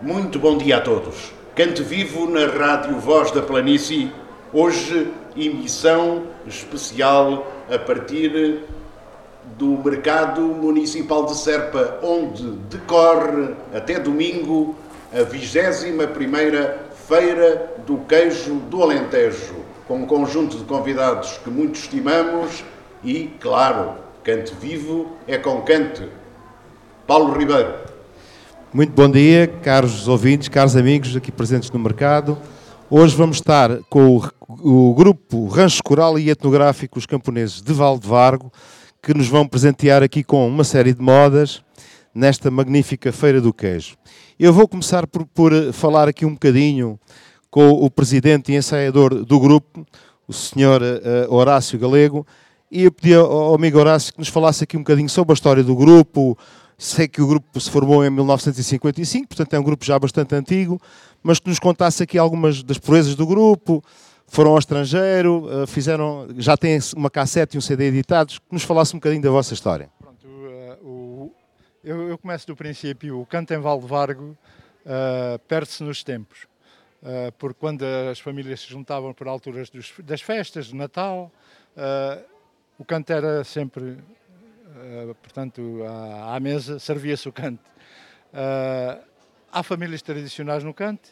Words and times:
Muito 0.00 0.38
bom 0.38 0.56
dia 0.56 0.76
a 0.76 0.80
todos. 0.80 1.32
Cante 1.56 1.82
Vivo 1.82 2.30
na 2.30 2.46
Rádio 2.46 3.00
Voz 3.00 3.32
da 3.32 3.42
Planície. 3.42 4.12
Hoje, 4.52 5.12
emissão 5.36 6.22
especial 6.46 7.50
a 7.68 7.76
partir 7.80 8.62
do 9.58 9.66
Mercado 9.84 10.42
Municipal 10.42 11.26
de 11.26 11.36
Serpa, 11.36 11.98
onde 12.00 12.48
decorre 12.70 13.56
até 13.74 13.98
domingo 13.98 14.76
a 15.12 15.24
21ª 15.24 16.74
Feira 17.08 17.74
do 17.84 17.96
Queijo 18.08 18.54
do 18.70 18.84
Alentejo, 18.84 19.56
com 19.88 19.96
um 19.96 20.06
conjunto 20.06 20.58
de 20.58 20.64
convidados 20.64 21.38
que 21.38 21.50
muito 21.50 21.74
estimamos 21.74 22.62
e, 23.02 23.32
claro, 23.40 23.94
Cante 24.22 24.54
Vivo 24.54 25.10
é 25.26 25.38
com 25.38 25.60
Cante. 25.62 26.08
Paulo 27.04 27.36
Ribeiro. 27.36 27.87
Muito 28.72 28.92
bom 28.92 29.10
dia, 29.10 29.46
caros 29.62 30.08
ouvintes, 30.08 30.46
caros 30.46 30.76
amigos 30.76 31.16
aqui 31.16 31.32
presentes 31.32 31.70
no 31.70 31.78
mercado. 31.78 32.36
Hoje 32.90 33.16
vamos 33.16 33.38
estar 33.38 33.78
com 33.84 34.18
o, 34.46 34.90
o 34.90 34.94
grupo 34.94 35.46
Rancho 35.46 35.82
Coral 35.82 36.18
e 36.18 36.28
Etnográfico 36.28 36.98
Os 36.98 37.06
Camponeses 37.06 37.62
de 37.62 37.72
Valdevargo, 37.72 38.52
que 39.02 39.14
nos 39.14 39.26
vão 39.26 39.48
presentear 39.48 40.02
aqui 40.02 40.22
com 40.22 40.46
uma 40.46 40.64
série 40.64 40.92
de 40.92 41.00
modas 41.00 41.62
nesta 42.14 42.50
magnífica 42.50 43.10
Feira 43.10 43.40
do 43.40 43.54
Queijo. 43.54 43.96
Eu 44.38 44.52
vou 44.52 44.68
começar 44.68 45.06
por, 45.06 45.24
por 45.24 45.72
falar 45.72 46.06
aqui 46.06 46.26
um 46.26 46.34
bocadinho 46.34 47.00
com 47.50 47.70
o 47.70 47.90
presidente 47.90 48.52
e 48.52 48.56
ensaiador 48.56 49.24
do 49.24 49.40
grupo, 49.40 49.86
o 50.26 50.32
senhor 50.34 50.82
uh, 50.82 51.34
Horácio 51.34 51.78
Galego, 51.78 52.26
e 52.70 52.84
eu 52.84 52.92
pedi 52.92 53.14
ao 53.14 53.54
amigo 53.54 53.78
Horácio 53.78 54.12
que 54.12 54.18
nos 54.18 54.28
falasse 54.28 54.64
aqui 54.64 54.76
um 54.76 54.80
bocadinho 54.80 55.08
sobre 55.08 55.32
a 55.32 55.34
história 55.34 55.64
do 55.64 55.74
grupo. 55.74 56.36
Sei 56.80 57.08
que 57.08 57.20
o 57.20 57.26
grupo 57.26 57.60
se 57.60 57.68
formou 57.68 58.04
em 58.04 58.10
1955, 58.10 59.26
portanto 59.26 59.52
é 59.52 59.58
um 59.58 59.64
grupo 59.64 59.84
já 59.84 59.98
bastante 59.98 60.32
antigo, 60.36 60.80
mas 61.20 61.40
que 61.40 61.48
nos 61.48 61.58
contasse 61.58 62.04
aqui 62.04 62.16
algumas 62.16 62.62
das 62.62 62.78
proezas 62.78 63.16
do 63.16 63.26
grupo. 63.26 63.82
Foram 64.28 64.52
ao 64.52 64.58
estrangeiro, 64.58 65.48
eh, 65.50 65.66
fizeram, 65.66 66.28
já 66.36 66.56
têm 66.56 66.78
uma 66.94 67.10
cassete 67.10 67.56
e 67.56 67.58
um 67.58 67.60
CD 67.60 67.86
editados, 67.86 68.38
que 68.38 68.52
nos 68.52 68.62
falasse 68.62 68.94
um 68.94 68.98
bocadinho 69.00 69.22
da 69.22 69.30
vossa 69.30 69.54
história. 69.54 69.90
Pronto, 69.98 70.24
uh, 70.28 70.86
o, 70.86 71.34
eu, 71.82 72.10
eu, 72.10 72.18
começo 72.18 72.46
do 72.46 72.54
princípio. 72.54 73.18
O 73.18 73.26
canto 73.26 73.52
em 73.52 73.58
Valdevargo 73.58 74.36
uh, 74.84 75.38
perde-se 75.48 75.82
nos 75.82 76.04
tempos, 76.04 76.46
uh, 77.02 77.32
porque 77.38 77.58
quando 77.58 77.82
as 77.82 78.20
famílias 78.20 78.60
se 78.60 78.68
juntavam 78.68 79.12
por 79.12 79.26
alturas 79.26 79.68
dos, 79.68 79.94
das 80.04 80.20
festas, 80.20 80.66
de 80.66 80.76
Natal, 80.76 81.32
o 82.78 82.84
canto 82.84 83.10
era 83.10 83.42
sempre, 83.44 83.96
uh, 84.68 85.14
portanto, 85.16 85.82
à, 85.84 86.36
à, 86.36 86.40
mesa 86.40 86.78
servia-se 86.78 87.28
o 87.28 87.32
canto. 87.32 87.64
Uh, 88.32 89.02
há 89.52 89.62
famílias 89.62 90.02
tradicionais 90.02 90.62
no 90.62 90.74
canto, 90.74 91.08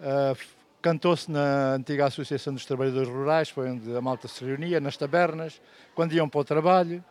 uh, 0.00 0.36
cantou-se 0.82 1.30
na 1.30 1.74
antiga 1.74 2.06
Associação 2.06 2.54
dos 2.54 2.64
Trabalhadores 2.64 3.08
Rurais, 3.08 3.48
foi 3.48 3.70
onde 3.70 3.94
a 3.94 4.00
malta 4.00 4.28
se 4.28 4.44
reunia, 4.44 4.80
nas 4.80 4.96
tabernas, 4.96 5.60
quando 5.94 6.12
iam 6.12 6.28
para 6.28 6.40
o 6.40 6.44
trabalho, 6.44 7.04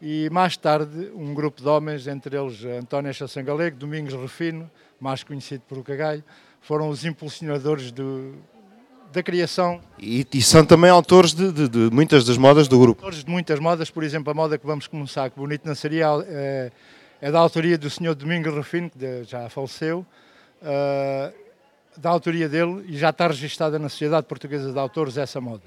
e 0.00 0.28
mais 0.30 0.56
tarde 0.56 1.10
um 1.14 1.34
grupo 1.34 1.60
de 1.60 1.68
homens, 1.68 2.06
entre 2.06 2.36
eles 2.36 2.64
António 2.64 3.12
Chassan 3.12 3.44
Domingos 3.76 4.14
Refino, 4.14 4.70
mais 5.00 5.24
conhecido 5.24 5.62
por 5.68 5.78
o 5.78 5.82
Cagalho, 5.82 6.22
foram 6.60 6.88
os 6.88 7.04
impulsionadores 7.04 7.90
do, 7.90 8.34
da 9.12 9.22
criação. 9.22 9.80
E, 9.98 10.26
e, 10.32 10.42
são 10.42 10.64
também 10.64 10.90
autores 10.90 11.32
de, 11.32 11.50
de, 11.50 11.68
de, 11.68 11.90
muitas 11.90 12.24
das 12.24 12.36
modas 12.36 12.68
do 12.68 12.78
grupo. 12.78 13.02
Autores 13.02 13.24
de 13.24 13.30
muitas 13.30 13.58
modas, 13.58 13.90
por 13.90 14.02
exemplo, 14.02 14.30
a 14.30 14.34
moda 14.34 14.58
que 14.58 14.66
vamos 14.66 14.86
começar, 14.86 15.30
que 15.30 15.36
bonito 15.38 15.66
não 15.66 15.74
seria, 15.74 16.06
é, 16.26 16.70
é 17.20 17.30
da 17.30 17.38
autoria 17.38 17.78
do 17.78 17.88
senhor 17.88 18.14
Domingos 18.14 18.54
Refino, 18.54 18.90
que 18.90 19.24
já 19.24 19.48
faleceu, 19.48 20.06
uh, 20.62 21.32
da 21.96 22.10
autoria 22.10 22.48
dele 22.48 22.84
e 22.88 22.96
já 22.96 23.10
está 23.10 23.26
registada 23.26 23.78
na 23.78 23.88
Sociedade 23.88 24.26
Portuguesa 24.26 24.72
de 24.72 24.78
Autores 24.78 25.16
essa 25.16 25.40
moda. 25.40 25.64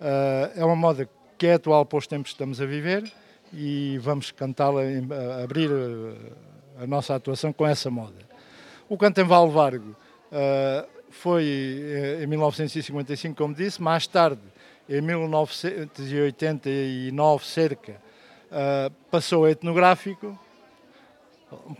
Uh, 0.00 0.60
é 0.60 0.64
uma 0.64 0.76
moda 0.76 1.08
que 1.36 1.46
é 1.46 1.54
atual 1.54 1.84
para 1.84 1.98
os 1.98 2.06
tempos 2.06 2.30
que 2.30 2.34
estamos 2.34 2.60
a 2.60 2.66
viver 2.66 3.10
e 3.52 3.98
vamos 3.98 4.30
cantá-la, 4.30 4.82
abrir 5.42 5.70
a, 5.70 6.82
a, 6.84 6.86
nossa 6.86 7.14
atuação 7.14 7.52
com 7.52 7.66
essa 7.66 7.90
moda. 7.90 8.28
O 8.88 8.96
canto 8.96 9.20
em 9.20 9.24
Valvargo 9.24 9.96
uh, 10.30 10.97
foi 11.10 11.44
eh, 11.44 12.20
em 12.22 12.26
1955, 12.26 13.36
como 13.36 13.54
disse, 13.54 13.82
mais 13.82 14.06
tarde, 14.06 14.40
em 14.88 15.00
1989, 15.00 17.44
cerca, 17.44 18.00
uh, 18.50 18.90
passou 19.10 19.44
a 19.44 19.50
etnográfico, 19.50 20.38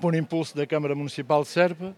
por 0.01 0.15
impulso 0.15 0.57
da 0.57 0.67
Câmara 0.67 0.95
Municipal 0.95 1.43
de 1.43 1.49
Serpa, 1.49 1.95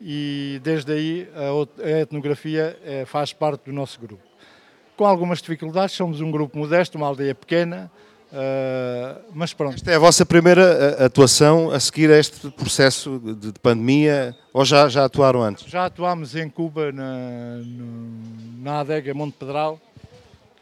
e 0.00 0.60
desde 0.62 0.92
aí 0.92 1.28
a, 1.34 2.00
etnografia 2.00 2.78
é, 2.84 3.04
faz 3.06 3.32
parte 3.32 3.64
do 3.64 3.72
nosso 3.72 3.98
grupo. 4.00 4.22
Com 4.96 5.06
algumas 5.06 5.40
dificuldades, 5.40 5.94
somos 5.94 6.20
um 6.20 6.30
grupo 6.30 6.58
modesto, 6.58 6.98
uma 6.98 7.06
aldeia 7.06 7.34
pequena, 7.34 7.90
Uh, 8.36 9.22
mas 9.32 9.54
pronto. 9.54 9.76
Esta 9.76 9.92
é 9.92 9.94
a 9.94 9.98
vossa 9.98 10.26
primeira 10.26 10.60
eh, 10.98 11.04
atuação 11.06 11.70
a 11.70 11.80
seguir 11.80 12.10
a 12.10 12.18
este 12.18 12.50
processo 12.50 13.18
de, 13.18 13.50
pandemia 13.60 14.36
ou 14.52 14.62
já, 14.62 14.90
já 14.90 15.06
atuaram 15.06 15.42
antes? 15.42 15.64
Já 15.66 15.86
atuámos 15.86 16.36
em 16.36 16.46
Cuba, 16.50 16.92
na, 16.92 17.62
na 18.58 18.80
adega 18.80 19.14
Monte 19.14 19.36
Pedral, 19.38 19.80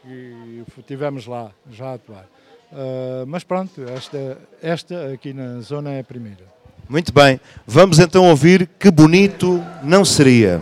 e 0.05 0.63
estivemos 0.77 1.25
lá 1.25 1.51
já 1.69 1.87
a 1.87 1.93
atuar. 1.95 2.25
Uh, 2.71 3.27
mas 3.27 3.43
pronto, 3.43 3.83
esta, 3.89 4.37
esta 4.61 5.13
aqui 5.13 5.33
na 5.33 5.59
zona 5.59 5.91
é 5.91 5.99
a 5.99 6.03
primeira. 6.03 6.45
Muito 6.87 7.11
bem, 7.11 7.41
vamos 7.67 7.99
então 7.99 8.29
ouvir 8.29 8.69
Que 8.79 8.89
Bonito 8.89 9.61
Não 9.83 10.05
Seria. 10.05 10.61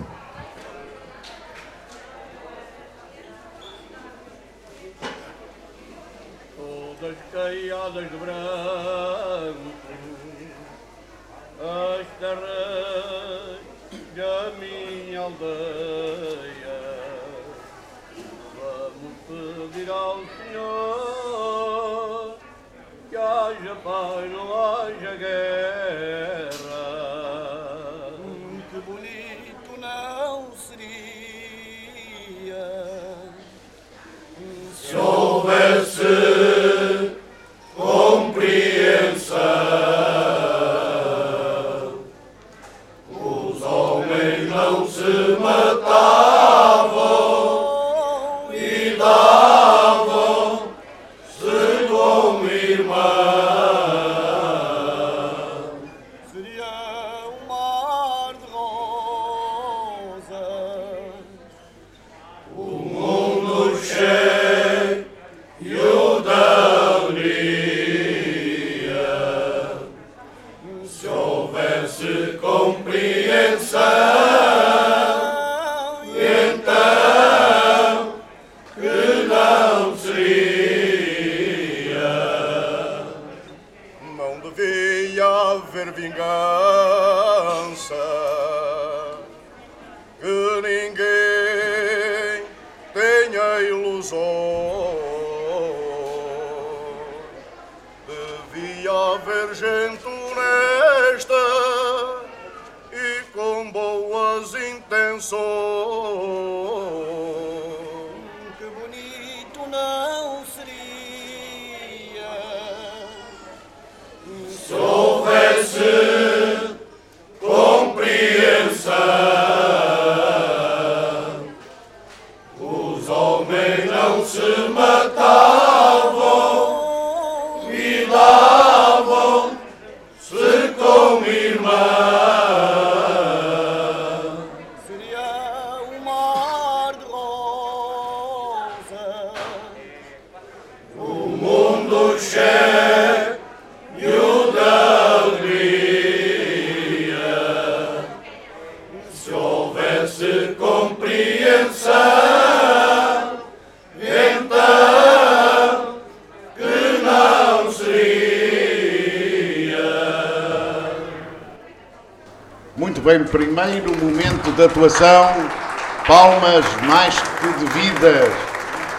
Palmas 166.05 166.65
mais 166.85 167.17
que 167.17 167.47
devidas 167.63 168.33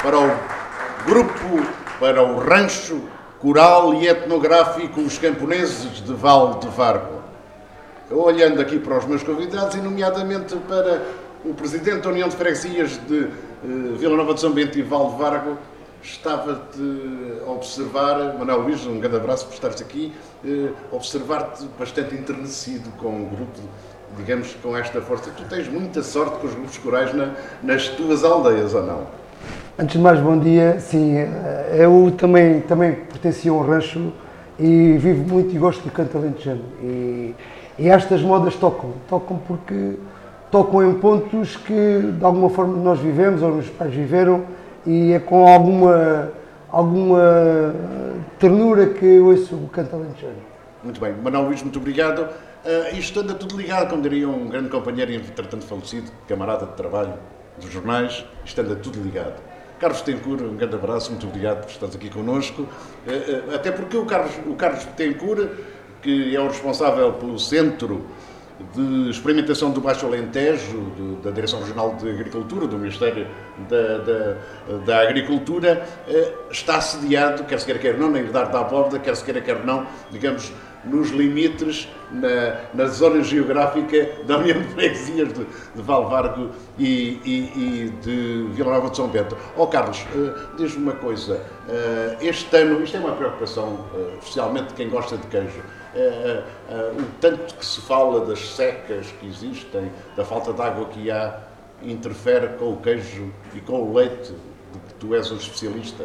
para 0.01 0.19
o 0.19 0.31
grupo, 1.05 1.63
para 2.01 2.23
o 2.23 2.39
rancho 2.39 3.03
coral 3.39 3.93
e 3.93 4.09
etnográfico 4.09 5.03
Os 5.03 5.19
Camponeses 5.19 6.03
de 6.03 6.15
Val 6.15 6.55
de 6.55 6.69
Vargo. 6.69 7.23
Eu, 8.11 8.19
olhando 8.21 8.63
aqui 8.63 8.79
para 8.79 8.97
os 8.97 9.05
meus 9.05 9.23
convidados, 9.23 9.75
e 9.75 9.79
nomeadamente 9.83 10.57
para 10.57 11.03
o 11.45 11.53
Presidente 11.53 12.01
da 12.01 12.09
União 12.09 12.31
de 12.31 12.37
Freguesias 12.37 12.99
de 13.07 13.25
uh, 13.25 13.97
Vila 13.97 14.17
Nova 14.17 14.33
de 14.33 14.41
São 14.41 14.53
Bento 14.53 14.79
e 14.79 14.83
Val 14.83 15.11
de 15.11 15.19
Vargo, 15.19 15.59
estava-te 16.03 16.81
a 17.47 17.51
observar, 17.51 18.39
Manuel 18.39 18.61
Luís, 18.61 18.87
um 18.87 18.99
grande 18.99 19.17
abraço 19.17 19.45
por 19.45 19.53
estares 19.53 19.83
aqui, 19.83 20.15
uh, 20.43 20.75
observar-te 20.91 21.67
bastante 21.79 22.15
enternecido 22.15 22.91
com 22.97 23.23
o 23.23 23.27
grupo, 23.27 23.61
digamos, 24.17 24.55
com 24.63 24.77
esta 24.77 25.01
força. 25.01 25.31
Tu 25.37 25.45
tens 25.45 25.69
muita 25.69 26.03
sorte 26.03 26.39
com 26.39 26.47
os 26.47 26.55
grupos 26.55 26.79
corais 26.79 27.13
na, 27.15 27.33
nas 27.63 27.89
tuas 27.89 28.25
aldeias, 28.25 28.75
ou 28.75 28.83
não? 28.83 29.07
Antes 29.79 29.97
de 29.97 30.03
mais, 30.03 30.21
bom 30.21 30.39
dia. 30.39 30.79
Sim, 30.79 31.17
eh, 31.17 31.77
eu 31.79 32.13
também, 32.17 32.61
também 32.61 32.93
pertenci 32.93 33.49
a 33.49 33.53
um 33.53 33.61
rancho 33.61 34.13
e 34.59 34.97
vivo 34.99 35.29
muito 35.29 35.55
e 35.55 35.59
gosto 35.59 35.83
do 35.83 35.91
canto 35.91 36.17
alentejano. 36.17 36.63
E, 36.83 37.35
e 37.79 37.89
estas 37.89 38.23
modas 38.23 38.55
tocam. 38.55 38.93
Tocam 39.09 39.39
porque 39.49 39.97
tocam 40.51 40.89
em 40.89 40.95
pontos 40.95 41.57
que 41.57 42.13
de 42.17 42.25
alguma 42.25 42.49
forma 42.49 42.77
nós 42.77 43.01
vivemos 43.01 43.43
ou 43.43 43.55
meus 43.55 43.69
pais 43.69 43.93
viveram 43.93 44.45
e 44.87 45.13
é 45.13 45.19
com 45.19 45.49
alguma, 45.49 46.31
alguma 46.71 47.75
ternura 48.39 48.87
que 48.87 49.05
eu 49.05 49.27
ouço 49.27 49.57
o 49.57 49.69
canto 49.69 49.97
alentejano. 49.97 50.37
Muito 50.85 51.01
bem. 51.01 51.13
Manuel 51.15 51.47
Luís, 51.47 51.63
muito 51.63 51.79
obrigado. 51.79 52.29
Uh, 52.65 52.97
isto 52.97 53.21
anda 53.21 53.35
tudo 53.35 53.59
ligado, 53.59 53.91
como 53.91 54.01
diria 54.01 54.27
um 54.27 54.49
grande 54.49 54.71
companheiro 54.71 55.13
e 55.13 55.17
entretanto 55.17 55.67
falecido, 55.67 56.11
camarada 56.27 56.65
de 56.65 56.73
trabalho 56.73 57.13
dos 57.61 57.71
jornais, 57.71 58.25
isto 58.43 58.59
anda 58.59 58.75
tudo 58.75 59.03
ligado. 59.03 59.39
Carlos 59.79 60.01
Betancourt, 60.01 60.41
um 60.41 60.57
grande 60.57 60.75
abraço, 60.75 61.11
muito 61.11 61.27
obrigado 61.27 61.61
por 61.61 61.71
estares 61.71 61.95
aqui 61.95 62.09
connosco. 62.09 62.67
Eh, 63.07 63.43
eh, 63.51 63.55
até 63.55 63.71
porque 63.71 63.99
o 63.99 64.07
Carlos, 64.07 64.33
o 64.47 64.55
Carlos 64.55 64.87
que 66.01 66.35
é 66.35 66.41
o 66.41 66.49
responsável 66.49 67.13
pelo 67.13 67.39
Centro 67.39 68.07
de 68.75 69.11
Experimentação 69.11 69.71
do 69.71 69.83
Baixo 69.83 70.07
Alentejo, 70.07 70.91
de, 70.97 71.17
da 71.17 71.31
Direção 71.33 71.61
Regional 71.61 71.95
de 71.97 72.09
Agricultura, 72.09 72.67
do 72.67 72.79
Ministério 72.79 73.27
da, 73.69 73.99
da, 73.99 74.77
da 74.87 75.03
Agricultura, 75.03 75.87
está 76.51 76.77
assediado, 76.77 77.45
quer 77.45 77.59
se 77.59 77.67
queira, 77.67 77.81
quer 77.81 77.99
não, 77.99 78.11
na 78.11 78.21
Herdade 78.21 78.53
da 78.53 78.61
Abóbora, 78.61 78.99
quer 79.01 79.17
se 79.17 79.25
queira, 79.25 79.41
quer 79.41 79.65
não, 79.67 79.87
digamos, 80.11 80.53
nos 80.87 81.11
limites, 81.11 81.89
na, 82.11 82.61
na 82.75 82.87
zona 82.87 83.23
geográfica 83.23 84.25
da 84.25 84.39
União 84.39 84.61
de 84.63 84.69
Freguesias 84.69 85.33
de, 85.33 85.45
de 85.45 85.83
Valvargo 85.83 86.51
e, 86.79 87.21
e, 87.25 87.53
e, 87.57 87.91
de 88.03 88.49
Vila 88.53 88.75
Nova 88.75 88.91
de 88.91 88.97
São 88.97 89.09
Bento. 89.09 89.37
Oh, 89.57 89.67
Carlos, 89.67 90.07
uh, 90.15 90.57
diz-me 90.57 90.83
uma 90.85 90.93
coisa, 90.93 91.37
uh, 91.37 92.17
este 92.21 92.57
ano, 92.57 92.83
isto 92.83 92.97
é 92.97 93.01
uma 93.01 93.13
preocupação, 93.13 93.87
uh, 93.95 94.19
especialmente 94.19 94.69
de 94.69 94.75
quem 94.75 94.89
gosta 94.89 95.17
de 95.17 95.27
queijo, 95.27 95.63
o 95.97 97.05
tanto 97.21 97.55
que 97.55 97.65
se 97.65 97.81
fala 97.83 98.27
das 98.27 98.57
secas 98.57 99.07
que 99.21 99.29
existem, 99.29 99.93
da 100.17 100.25
falta 100.25 100.53
de 100.53 100.61
água 100.61 100.87
que 100.87 101.09
há, 101.09 101.39
interfere 101.83 102.49
com 102.59 102.73
o 102.73 102.77
queijo 102.79 103.31
e 103.55 103.61
com 103.61 103.81
o 103.81 103.95
leite, 103.95 104.33
de 104.73 104.79
que 104.81 104.95
tu 104.95 105.15
és 105.15 105.31
um 105.31 105.37
especialista? 105.37 106.05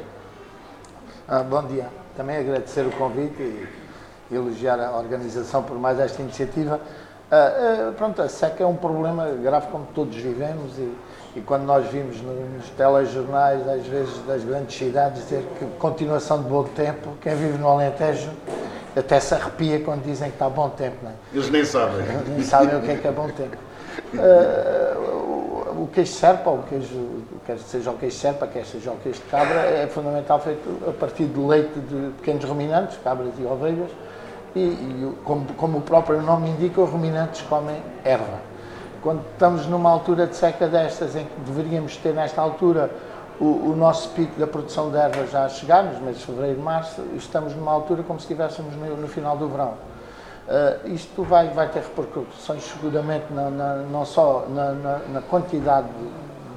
Ah, 1.28 1.44
bom 1.44 1.66
dia. 1.66 1.90
Também 2.16 2.38
agradecer 2.38 2.86
o 2.86 2.92
convite 2.92 3.42
e 3.42 3.68
elogiar 4.32 4.80
a 4.80 4.98
organização 4.98 5.64
por 5.64 5.78
mais 5.78 6.00
esta 6.00 6.22
iniciativa. 6.22 6.80
Uh, 7.32 7.90
uh, 7.90 7.94
pronto, 7.94 8.22
a 8.22 8.28
seca 8.28 8.64
é 8.64 8.66
um 8.66 8.76
problema 8.76 9.28
grave 9.42 9.68
como 9.68 9.88
todos 9.94 10.16
vivemos 10.16 10.78
e, 10.80 10.92
e 11.36 11.42
quando 11.42 11.64
nós 11.64 11.88
vimos 11.88 12.20
nos 12.22 12.70
telejornais, 12.72 13.68
às 13.68 13.86
vezes 13.86 14.18
das 14.26 14.44
grandes 14.44 14.76
cidades, 14.76 15.24
dizer 15.24 15.46
que 15.60 15.66
continuação 15.78 16.42
de 16.42 16.50
bom 16.50 16.64
tempo, 16.64 17.12
quem 17.22 17.36
vive 17.36 17.58
no 17.58 17.68
Alentejo 17.68 18.32
até 18.96 19.20
se 19.20 19.34
arrepia 19.34 19.80
quando 19.82 20.04
dizem 20.04 20.30
que 20.30 20.36
está 20.36 20.50
bom 20.50 20.70
tempo. 20.70 20.98
Não 21.04 21.12
é? 21.12 21.14
Eles 21.34 21.50
nem 21.50 21.64
sabem. 21.64 22.06
Nem 22.28 22.44
sabem 22.44 22.78
o 22.78 22.82
que 22.82 22.92
é 22.92 22.96
que 22.96 23.08
é 23.08 23.12
bom 23.12 23.30
tempo. 23.30 23.58
Uh, 24.14 25.84
o, 25.84 25.90
queijo 25.94 26.12
serpa, 26.12 26.50
o 26.50 26.64
queijo, 26.64 27.24
quer 27.46 27.58
seja 27.60 27.92
o 27.92 27.98
queijo 27.98 28.18
serpa, 28.18 28.48
quer 28.48 28.66
seja 28.66 28.92
o 28.92 28.98
queijo 28.98 29.20
de 29.20 29.26
cabra, 29.26 29.60
é 29.60 29.88
fundamental 29.88 30.40
feito 30.40 30.90
a 30.90 30.92
partir 30.92 31.26
de 31.26 31.40
leite 31.40 31.80
de 31.80 32.12
pequenos 32.18 32.44
ruminantes, 32.44 32.98
cabras 33.04 33.34
e 33.38 33.44
ovelhas, 33.44 33.92
e, 34.56 34.60
e 34.60 35.18
como, 35.24 35.46
como, 35.54 35.78
o 35.78 35.82
próprio 35.82 36.22
nome 36.22 36.50
indica, 36.50 36.82
os 36.82 36.90
ruminantes 36.90 37.42
comem 37.44 37.82
erva. 38.04 38.40
Quando 39.02 39.22
estamos 39.32 39.66
numa 39.66 39.90
altura 39.90 40.28
de 40.28 40.36
seca 40.36 40.68
destas, 40.68 41.16
em 41.16 41.26
que 41.26 41.40
deveríamos 41.42 41.96
ter 41.98 42.14
nesta 42.14 42.42
altura 42.42 42.90
o, 43.40 43.72
o 43.72 43.76
nosso 43.76 44.10
pico 44.10 44.38
da 44.40 44.46
produção 44.46 44.92
de 44.92 44.98
erva 44.98 45.26
já 45.28 45.46
a 45.46 45.50
chegar, 45.50 45.84
nos 45.84 46.00
meses 46.02 46.20
de 46.20 46.26
fevereiro 46.26 46.60
e 46.60 46.64
março, 46.64 47.02
estamos 47.16 47.56
numa 47.56 47.72
altura 47.72 48.04
como 48.04 48.20
se 48.20 48.26
estivéssemos 48.26 48.76
no, 48.76 48.98
no 48.98 49.08
final 49.08 49.38
do 49.38 49.48
verão. 49.48 49.74
Uh, 50.50 50.90
isto 50.90 51.24
vai, 51.24 51.48
vai 51.50 51.70
ter 51.70 51.80
repercussões 51.80 52.64
seguramente 52.64 53.32
na, 53.32 53.52
na, 53.52 53.76
não 53.76 54.04
só 54.04 54.48
na, 54.50 54.74
na, 54.74 55.22
quantidade 55.22 55.88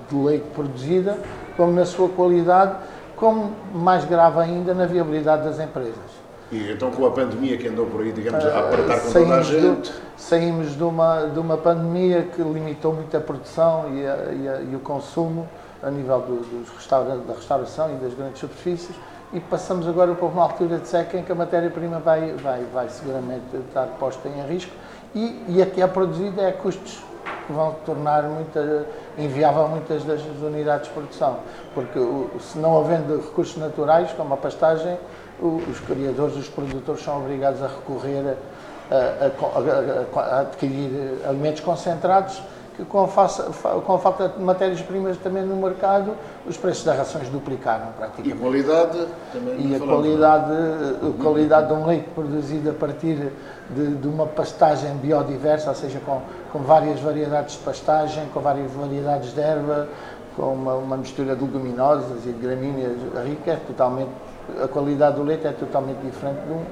de 0.09 0.17
leite 0.17 0.47
produzida, 0.55 1.19
como 1.59 1.73
na 1.73 1.85
sua 1.85 2.09
qualidade, 2.09 2.75
como 3.17 3.53
mais 3.75 4.07
grave 4.07 4.41
ainda 4.41 4.73
na 4.73 4.87
viabilidade 4.87 5.45
das 5.45 5.61
empresas. 5.61 6.22
E 6.53 6.71
então 6.71 6.91
com 6.91 7.07
a 7.07 7.11
pandemia 7.11 7.57
que 7.57 7.67
andou 7.67 7.87
por 7.87 8.03
aí, 8.03 8.13
digamos, 8.13 8.45
a 8.45 8.59
apertar 8.59 9.01
com 9.01 9.13
toda 9.13 9.37
a 9.37 9.43
gente... 9.43 9.91
De, 9.91 9.93
saímos 10.19 10.77
de 10.77 10.85
uma, 10.85 11.27
de 11.27 11.39
uma 11.39 11.57
pandemia 11.57 12.23
que 12.23 12.43
limitou 12.43 12.93
muito 12.93 13.17
a 13.17 13.21
produção 13.21 13.87
e, 13.93 14.07
a, 14.07 14.17
e, 14.33 14.49
a, 14.49 14.61
e 14.61 14.77
o 14.77 14.81
consumo 14.81 15.49
a 15.83 15.91
nível 15.91 16.21
do, 16.21 16.65
restaura, 16.77 17.17
da 17.17 17.33
restauração 17.33 17.91
e 17.93 17.97
das 17.97 18.13
grandes 18.15 18.39
superfícies 18.39 18.95
e 19.33 19.41
passamos 19.41 19.89
agora 19.89 20.15
para 20.15 20.27
uma 20.27 20.43
altura 20.43 20.79
de 20.79 20.87
seca 20.87 21.17
em 21.17 21.23
que 21.23 21.33
a 21.33 21.35
matéria-prima 21.35 21.99
vai, 21.99 22.35
vai, 22.35 22.63
vai 22.73 22.89
seguramente 22.91 23.57
estar 23.67 23.87
posta 23.99 24.29
em 24.29 24.47
risco 24.47 24.73
e, 25.15 25.43
e 25.49 25.63
a 25.63 25.67
que 25.67 25.81
é 25.81 25.87
produzida 25.87 26.43
é 26.43 26.49
a 26.51 26.53
custos 26.53 27.03
que 27.47 27.53
vão 27.53 27.75
tornar 27.85 28.25
muita, 28.25 28.87
inviável 29.19 29.69
muitas 29.69 30.05
das 30.05 30.21
unidades 30.43 30.89
de 30.89 30.95
produção. 30.95 31.39
Porque 31.75 31.99
se 32.41 32.59
não 32.59 32.79
havendo 32.79 33.17
recursos 33.17 33.57
naturais, 33.57 34.13
como 34.13 34.35
a 34.35 34.37
pastagem, 34.37 34.97
os 35.47 35.81
criadores, 35.81 36.37
os 36.37 36.49
produtores 36.49 37.03
são 37.03 37.19
obrigados 37.19 37.63
a 37.63 37.67
recorrer 37.67 38.37
a, 38.91 38.95
a, 38.95 40.21
a, 40.21 40.37
a 40.37 40.41
adquirir 40.41 41.19
alimentos 41.27 41.61
concentrados 41.61 42.43
que 42.77 42.85
com 42.85 43.05
a, 43.05 43.09
falsa, 43.09 43.45
com 43.85 43.95
a 43.95 43.99
falta 43.99 44.29
de 44.31 44.43
matérias-primas 44.43 45.19
também 45.19 45.43
no 45.43 45.57
mercado, 45.57 46.15
os 46.47 46.57
preços 46.57 46.85
das 46.85 46.97
rações 46.97 47.29
duplicaram 47.29 47.89
praticamente. 47.99 48.31
E 48.31 48.33
a 48.33 48.37
qualidade 48.37 49.07
também 49.33 49.71
E 49.71 49.77
a 49.77 49.79
qualidade, 49.79 50.53
a 50.53 51.23
qualidade 51.23 51.67
de 51.69 51.73
um 51.75 51.87
leite 51.87 52.09
produzido 52.15 52.71
a 52.71 52.73
partir 52.73 53.33
de, 53.71 53.95
de, 53.97 54.09
uma 54.09 54.27
pastagem 54.27 54.95
biodiversa, 54.97 55.69
ou 55.69 55.77
seja, 55.77 56.01
com, 56.01 56.23
com 56.51 56.61
várias 56.61 56.99
variedades 57.01 57.57
de 57.57 57.61
pastagem, 57.61 58.27
com 58.33 58.41
várias 58.41 58.73
variedades 58.73 59.35
de 59.35 59.41
erva, 59.41 59.89
com 60.35 60.55
uma, 60.55 60.75
uma 60.75 60.97
mistura 60.97 61.37
de 61.37 61.45
leguminosas 61.45 62.25
e 62.25 62.33
de 62.33 62.41
gramíneas 62.41 62.97
rica, 63.27 63.51
é 63.51 63.57
totalmente 63.57 64.11
a 64.63 64.69
qualidade 64.69 65.17
do 65.17 65.23
leite 65.23 65.47
é 65.47 65.53
totalmente 65.53 65.99
diferente 65.99 66.41
de, 66.47 66.53
um, 66.53 66.65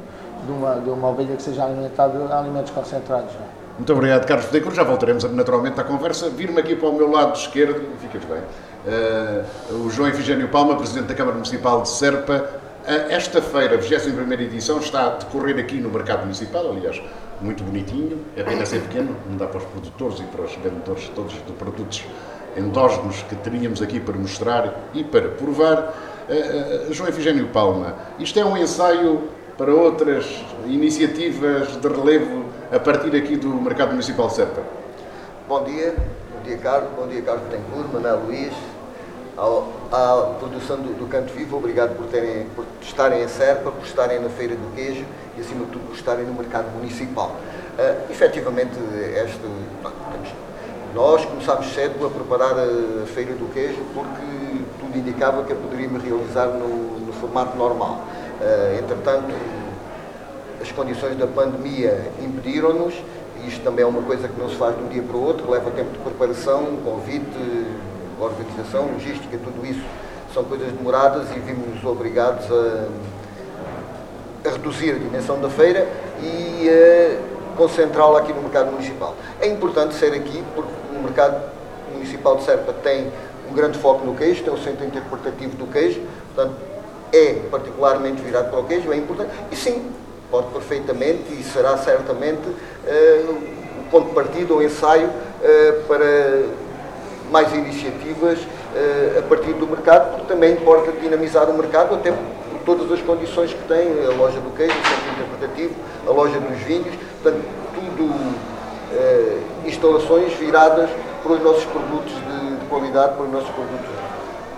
de, 0.46 0.52
uma, 0.52 0.74
de 0.76 0.90
uma 0.90 1.08
ovelha 1.08 1.36
que 1.36 1.42
seja 1.42 1.64
alimentada 1.64 2.18
de 2.18 2.32
alimentos 2.32 2.70
concentrados. 2.70 3.32
Muito 3.76 3.92
obrigado, 3.92 4.26
Carlos 4.26 4.46
Fedecor. 4.46 4.74
Já 4.74 4.82
voltaremos 4.82 5.24
naturalmente 5.32 5.80
à 5.80 5.84
conversa. 5.84 6.28
Vir-me 6.28 6.60
aqui 6.60 6.76
para 6.76 6.88
o 6.88 6.92
meu 6.94 7.10
lado 7.10 7.34
esquerdo, 7.34 7.80
ficas 7.98 8.22
bem, 8.24 8.42
uh, 8.42 9.84
o 9.86 9.90
João 9.90 10.08
Efigênio 10.08 10.48
Palma, 10.48 10.76
Presidente 10.76 11.06
da 11.06 11.14
Câmara 11.14 11.36
Municipal 11.36 11.80
de 11.80 11.88
Serpa. 11.88 12.44
Uh, 12.82 13.10
esta 13.10 13.40
feira, 13.40 13.76
a 13.76 13.78
21 13.78 14.32
edição, 14.32 14.78
está 14.80 15.06
a 15.06 15.10
decorrer 15.10 15.58
aqui 15.58 15.76
no 15.76 15.88
Mercado 15.88 16.20
Municipal, 16.20 16.70
aliás, 16.70 17.00
muito 17.40 17.64
bonitinho, 17.64 18.18
é 18.36 18.42
apenas 18.42 18.68
ser 18.68 18.82
pequeno, 18.82 19.16
não 19.28 19.38
dá 19.38 19.46
para 19.46 19.58
os 19.58 19.64
produtores 19.64 20.20
e 20.20 20.24
para 20.24 20.42
os 20.42 20.54
vendedores 20.56 21.08
todos 21.14 21.32
de 21.32 21.52
produtos 21.52 22.04
endógenos 22.56 23.22
que 23.22 23.36
teríamos 23.36 23.80
aqui 23.80 23.98
para 23.98 24.16
mostrar 24.16 24.74
e 24.92 25.02
para 25.04 25.28
provar. 25.28 25.94
Uh, 26.30 26.92
João 26.94 27.08
Efigênio 27.08 27.48
Palma, 27.48 27.96
isto 28.16 28.38
é 28.38 28.44
um 28.44 28.56
ensaio 28.56 29.24
para 29.58 29.74
outras 29.74 30.24
iniciativas 30.64 31.76
de 31.76 31.88
relevo 31.88 32.44
a 32.70 32.78
partir 32.78 33.16
aqui 33.16 33.34
do 33.34 33.48
Mercado 33.48 33.90
Municipal 33.90 34.28
de 34.28 34.34
Serpa? 34.34 34.62
Bom 35.48 35.64
dia, 35.64 35.92
bom 36.32 36.40
dia 36.44 36.56
Carlos, 36.58 36.90
bom 36.96 37.08
dia 37.08 37.20
Carlos 37.22 37.42
Betancourt, 37.48 37.92
Manuel 37.92 38.20
Luís, 38.26 38.52
à 39.90 40.36
produção 40.38 40.76
do, 40.76 40.96
do, 40.96 41.08
Canto 41.08 41.32
Vivo, 41.32 41.56
obrigado 41.56 41.96
por, 41.96 42.06
terem, 42.06 42.46
por 42.54 42.64
estarem 42.80 43.24
em 43.24 43.28
Serpa, 43.28 43.72
por 43.72 43.84
estarem 43.84 44.20
na 44.20 44.28
Feira 44.28 44.54
do 44.54 44.72
Queijo 44.76 45.04
e 45.36 45.40
acima 45.40 45.64
de 45.64 45.72
tudo 45.72 45.84
por 45.88 45.96
estarem 45.96 46.24
no 46.26 46.34
Mercado 46.34 46.70
Municipal. 46.76 47.34
Uh, 47.76 48.08
efetivamente, 48.08 48.78
este, 49.16 49.40
nós 50.94 51.24
começámos 51.24 51.74
cedo 51.74 52.06
a 52.06 52.08
preparar 52.08 52.52
a 52.52 53.06
Feira 53.06 53.32
do 53.32 53.52
Queijo 53.52 53.82
porque 53.92 54.39
tudo 54.90 54.98
indicava 54.98 55.44
que 55.44 55.52
a 55.52 55.56
poderíamos 55.56 56.02
realizar 56.02 56.46
no, 56.46 57.00
no 57.06 57.12
formato 57.14 57.56
normal. 57.56 58.00
Uh, 58.40 58.78
entretanto, 58.78 59.34
as 60.60 60.72
condições 60.72 61.16
da 61.16 61.26
pandemia 61.26 62.10
impediram-nos 62.22 62.94
isto 63.46 63.62
também 63.62 63.84
é 63.84 63.88
uma 63.88 64.02
coisa 64.02 64.28
que 64.28 64.38
não 64.38 64.48
se 64.48 64.56
faz 64.56 64.76
de 64.76 64.82
um 64.82 64.88
dia 64.88 65.02
para 65.02 65.16
o 65.16 65.24
outro, 65.24 65.50
leva 65.50 65.70
tempo 65.70 65.90
de 65.90 65.98
preparação, 65.98 66.76
convite, 66.84 67.66
organização, 68.20 68.86
logística, 68.92 69.38
tudo 69.38 69.66
isso 69.66 69.82
são 70.34 70.44
coisas 70.44 70.70
demoradas 70.72 71.28
e 71.34 71.38
vimos 71.40 71.82
obrigados 71.84 72.46
a, 72.50 72.86
a 74.48 74.52
reduzir 74.52 74.90
a 74.90 74.98
dimensão 74.98 75.40
da 75.40 75.48
feira 75.48 75.88
e 76.22 76.68
a 76.68 77.56
concentrá-la 77.56 78.20
aqui 78.20 78.32
no 78.32 78.42
mercado 78.42 78.70
municipal. 78.70 79.16
É 79.40 79.48
importante 79.48 79.94
ser 79.94 80.12
aqui 80.12 80.44
porque 80.54 80.72
o 80.94 81.02
mercado 81.02 81.42
municipal 81.92 82.36
de 82.36 82.44
Serpa 82.44 82.72
tem 82.74 83.10
um 83.50 83.54
grande 83.54 83.78
foco 83.78 84.04
no 84.06 84.14
queijo, 84.14 84.44
tem 84.44 84.52
o 84.52 84.58
centro 84.58 84.84
interpretativo 84.86 85.56
do 85.56 85.66
queijo, 85.66 86.00
portanto 86.34 86.54
é 87.12 87.34
particularmente 87.50 88.22
virado 88.22 88.50
para 88.50 88.60
o 88.60 88.64
queijo, 88.64 88.92
é 88.92 88.96
importante. 88.96 89.30
E 89.50 89.56
sim, 89.56 89.90
pode 90.30 90.46
perfeitamente 90.48 91.32
e 91.32 91.42
será 91.42 91.76
certamente 91.76 92.48
uh, 92.48 93.30
o 93.30 93.90
ponto 93.90 94.08
de 94.08 94.14
partida, 94.14 94.54
o 94.54 94.62
ensaio 94.62 95.08
uh, 95.08 95.82
para 95.88 96.44
mais 97.30 97.52
iniciativas 97.52 98.38
uh, 98.38 99.18
a 99.18 99.22
partir 99.22 99.52
do 99.54 99.66
mercado, 99.66 100.12
porque 100.12 100.32
também 100.32 100.52
importa 100.52 100.92
dinamizar 100.92 101.50
o 101.50 101.54
mercado, 101.54 101.96
até 101.96 102.12
por 102.12 102.60
todas 102.64 102.92
as 102.92 103.02
condições 103.02 103.52
que 103.52 103.66
tem, 103.66 104.04
a 104.04 104.16
loja 104.16 104.38
do 104.40 104.54
queijo, 104.56 104.72
o 104.72 104.88
centro 104.88 105.10
interpretativo, 105.12 105.74
a 106.06 106.10
loja 106.10 106.38
dos 106.38 106.58
vinhos, 106.58 106.94
portanto, 107.22 107.44
tudo 107.74 108.50
instalações 109.64 110.32
viradas 110.32 110.90
para 111.22 111.32
os 111.32 111.42
nossos 111.42 111.64
produtos 111.64 112.12
qualidade, 112.70 113.16
para 113.16 113.24
os 113.24 113.32
nossos 113.32 113.50
produtos 113.50 113.90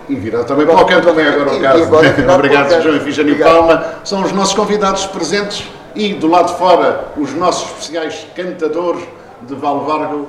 e 0.07 0.15
virado 0.15 0.45
também 0.45 0.65
para 0.65 0.81
o 0.81 0.85
canto, 0.85 1.07
também 1.07 1.25
agora 1.25 1.53
o 1.53 1.61
caso. 1.61 1.83
Obrigado, 2.33 2.81
João 2.81 2.95
Efigênio 2.95 3.39
Palma. 3.39 3.95
São 4.03 4.23
os 4.23 4.31
nossos 4.31 4.53
convidados 4.53 5.05
presentes 5.07 5.67
e 5.95 6.13
do 6.13 6.27
lado 6.27 6.51
de 6.51 6.57
fora 6.57 7.11
os 7.17 7.33
nossos 7.33 7.69
especiais 7.69 8.25
cantadores 8.35 9.03
de 9.41 9.55
Valvargo 9.55 10.27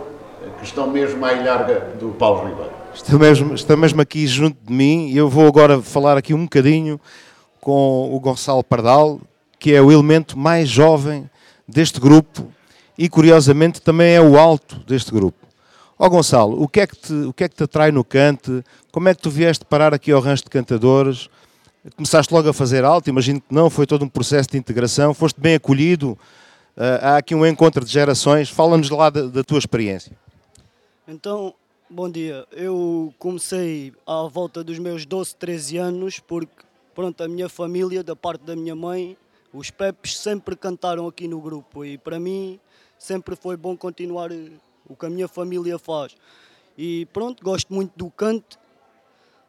que 0.59 0.65
estão 0.65 0.91
mesmo 0.91 1.25
à 1.25 1.33
ilharga 1.33 1.93
do 1.99 2.09
Paulo 2.11 2.49
Ribeiro. 2.49 2.71
Estão 2.95 3.19
mesmo, 3.19 3.55
estão 3.55 3.77
mesmo 3.77 4.01
aqui 4.01 4.27
junto 4.27 4.57
de 4.65 4.73
mim 4.73 5.09
e 5.09 5.17
eu 5.17 5.29
vou 5.29 5.47
agora 5.47 5.81
falar 5.83 6.17
aqui 6.17 6.33
um 6.33 6.45
bocadinho 6.45 7.01
com 7.61 8.15
o 8.15 8.21
Gonçalo 8.21 8.63
Pardal, 8.63 9.21
que 9.59 9.75
é 9.75 9.81
o 9.81 9.91
elemento 9.91 10.39
mais 10.39 10.69
jovem 10.69 11.29
deste 11.67 11.99
grupo 11.99 12.47
e 12.97 13.09
curiosamente 13.09 13.81
também 13.81 14.15
é 14.15 14.21
o 14.21 14.39
alto 14.39 14.77
deste 14.87 15.11
grupo. 15.11 15.44
Ó 15.99 16.07
oh, 16.07 16.11
Gonçalo, 16.11 16.61
o 16.61 16.67
que, 16.67 16.81
é 16.81 16.87
que 16.87 16.97
te, 16.97 17.13
o 17.13 17.33
que 17.33 17.45
é 17.45 17.49
que 17.49 17.55
te 17.55 17.63
atrai 17.63 17.93
no 17.93 18.05
cante? 18.05 18.65
Como 18.91 19.09
é 19.09 19.15
que 19.15 19.23
tu 19.23 19.31
vieste 19.31 19.65
parar 19.65 19.95
aqui 19.95 20.11
ao 20.11 20.21
rancho 20.21 20.45
de 20.45 20.51
cantadores? 20.51 21.29
Começaste 21.97 22.33
logo 22.33 22.49
a 22.49 22.53
fazer 22.53 22.85
alto, 22.85 23.09
imagino 23.09 23.41
que 23.41 23.55
não, 23.55 23.71
foi 23.71 23.87
todo 23.87 24.05
um 24.05 24.09
processo 24.09 24.49
de 24.51 24.59
integração, 24.59 25.15
foste 25.15 25.41
bem 25.41 25.55
acolhido, 25.55 26.19
uh, 26.77 26.83
há 27.03 27.17
aqui 27.19 27.35
um 27.35 27.47
encontro 27.47 27.85
de 27.85 27.93
gerações, 27.93 28.49
fala-nos 28.49 28.89
lá 28.91 29.11
da, 29.11 29.27
da 29.27 29.45
tua 29.45 29.59
experiência. 29.59 30.13
Então, 31.07 31.55
bom 31.89 32.11
dia, 32.11 32.47
eu 32.53 33.13
comecei 33.19 33.93
à 34.07 34.27
volta 34.27 34.65
dos 34.65 34.79
meus 34.79 35.05
12, 35.05 35.37
13 35.37 35.77
anos, 35.77 36.19
porque 36.19 36.65
pronto, 36.95 37.23
a 37.23 37.29
minha 37.29 37.49
família, 37.49 38.03
da 38.03 38.17
parte 38.17 38.43
da 38.45 38.57
minha 38.57 38.75
mãe, 38.75 39.17
os 39.53 39.71
Pepes 39.71 40.17
sempre 40.17 40.57
cantaram 40.57 41.07
aqui 41.07 41.29
no 41.29 41.41
grupo 41.41 41.85
e 41.85 41.99
para 41.99 42.19
mim 42.19 42.59
sempre 42.99 43.37
foi 43.37 43.57
bom 43.57 43.77
continuar 43.77 44.31
o 44.89 44.97
que 44.97 45.07
a 45.07 45.11
minha 45.11 45.29
família 45.29 45.79
faz. 45.79 46.17
E 46.77 47.07
pronto, 47.13 47.43
gosto 47.43 47.73
muito 47.73 47.93
do 47.97 48.11
canto, 48.11 48.59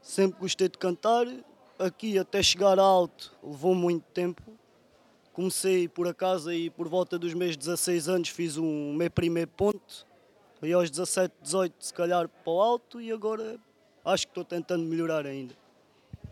sempre 0.01 0.39
gostei 0.39 0.69
de 0.69 0.77
cantar. 0.77 1.25
Aqui 1.77 2.17
até 2.17 2.41
chegar 2.41 2.79
alto 2.79 3.33
levou 3.43 3.75
muito 3.75 4.03
tempo. 4.13 4.41
Comecei 5.33 5.87
por 5.87 6.07
acaso 6.07 6.51
e 6.51 6.69
por 6.69 6.87
volta 6.87 7.19
dos 7.19 7.33
meus 7.33 7.57
16 7.57 8.07
anos 8.07 8.29
fiz 8.29 8.57
um 8.57 8.93
meu 8.93 9.11
primeiro 9.11 9.51
ponto. 9.51 10.05
E 10.61 10.71
aos 10.71 10.89
17, 10.89 11.33
18 11.41 11.75
se 11.79 11.93
calhar 11.93 12.29
para 12.29 12.53
o 12.53 12.61
alto 12.61 13.01
e 13.01 13.11
agora 13.11 13.57
acho 14.05 14.25
que 14.25 14.31
estou 14.31 14.45
tentando 14.45 14.85
melhorar 14.85 15.25
ainda. 15.25 15.53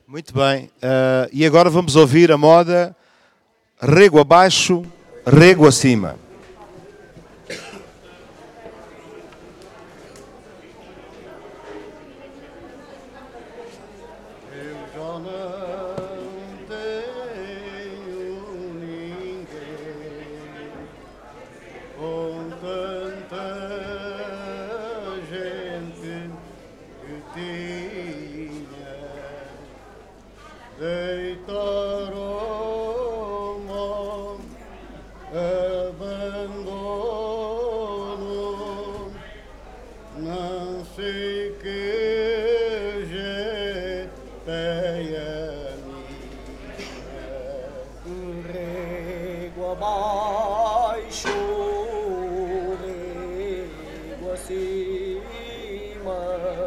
Muito 0.07 0.33
bem. 0.33 0.65
Uh, 0.65 1.29
e 1.31 1.45
agora 1.45 1.69
vamos 1.69 1.95
ouvir 1.95 2.31
a 2.31 2.37
moda 2.37 2.95
rego 3.79 4.19
abaixo, 4.19 4.83
rego 5.25 5.67
acima. 5.67 6.17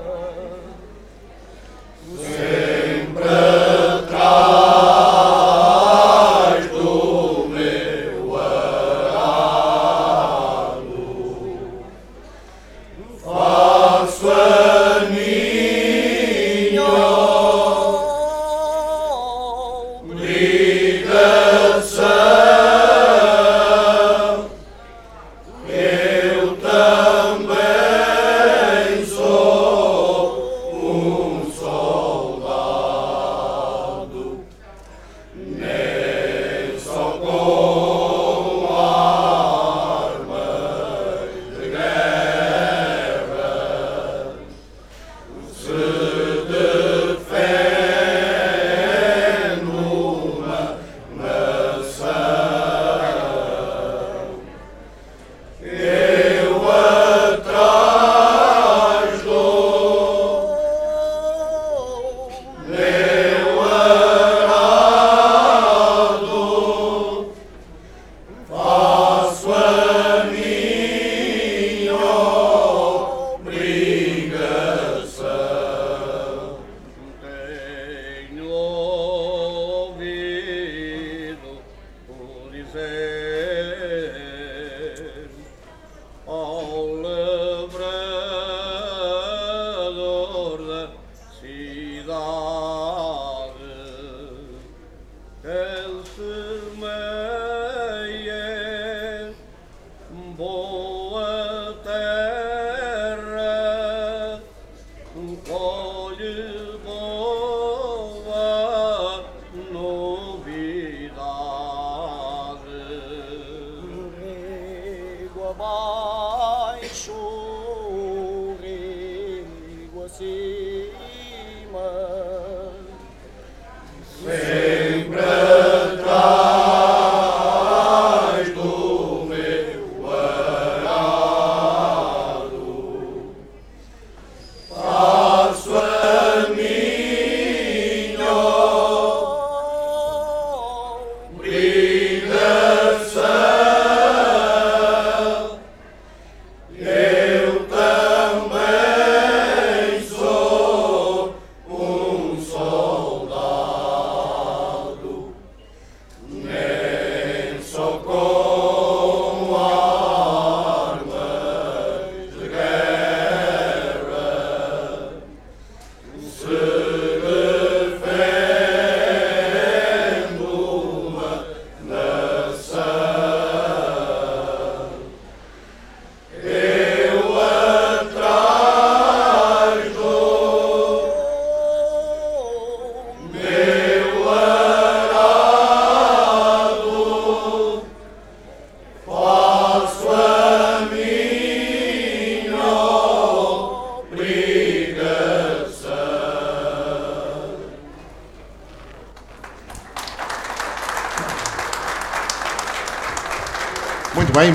love. 0.09 0.36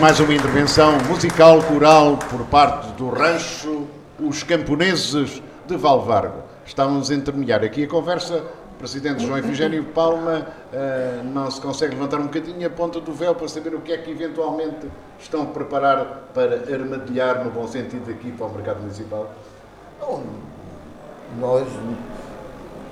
Mais 0.02 0.20
uma 0.20 0.34
intervenção 0.34 0.98
musical 1.08 1.62
coral 1.62 2.18
por 2.18 2.44
parte 2.48 2.92
do 2.94 3.08
Rancho 3.10 3.86
Os 4.20 4.42
Camponeses 4.42 5.44
de 5.68 5.78
Valvargo. 5.78 6.42
Estávamos 6.66 7.12
a 7.12 7.14
intermediar 7.14 7.64
aqui 7.64 7.84
a 7.84 7.88
conversa. 7.88 8.44
Presidente 8.80 9.24
João 9.24 9.38
Efigênio 9.38 9.84
Palma 9.84 10.48
eh, 10.74 11.22
não 11.24 11.52
se 11.52 11.62
consegue 11.62 11.94
levantar 11.94 12.20
um 12.20 12.24
bocadinho 12.24 12.66
a 12.66 12.70
ponta 12.72 13.00
do 13.00 13.14
véu 13.14 13.36
para 13.36 13.48
saber 13.48 13.76
o 13.76 13.82
que 13.82 13.92
é 13.92 13.98
que 14.00 14.10
eventualmente 14.10 14.90
estão 15.20 15.44
a 15.44 15.46
preparar 15.46 16.30
para 16.34 16.56
armadilhar, 16.74 17.46
no 17.46 17.52
bom 17.52 17.68
sentido, 17.68 18.10
aqui 18.10 18.32
para 18.32 18.48
o 18.48 18.54
mercado 18.56 18.80
municipal. 18.80 19.30
Bom, 20.00 20.24
nós 21.40 21.68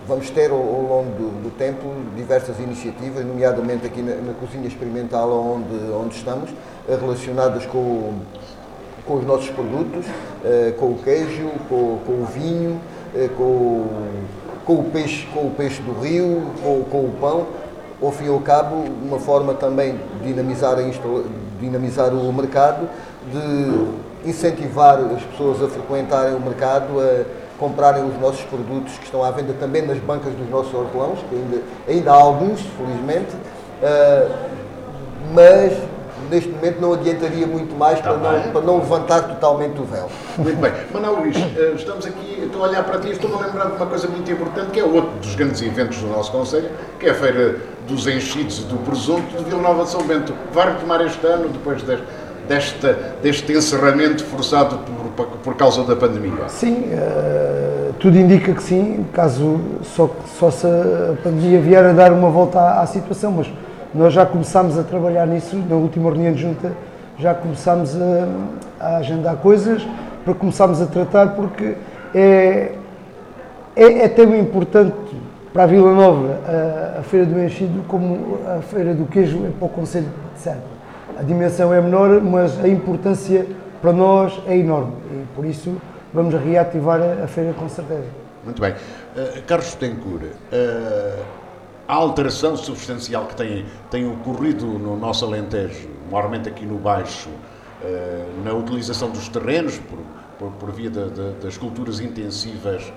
vamos 0.08 0.30
ter 0.30 0.52
ao, 0.52 0.58
ao 0.58 0.82
longo 0.82 1.12
do, 1.12 1.44
do 1.44 1.58
tempo 1.58 1.94
diversas 2.16 2.60
iniciativas, 2.60 3.26
nomeadamente 3.26 3.86
aqui 3.86 4.02
na, 4.02 4.16
na 4.16 4.34
cozinha 4.34 4.68
experimental 4.68 5.32
onde, 5.32 5.92
onde 5.92 6.16
estamos, 6.16 6.50
eh, 6.88 6.98
relacionadas 7.00 7.66
com, 7.66 8.14
com 9.06 9.16
os 9.16 9.26
nossos 9.26 9.50
produtos, 9.50 10.06
eh, 10.44 10.74
com 10.80 10.88
o 10.88 10.98
queijo, 11.04 11.50
com, 11.68 12.00
com 12.06 12.14
o 12.14 12.26
vinho, 12.26 12.80
eh, 13.16 13.30
com, 13.38 13.86
com 14.66 14.74
o 14.74 14.84
peixe, 14.86 15.28
com 15.34 15.48
o 15.48 15.52
peixe 15.52 15.82
do 15.82 16.00
rio, 16.00 16.44
com, 16.64 16.84
com 16.84 17.00
o 17.06 17.12
pão. 17.20 17.48
Ao 18.02 18.12
fim 18.12 18.26
e 18.26 18.30
ao 18.30 18.40
cabo, 18.40 18.86
uma 19.04 19.20
forma 19.20 19.54
também 19.54 20.00
de 20.22 20.28
dinamizar, 20.28 20.78
dinamizar 21.60 22.14
o 22.14 22.32
mercado, 22.32 22.88
de 23.32 24.30
incentivar 24.30 25.00
as 25.00 25.22
pessoas 25.24 25.62
a 25.62 25.68
frequentarem 25.68 26.34
o 26.34 26.40
mercado, 26.40 27.00
a 27.00 27.39
comprarem 27.60 28.04
os 28.04 28.20
nossos 28.20 28.42
produtos 28.42 28.98
que 28.98 29.06
estão 29.06 29.24
à 29.24 29.32
venda 29.32 29.54
também 29.60 29.86
nas 29.86 29.98
bancas 30.00 30.34
dos 30.34 30.50
nossos 30.50 30.74
hortelãos, 30.74 31.20
que 31.30 31.36
ainda, 31.36 31.62
ainda 31.88 32.12
há 32.12 32.16
alguns, 32.16 32.62
felizmente, 32.62 33.36
Ah, 33.82 34.28
mas 35.34 35.74
neste 36.30 36.50
momento 36.50 36.82
não 36.82 36.94
adiantaria 36.94 37.48
muito 37.48 37.76
mais 37.76 38.00
para, 38.02 38.18
não, 38.18 38.52
para 38.52 38.62
não 38.62 38.78
levantar 38.78 39.22
totalmente 39.22 39.80
o 39.80 39.84
véu. 39.84 40.10
Muito 40.38 40.60
bem. 40.60 40.72
Manuel 40.94 41.22
Luís, 41.22 41.38
eh, 41.38 41.74
estamos 41.76 42.06
aqui, 42.06 42.44
estou 42.44 42.64
a 42.64 42.68
olhar 42.68 42.84
para 42.84 43.00
ti 43.00 43.08
e 43.08 43.12
estou-me 43.12 43.36
a 43.38 43.46
lembrar 43.48 43.66
de 43.68 43.76
uma 43.78 43.86
coisa 43.86 44.08
muito 44.08 44.30
importante, 44.30 44.72
que 44.72 44.80
é 44.80 44.84
outro 44.84 45.12
dos 45.22 45.36
grandes 45.36 45.62
eventos 45.62 45.98
do 46.00 46.08
nosso 46.08 46.32
Conselho, 46.32 46.70
que 47.00 47.08
é 47.08 47.12
a 47.12 47.14
Feira 47.14 47.58
dos 47.88 48.06
Enchidos 48.06 48.60
e 48.60 48.64
do 48.64 48.78
Presunto 48.78 49.38
de 49.38 49.44
Vila 49.46 49.62
Nova 49.62 49.84
de 49.84 49.90
São 49.90 50.04
Bento. 50.04 50.34
Vai 50.52 50.74
retomar 50.74 51.02
este 51.02 51.26
ano, 51.26 51.48
depois 51.50 51.82
deste, 51.84 52.06
desta, 52.48 52.94
deste 53.24 53.54
encerramento 53.54 54.24
forçado 54.26 54.78
por, 54.80 54.99
por 55.26 55.56
causa 55.56 55.84
da 55.84 55.96
pandemia? 55.96 56.48
Sim, 56.48 56.86
eh, 56.92 57.92
tudo 58.00 58.18
indica 58.18 58.54
que 58.54 58.64
sim, 58.64 59.06
caso 59.14 59.60
só, 59.84 60.10
só 60.40 60.52
se 60.52 60.68
a 60.68 61.16
pandemia 61.24 61.60
vier 61.60 61.86
a 61.86 61.94
dar 61.94 62.12
uma 62.12 62.30
volta 62.30 62.60
à, 62.60 62.82
à 62.82 62.86
situação, 62.86 63.32
mas 63.32 63.52
nós 63.94 64.14
já 64.14 64.26
começámos 64.26 64.78
a 64.78 64.84
trabalhar 64.84 65.26
nisso, 65.26 65.58
na 65.70 65.76
última 65.76 66.10
reunião 66.10 66.34
de 66.34 66.42
junta 66.42 66.72
já 67.20 67.34
começámos 67.34 67.96
a, 68.02 68.28
a 68.80 68.98
agendar 68.98 69.36
coisas 69.38 69.86
para 70.24 70.34
começarmos 70.34 70.82
a 70.82 70.86
tratar, 70.86 71.36
porque 71.36 71.76
é, 72.16 72.72
é, 73.76 74.04
é 74.04 74.08
tão 74.08 74.34
importante 74.36 74.96
para 75.52 75.64
a 75.64 75.66
Vila 75.66 75.94
Nova 75.94 76.40
a, 76.48 77.00
a 77.00 77.04
Feira 77.04 77.26
do 77.26 77.38
Enchido 77.44 77.84
como 77.88 78.38
a 78.48 78.62
Feira 78.62 78.94
do 78.94 79.06
Queijo 79.06 79.46
é 79.46 79.50
para 79.50 79.66
o 79.66 79.70
Conselho 79.70 80.08
de 80.34 80.42
Serra. 80.42 80.64
A 81.20 81.24
dimensão 81.24 81.74
é 81.74 81.82
menor, 81.82 82.22
mas 82.22 82.58
a 82.64 82.68
importância 82.68 83.46
para 83.82 83.94
nós 83.94 84.40
é 84.48 84.58
enorme 84.58 84.94
e 85.12 85.26
por 85.36 85.46
isso 85.46 85.76
vamos 86.14 86.34
reativar 86.34 87.00
a, 87.02 87.28
feira 87.28 87.54
com 87.54 87.68
certeza. 87.70 88.06
Muito 88.44 88.62
bem. 88.62 88.74
Eh, 89.16 89.42
Carlos 89.46 89.76
Tencourt, 89.76 90.24
uh, 90.24 91.24
a 91.88 91.94
alteração 91.94 92.56
substancial 92.56 93.26
que 93.26 93.36
tem, 93.36 93.66
tem 93.92 94.08
ocorrido 94.10 94.66
no 94.66 94.96
nosso 94.98 95.26
Alentejo, 95.26 95.90
maiormente 96.12 96.48
aqui 96.48 96.66
no 96.66 96.78
Baixo, 96.78 97.30
eh, 97.84 98.26
na 98.44 98.54
utilização 98.54 99.10
dos 99.10 99.28
terrenos 99.30 99.78
por, 99.80 100.00
por, 100.38 100.52
por 100.54 100.72
via 100.72 100.90
da- 100.90 101.06
da- 101.08 101.32
das 101.42 101.58
culturas 101.58 102.00
intensivas, 102.00 102.92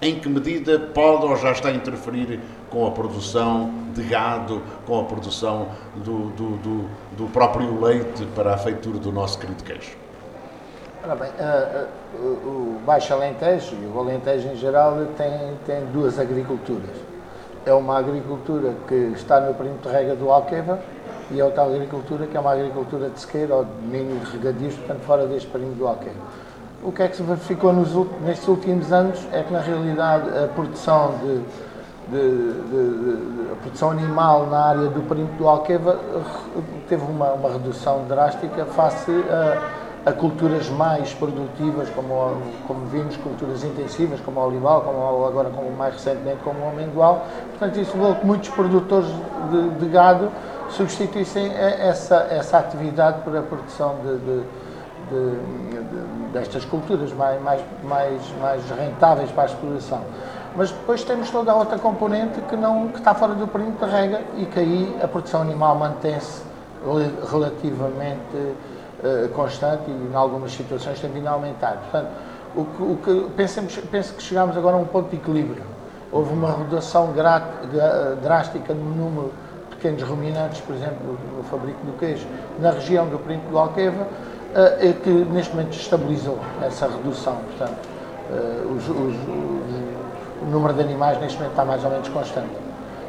em 0.00 0.18
que 0.18 0.28
medida 0.28 0.78
pode 0.78 1.24
ou 1.24 1.36
já 1.36 1.52
está 1.52 1.68
a 1.68 1.72
interferir 1.72 2.40
com 2.70 2.86
a 2.86 2.90
produção 2.90 3.72
de 3.94 4.02
gado, 4.02 4.62
com 4.86 5.00
a 5.00 5.04
produção 5.04 5.68
do, 5.96 6.30
do, 6.30 6.56
do, 6.58 6.90
do 7.16 7.26
próprio 7.32 7.80
leite 7.80 8.26
para 8.34 8.54
a 8.54 8.58
feitura 8.58 8.98
do 8.98 9.10
nosso 9.10 9.38
querido 9.38 9.64
queijo? 9.64 9.96
Ora 11.02 11.14
bem, 11.14 11.30
ah, 11.38 11.84
ah, 11.84 12.18
o 12.18 12.80
Baixo 12.84 13.14
Alentejo 13.14 13.76
e 13.80 13.86
o 13.86 13.98
Alentejo 13.98 14.48
em 14.48 14.56
geral 14.56 15.06
tem, 15.16 15.30
tem 15.64 15.84
duas 15.92 16.18
agriculturas. 16.18 16.96
É 17.64 17.72
uma 17.72 17.98
agricultura 17.98 18.74
que 18.86 19.12
está 19.14 19.40
no 19.40 19.54
perímetro 19.54 19.90
de 19.90 19.96
rega 19.96 20.14
do 20.14 20.30
Alqueva 20.30 20.80
e 21.30 21.40
é 21.40 21.44
outra 21.44 21.64
agricultura 21.64 22.26
que 22.26 22.36
é 22.36 22.40
uma 22.40 22.52
agricultura 22.52 23.08
de 23.08 23.20
sequeira 23.20 23.54
ou 23.54 23.64
de 23.64 23.70
domínio 23.70 24.18
de 24.18 24.36
regadios, 24.36 24.74
portanto 24.74 25.00
fora 25.02 25.26
deste 25.26 25.48
perímetro 25.48 25.78
do 25.78 25.86
Alqueva. 25.86 26.45
O 26.82 26.92
que 26.92 27.02
é 27.02 27.08
que 27.08 27.16
se 27.16 27.22
verificou 27.22 27.72
nos, 27.72 27.92
nestes 28.20 28.46
últimos 28.48 28.92
anos 28.92 29.18
é 29.32 29.42
que 29.42 29.52
na 29.52 29.60
realidade 29.60 30.28
a 30.38 30.46
produção 30.48 31.14
de, 31.22 31.40
de- 32.08 32.52
de- 32.52 33.16
de- 33.50 33.56
produção 33.62 33.90
animal 33.90 34.46
na 34.46 34.58
área 34.66 34.86
do 34.88 35.00
perímetro 35.02 35.36
do 35.38 35.48
Alqueva 35.48 35.98
eh, 36.14 36.60
teve 36.88 37.02
uma, 37.10 37.32
uma 37.32 37.50
redução 37.52 38.04
drástica 38.06 38.64
face 38.66 39.10
a, 39.28 40.10
a 40.10 40.12
culturas 40.12 40.68
mais 40.70 41.12
produtivas, 41.14 41.88
como, 41.90 42.36
como 42.68 42.86
vimos, 42.86 43.16
culturas 43.16 43.64
intensivas, 43.64 44.20
como 44.20 44.38
o 44.38 44.46
olival, 44.46 44.82
como 44.82 45.26
agora 45.26 45.48
como 45.50 45.68
mais 45.72 45.94
recentemente 45.94 46.38
como 46.44 46.60
o 46.64 46.68
amendoal. 46.68 47.26
Portanto, 47.50 47.80
isso 47.80 47.96
levou 47.96 48.14
que 48.14 48.26
muitos 48.26 48.50
produtores 48.50 49.08
de, 49.80 49.88
gado 49.88 50.30
substituíssem 50.68 51.50
a- 51.50 51.70
essa, 51.88 52.28
essa 52.30 52.58
atividade 52.58 53.22
por 53.22 53.36
a 53.36 53.42
produção 53.42 53.96
de- 54.04 54.42
de- 55.10 55.70
de- 55.70 55.82
de- 55.84 56.32
destas 56.32 56.64
culturas 56.64 57.12
mais, 57.12 57.40
mais, 57.42 57.60
mais, 57.84 58.20
mais 58.40 58.62
rentáveis 58.70 59.30
para 59.30 59.44
a 59.44 59.46
exploração. 59.46 60.00
Mas 60.56 60.70
depois 60.70 61.02
temos 61.04 61.30
toda 61.30 61.52
a 61.52 61.54
outra 61.54 61.78
componente 61.78 62.40
que, 62.42 62.56
não, 62.56 62.88
que 62.88 62.98
está 62.98 63.14
fora 63.14 63.34
do 63.34 63.46
perímetro 63.46 63.86
de 63.86 63.92
rega 63.92 64.20
e 64.36 64.46
que 64.46 64.58
aí 64.58 64.98
a 65.02 65.06
produção 65.08 65.42
animal 65.42 65.74
mantém-se 65.76 66.42
rel- 66.84 67.12
relativamente 67.30 68.54
eh, 69.04 69.28
constante 69.34 69.82
e 69.88 70.08
em 70.12 70.14
algumas 70.14 70.52
situações 70.52 70.98
tem 70.98 71.10
vindo 71.10 71.26
a 71.28 71.32
aumentar. 71.32 71.76
Portanto, 71.90 72.08
o 72.56 72.64
que, 72.64 72.82
o 72.82 72.96
que 72.96 73.30
pensemos, 73.36 73.76
penso 73.90 74.14
que 74.14 74.22
chegámos 74.22 74.56
agora 74.56 74.76
a 74.76 74.78
um 74.78 74.86
ponto 74.86 75.10
de 75.10 75.16
equilíbrio. 75.16 75.62
Houve 76.10 76.32
uma 76.32 76.50
redução 76.56 77.12
drástica 78.22 78.72
no 78.72 78.84
número 78.84 79.32
de 79.70 79.76
pequenos 79.76 80.02
ruminantes, 80.02 80.60
por 80.62 80.74
exemplo, 80.74 81.18
no 81.36 81.42
fabrico 81.44 81.84
do 81.84 81.98
queijo, 81.98 82.26
na 82.58 82.70
região 82.70 83.06
do 83.06 83.18
perímetro 83.18 83.50
do 83.50 83.58
Alqueva, 83.58 84.06
é 84.56 84.94
que 85.02 85.10
neste 85.10 85.54
momento 85.54 85.76
estabilizou 85.76 86.38
essa 86.62 86.86
redução. 86.86 87.36
Portanto, 87.56 87.78
os, 88.74 88.88
os, 88.88 88.96
os, 88.96 89.16
o 90.42 90.50
número 90.50 90.74
de 90.74 90.80
animais 90.80 91.20
neste 91.20 91.36
momento 91.38 91.52
está 91.52 91.64
mais 91.64 91.84
ou 91.84 91.90
menos 91.90 92.08
constante. 92.08 92.50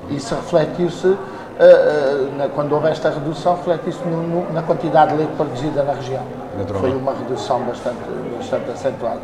Isso 0.10 0.36
refletiu-se, 0.36 1.18
quando 2.56 2.74
houve 2.74 2.90
esta 2.90 3.10
redução, 3.10 3.56
refletiu-se 3.56 4.00
na 4.54 4.62
quantidade 4.62 5.12
de 5.12 5.18
leite 5.18 5.34
produzida 5.36 5.84
na 5.84 5.94
região. 5.94 6.24
Foi 6.80 6.92
uma 6.96 7.14
redução 7.14 7.62
bastante, 7.64 7.98
bastante 8.38 8.72
acentuada 8.72 9.22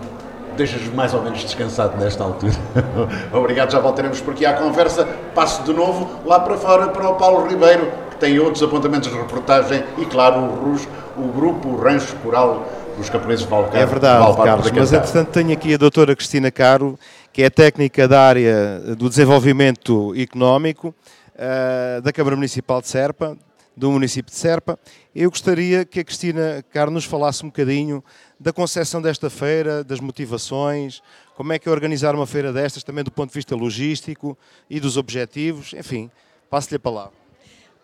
deixas 0.56 0.84
mais 0.94 1.14
ou 1.14 1.22
menos 1.22 1.40
descansado 1.40 1.98
nesta 1.98 2.24
altura. 2.24 2.54
Obrigado, 3.34 3.72
já 3.72 3.80
voltaremos 3.80 4.22
por 4.22 4.34
aqui 4.34 4.46
à 4.46 4.54
conversa. 4.54 5.08
Passo 5.34 5.64
de 5.64 5.74
novo 5.74 6.08
lá 6.26 6.40
para 6.40 6.58
fora 6.58 6.88
para 6.90 7.10
o 7.10 7.16
Paulo 7.16 7.48
Ribeiro, 7.48 7.92
tem 8.24 8.40
outros 8.40 8.64
apontamentos 8.64 9.12
de 9.12 9.18
reportagem 9.18 9.84
e, 9.98 10.06
claro, 10.06 10.40
o 10.40 10.56
RUS, 10.56 10.88
o 11.18 11.28
grupo 11.28 11.68
o 11.68 11.76
Rancho 11.76 12.16
Coral 12.24 12.66
dos 12.96 13.10
Camponeses 13.10 13.44
de 13.44 13.52
Valcar. 13.52 13.82
É 13.82 13.86
verdade, 13.86 14.38
Carlos, 14.38 14.72
mas 14.72 14.94
entretanto 14.94 15.32
tenho 15.32 15.52
aqui 15.52 15.74
a 15.74 15.78
doutora 15.78 16.16
Cristina 16.16 16.50
Caro, 16.50 16.98
que 17.34 17.44
é 17.44 17.50
técnica 17.50 18.08
da 18.08 18.22
área 18.22 18.80
do 18.98 19.10
desenvolvimento 19.10 20.14
económico 20.16 20.96
uh, 21.36 22.02
da 22.02 22.14
Câmara 22.14 22.38
Municipal 22.38 22.80
de 22.80 22.88
Serpa, 22.88 23.38
do 23.76 23.92
município 23.92 24.32
de 24.32 24.40
Serpa. 24.40 24.80
Eu 25.14 25.30
gostaria 25.30 25.84
que 25.84 26.00
a 26.00 26.04
Cristina 26.06 26.64
Caro 26.72 26.92
nos 26.92 27.04
falasse 27.04 27.44
um 27.44 27.50
bocadinho 27.50 28.02
da 28.40 28.54
concepção 28.54 29.02
desta 29.02 29.30
feira, 29.30 29.84
das 29.84 30.00
motivações, 30.00 31.02
como 31.36 31.52
é 31.52 31.60
que 31.60 31.68
é 31.68 31.72
organizar 31.74 32.16
uma 32.16 32.26
feira 32.26 32.54
destas, 32.54 32.86
também 32.86 33.04
do 33.04 33.12
ponto 33.12 33.32
de 33.32 33.36
vista 33.36 33.54
logístico 33.54 34.38
e 34.70 34.80
dos 34.80 34.96
objetivos, 34.96 35.74
enfim, 35.74 36.10
passo-lhe 36.50 36.78
a 36.78 36.80
palavra. 36.80 37.23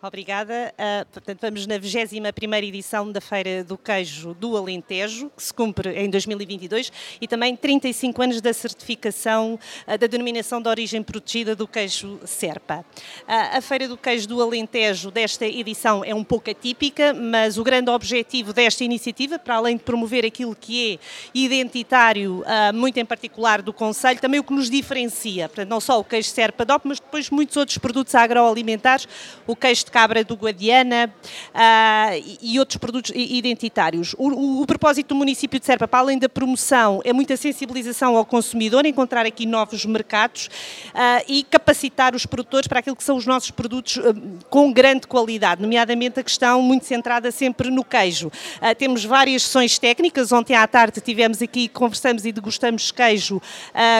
Obrigada. 0.02 0.72
Uh, 0.78 1.06
portanto, 1.12 1.40
vamos 1.42 1.66
na 1.66 1.76
21 1.76 2.54
edição 2.54 3.12
da 3.12 3.20
Feira 3.20 3.62
do 3.62 3.76
Queijo 3.76 4.32
do 4.32 4.56
Alentejo, 4.56 5.30
que 5.36 5.42
se 5.42 5.52
cumpre 5.52 5.90
em 5.90 6.08
2022, 6.08 6.90
e 7.20 7.28
também 7.28 7.54
35 7.54 8.22
anos 8.22 8.40
da 8.40 8.50
certificação 8.54 9.58
uh, 9.86 9.98
da 9.98 10.06
denominação 10.06 10.62
de 10.62 10.70
origem 10.70 11.02
protegida 11.02 11.54
do 11.54 11.68
queijo 11.68 12.18
Serpa. 12.24 12.78
Uh, 12.78 13.58
a 13.58 13.60
Feira 13.60 13.86
do 13.88 13.96
Queijo 13.98 14.26
do 14.26 14.40
Alentejo 14.40 15.10
desta 15.10 15.44
edição 15.44 16.02
é 16.02 16.14
um 16.14 16.24
pouco 16.24 16.50
atípica, 16.50 17.12
mas 17.12 17.58
o 17.58 17.62
grande 17.62 17.90
objetivo 17.90 18.54
desta 18.54 18.82
iniciativa, 18.82 19.38
para 19.38 19.56
além 19.56 19.76
de 19.76 19.82
promover 19.82 20.24
aquilo 20.24 20.56
que 20.56 20.94
é 20.94 20.98
identitário, 21.34 22.42
muito 22.72 22.98
em 22.98 23.04
particular 23.04 23.60
do 23.60 23.72
Conselho, 23.72 24.18
também 24.18 24.40
o 24.40 24.44
que 24.44 24.52
nos 24.52 24.70
diferencia, 24.70 25.48
portanto, 25.48 25.68
não 25.68 25.80
só 25.80 26.00
o 26.00 26.04
queijo 26.04 26.30
Serpa 26.30 26.64
DOP, 26.64 26.86
mas 26.86 26.98
depois 27.00 27.28
muitos 27.28 27.56
outros 27.56 27.76
produtos 27.76 28.14
agroalimentares, 28.14 29.06
o 29.46 29.54
queijo 29.54 29.89
de 29.90 29.92
cabra 29.92 30.22
do 30.22 30.36
Guadiana 30.36 31.12
uh, 31.52 32.38
e 32.40 32.58
outros 32.60 32.78
produtos 32.78 33.10
identitários. 33.14 34.14
O, 34.16 34.28
o, 34.28 34.62
o, 34.62 34.66
propósito 34.66 35.08
do 35.08 35.14
município 35.16 35.58
de 35.58 35.66
Serpa, 35.66 35.88
para 35.88 35.98
além 35.98 36.18
da 36.18 36.28
promoção, 36.28 37.00
é 37.04 37.12
muita 37.12 37.36
sensibilização 37.36 38.16
ao 38.16 38.24
consumidor, 38.24 38.86
encontrar 38.86 39.26
aqui 39.26 39.44
novos 39.44 39.84
mercados 39.84 40.46
uh, 40.94 41.24
e 41.28 41.42
capacitar 41.42 42.14
os 42.14 42.24
produtores 42.24 42.68
para 42.68 42.78
aquilo 42.78 42.94
que 42.94 43.02
são 43.02 43.16
os 43.16 43.26
nossos 43.26 43.50
produtos 43.50 43.96
uh, 43.96 44.14
com 44.48 44.72
grande 44.72 45.08
qualidade, 45.08 45.60
nomeadamente 45.60 46.20
a 46.20 46.22
questão 46.22 46.62
muito 46.62 46.86
centrada 46.86 47.32
sempre 47.32 47.70
no 47.70 47.82
queijo. 47.82 48.30
temos 48.78 49.04
várias 49.04 49.42
sessões 49.42 49.78
técnicas, 49.78 50.30
ontem 50.30 50.54
à 50.54 50.66
tarde 50.66 51.00
tivemos 51.00 51.42
aqui, 51.42 51.68
conversamos 51.68 52.24
e 52.24 52.32
degustamos 52.32 52.92
queijo 52.92 53.40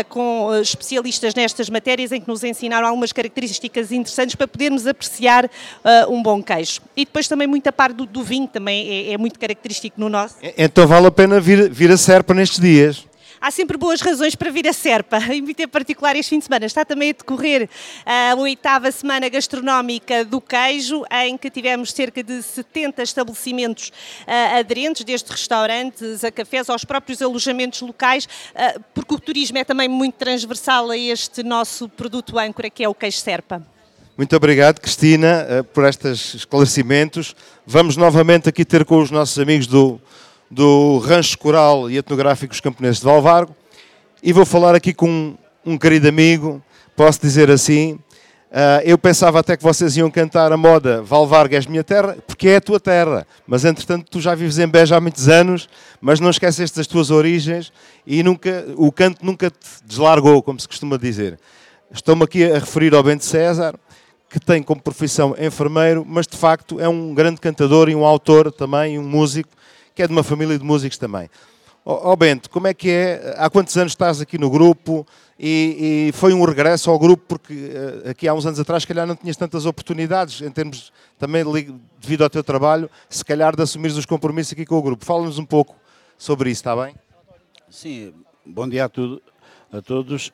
com 0.08 0.54
especialistas 0.60 1.34
nestas 1.34 1.68
matérias, 1.68 2.12
em 2.12 2.20
que 2.20 2.28
nos 2.28 2.44
ensinaram 2.44 2.86
algumas 2.86 3.12
características 3.12 3.90
interessantes 3.90 4.34
para 4.34 4.46
podermos 4.46 4.86
apreciar 4.86 5.50
uh, 5.84 6.12
um 6.12 6.22
bom 6.22 6.42
queijo. 6.42 6.80
E 6.96 7.04
depois 7.04 7.28
também 7.28 7.46
muita 7.46 7.72
parte 7.72 7.96
do, 7.96 8.06
do 8.06 8.22
vinho 8.22 8.46
também 8.46 9.08
é, 9.08 9.12
é, 9.12 9.18
muito 9.18 9.38
característico 9.38 10.00
no 10.00 10.08
nosso. 10.08 10.36
Então 10.56 10.86
vale 10.86 11.06
a 11.06 11.10
pena 11.10 11.40
vir, 11.40 11.70
vir 11.70 11.90
a 11.90 11.96
Serpa 11.96 12.34
nestes 12.34 12.60
dias 12.60 13.10
há 13.40 13.50
sempre 13.50 13.78
boas 13.78 14.00
razões 14.00 14.34
para 14.34 14.50
vir 14.50 14.68
a 14.68 14.72
Serpa, 14.72 15.18
em 15.32 15.68
particular 15.68 16.14
este 16.14 16.30
fim 16.30 16.38
de 16.38 16.44
semana. 16.44 16.66
Está 16.66 16.84
também 16.84 17.10
a 17.10 17.12
decorrer 17.12 17.68
a 18.04 18.34
oitava 18.36 18.92
semana 18.92 19.28
gastronómica 19.28 20.24
do 20.24 20.40
queijo, 20.40 21.04
em 21.10 21.38
que 21.38 21.50
tivemos 21.50 21.92
cerca 21.92 22.22
de 22.22 22.42
70 22.42 23.02
estabelecimentos 23.02 23.88
uh, 23.88 24.58
aderentes, 24.58 25.04
desde 25.04 25.30
restaurantes 25.30 26.22
a 26.22 26.30
cafés 26.30 26.68
aos 26.68 26.84
próprios 26.84 27.22
alojamentos 27.22 27.80
locais, 27.80 28.26
uh, 28.26 28.80
porque 28.92 29.14
o 29.14 29.18
turismo 29.20 29.56
é 29.58 29.64
também 29.64 29.88
muito 29.88 30.14
transversal 30.14 30.90
a 30.90 30.96
este 30.96 31.42
nosso 31.42 31.88
produto 31.88 32.38
âncora, 32.38 32.68
que 32.68 32.84
é 32.84 32.88
o 32.88 32.94
queijo 32.94 33.18
Serpa. 33.18 33.66
Muito 34.20 34.36
obrigado, 34.36 34.80
Cristina, 34.80 35.46
eh, 35.48 35.62
por 35.62 35.82
estes 35.86 36.34
esclarecimentos. 36.34 37.34
Vamos 37.66 37.96
novamente 37.96 38.50
aqui 38.50 38.66
ter 38.66 38.84
com 38.84 39.00
os 39.00 39.10
nossos 39.10 39.38
amigos 39.38 39.66
do, 39.66 39.98
do 40.50 40.98
Rancho 40.98 41.38
Coral 41.38 41.90
e 41.90 41.96
Etnográficos 41.96 42.60
Camponeses 42.60 42.98
de 42.98 43.06
Valvargo 43.06 43.56
e 44.22 44.30
vou 44.30 44.44
falar 44.44 44.74
aqui 44.74 44.92
com 44.92 45.08
um, 45.08 45.38
um 45.64 45.78
querido 45.78 46.06
amigo, 46.06 46.62
posso 46.94 47.18
dizer 47.18 47.50
assim. 47.50 47.94
Uh, 48.50 48.84
eu 48.84 48.98
pensava 48.98 49.40
até 49.40 49.56
que 49.56 49.62
vocês 49.62 49.96
iam 49.96 50.10
cantar 50.10 50.52
a 50.52 50.56
moda 50.58 51.00
Valvargo 51.00 51.54
és 51.54 51.64
minha 51.64 51.82
terra, 51.82 52.18
porque 52.26 52.50
é 52.50 52.56
a 52.56 52.60
tua 52.60 52.78
terra. 52.78 53.26
Mas 53.46 53.64
entretanto, 53.64 54.04
tu 54.10 54.20
já 54.20 54.34
vives 54.34 54.58
em 54.58 54.68
Beja 54.68 54.98
há 54.98 55.00
muitos 55.00 55.30
anos, 55.30 55.66
mas 55.98 56.20
não 56.20 56.28
esqueceste 56.28 56.76
das 56.76 56.86
tuas 56.86 57.10
origens 57.10 57.72
e 58.06 58.22
nunca, 58.22 58.66
o 58.76 58.92
canto 58.92 59.24
nunca 59.24 59.48
te 59.48 59.56
deslargou, 59.86 60.42
como 60.42 60.60
se 60.60 60.68
costuma 60.68 60.98
dizer. 60.98 61.38
Estou-me 61.90 62.22
aqui 62.22 62.44
a 62.44 62.58
referir 62.58 62.94
ao 62.94 63.02
Bento 63.02 63.24
César, 63.24 63.74
que 64.30 64.38
tem 64.38 64.62
como 64.62 64.80
profissão 64.80 65.34
enfermeiro, 65.36 66.06
mas 66.08 66.26
de 66.26 66.36
facto 66.36 66.78
é 66.78 66.88
um 66.88 67.12
grande 67.12 67.40
cantador 67.40 67.88
e 67.88 67.96
um 67.96 68.04
autor 68.04 68.52
também, 68.52 68.96
um 68.96 69.02
músico, 69.02 69.50
que 69.92 70.04
é 70.04 70.06
de 70.06 70.12
uma 70.12 70.22
família 70.22 70.56
de 70.56 70.64
músicos 70.64 70.96
também. 70.96 71.28
Ó 71.84 72.12
oh, 72.12 72.16
Bento, 72.16 72.48
como 72.48 72.68
é 72.68 72.74
que 72.74 72.90
é? 72.90 73.34
Há 73.36 73.50
quantos 73.50 73.76
anos 73.76 73.92
estás 73.92 74.20
aqui 74.20 74.38
no 74.38 74.48
grupo? 74.48 75.04
E, 75.36 76.10
e, 76.10 76.12
foi 76.12 76.32
um 76.32 76.44
regresso 76.44 76.90
ao 76.90 76.98
grupo 76.98 77.24
porque 77.26 77.54
uh, 77.54 78.10
aqui 78.10 78.28
há 78.28 78.34
uns 78.34 78.46
anos 78.46 78.60
atrás, 78.60 78.82
se 78.82 78.86
calhar 78.86 79.06
não 79.06 79.16
tinhas 79.16 79.36
tantas 79.36 79.66
oportunidades, 79.66 80.42
em 80.42 80.50
termos 80.50 80.92
também 81.18 81.42
devido 81.98 82.22
ao 82.22 82.30
teu 82.30 82.44
trabalho, 82.44 82.88
se 83.08 83.24
calhar 83.24 83.56
de 83.56 83.62
assumir 83.62 83.88
os 83.88 84.06
compromissos 84.06 84.52
aqui 84.52 84.64
com 84.64 84.76
o 84.76 84.82
grupo. 84.82 85.04
Fala-nos 85.04 85.38
um 85.38 85.44
pouco 85.46 85.74
sobre 86.16 86.50
isso, 86.50 86.60
está 86.60 86.76
bem? 86.76 86.94
Sim, 87.68 88.12
bom 88.46 88.68
dia 88.68 88.84
a, 88.84 88.88
tudo, 88.88 89.20
a 89.72 89.80
todos. 89.80 90.30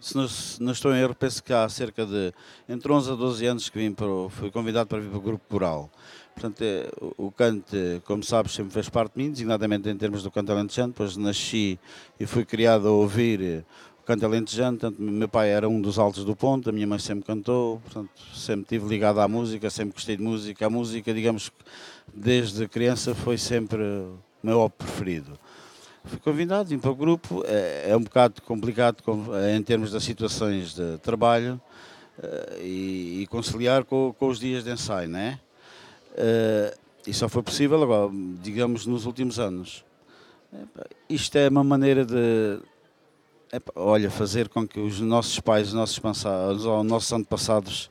Se 0.00 0.16
não, 0.60 0.72
estou 0.72 0.94
em 0.94 0.98
erro, 0.98 1.14
penso 1.14 1.42
que 1.44 1.52
há 1.52 1.68
cerca 1.68 2.06
de 2.06 2.32
entre 2.66 2.90
11 2.90 3.12
a 3.12 3.14
12 3.14 3.46
anos 3.46 3.68
que 3.68 3.78
vim 3.78 3.92
para 3.92 4.06
o, 4.06 4.30
fui 4.30 4.50
convidado 4.50 4.88
para 4.88 4.98
vir 4.98 5.10
para 5.10 5.18
o 5.18 5.20
Grupo 5.20 5.44
Coral. 5.46 5.90
Portanto, 6.34 6.62
é, 6.62 6.88
o, 6.98 7.26
o 7.26 7.30
cante, 7.30 8.00
como 8.06 8.24
sabes, 8.24 8.52
sempre 8.52 8.72
fez 8.72 8.88
parte 8.88 9.12
de 9.14 9.22
mim, 9.22 9.30
designadamente 9.30 9.90
em 9.90 9.96
termos 9.96 10.22
do 10.22 10.30
canto 10.30 10.50
alentejano, 10.52 10.92
depois 10.92 11.18
nasci 11.18 11.78
e 12.18 12.24
fui 12.24 12.46
criado 12.46 12.88
a 12.88 12.92
ouvir 12.92 13.42
eh, 13.42 13.64
o 14.00 14.06
canto 14.06 14.24
alentejano, 14.24 14.78
portanto, 14.78 15.02
meu 15.02 15.28
pai 15.28 15.50
era 15.50 15.68
um 15.68 15.80
dos 15.82 15.98
altos 15.98 16.24
do 16.24 16.34
ponto, 16.34 16.70
a 16.70 16.72
minha 16.72 16.86
mãe 16.86 16.98
sempre 16.98 17.26
cantou, 17.26 17.78
portanto, 17.80 18.10
sempre 18.34 18.62
estive 18.62 18.88
ligado 18.88 19.20
à 19.20 19.28
música, 19.28 19.68
sempre 19.68 19.92
gostei 19.92 20.16
de 20.16 20.22
música. 20.22 20.64
A 20.64 20.70
música, 20.70 21.12
digamos, 21.12 21.52
desde 22.12 22.66
criança 22.68 23.14
foi 23.14 23.36
sempre 23.36 23.82
o 23.82 24.18
meu 24.42 24.70
preferido. 24.70 25.38
Fui 26.04 26.18
convidado, 26.18 26.68
vim 26.68 26.78
para 26.78 26.90
o 26.90 26.94
grupo. 26.94 27.42
É, 27.46 27.90
é 27.90 27.96
um 27.96 28.00
bocado 28.00 28.40
complicado 28.42 29.02
eh, 29.34 29.56
em 29.56 29.62
termos 29.62 29.90
das 29.92 30.02
situações 30.02 30.74
de 30.74 30.98
trabalho 30.98 31.60
uh, 32.18 32.62
e, 32.62 33.22
e, 33.22 33.26
conciliar 33.26 33.84
com, 33.84 34.14
com, 34.18 34.28
os 34.28 34.40
dias 34.40 34.64
de 34.64 34.70
ensaio, 34.70 35.14
é? 35.14 35.38
Uh, 36.12 36.80
e 37.06 37.12
só 37.12 37.28
foi 37.28 37.42
possível 37.42 37.82
agora, 37.82 38.10
digamos, 38.42 38.86
nos 38.86 39.04
últimos 39.04 39.38
anos. 39.38 39.84
Isto 41.08 41.36
é 41.38 41.48
uma 41.48 41.62
maneira 41.62 42.04
de, 42.04 42.60
olha, 43.74 44.10
fazer 44.10 44.48
com 44.48 44.66
que 44.66 44.80
os 44.80 45.00
nossos 45.00 45.38
pais, 45.38 45.68
os 45.68 45.74
nossos, 45.74 45.98
passados, 45.98 46.64
os 46.64 46.84
nossos 46.84 47.12
antepassados, 47.12 47.90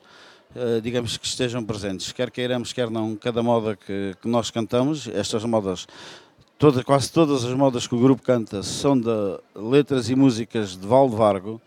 digamos 0.82 1.16
que 1.16 1.26
estejam 1.26 1.64
presentes, 1.64 2.12
quer 2.12 2.30
queiramos, 2.30 2.72
quer 2.72 2.90
não, 2.90 3.16
cada 3.16 3.42
moda 3.42 3.74
que, 3.74 4.14
que 4.20 4.28
nós 4.28 4.50
cantamos, 4.50 5.08
estas 5.08 5.42
modas 5.44 5.86
toda, 6.60 6.84
quase 6.84 7.10
todas 7.10 7.42
as 7.42 7.54
modas 7.54 7.86
que 7.86 7.94
o 7.94 7.98
grupo 7.98 8.22
canta 8.22 8.62
são 8.62 8.94
de 8.94 9.08
letras 9.56 10.10
e 10.10 10.14
músicas 10.14 10.76
de 10.76 10.86
Valdevargo. 10.86 11.58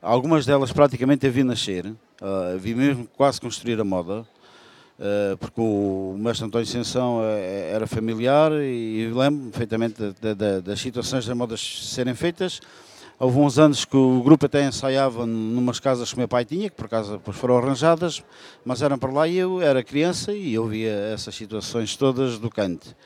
Algumas 0.00 0.46
delas 0.46 0.72
praticamente 0.72 1.26
eu 1.26 1.30
vi 1.30 1.44
nascer, 1.44 1.84
uh, 1.84 2.58
vi 2.58 2.74
mesmo 2.74 3.06
quase 3.14 3.38
construir 3.38 3.78
a 3.78 3.84
moda, 3.84 4.20
uh, 4.22 5.36
porque 5.36 5.60
o, 5.60 6.16
mestre 6.18 6.46
António 6.46 6.66
Ascensão 6.66 7.20
é, 7.22 7.72
era 7.74 7.86
familiar 7.86 8.50
e 8.52 9.12
lembro 9.14 9.50
perfeitamente 9.50 10.14
de, 10.18 10.34
de, 10.34 10.60
das 10.62 10.80
situações 10.80 11.26
das 11.26 11.36
modas 11.36 11.60
serem 11.60 12.14
feitas. 12.14 12.58
Houve 13.18 13.40
uns 13.40 13.58
anos 13.58 13.84
que 13.84 13.98
o 13.98 14.22
grupo 14.22 14.46
até 14.46 14.66
ensaiava 14.66 15.26
numas 15.26 15.78
casas 15.78 16.08
que 16.08 16.14
o 16.14 16.20
meu 16.20 16.28
pai 16.28 16.46
tinha, 16.46 16.70
que 16.70 16.76
por 16.76 16.86
acaso 16.86 17.18
depois 17.18 17.36
foram 17.36 17.58
arranjadas, 17.58 18.24
mas 18.64 18.80
eram 18.80 18.98
para 18.98 19.12
lá 19.12 19.28
e 19.28 19.36
eu 19.36 19.60
era 19.60 19.84
criança 19.84 20.32
e 20.32 20.54
eu 20.54 20.66
via 20.66 20.92
essas 21.12 21.34
situações 21.34 21.96
todas 21.96 22.38
do 22.38 22.48
cante. 22.48 22.96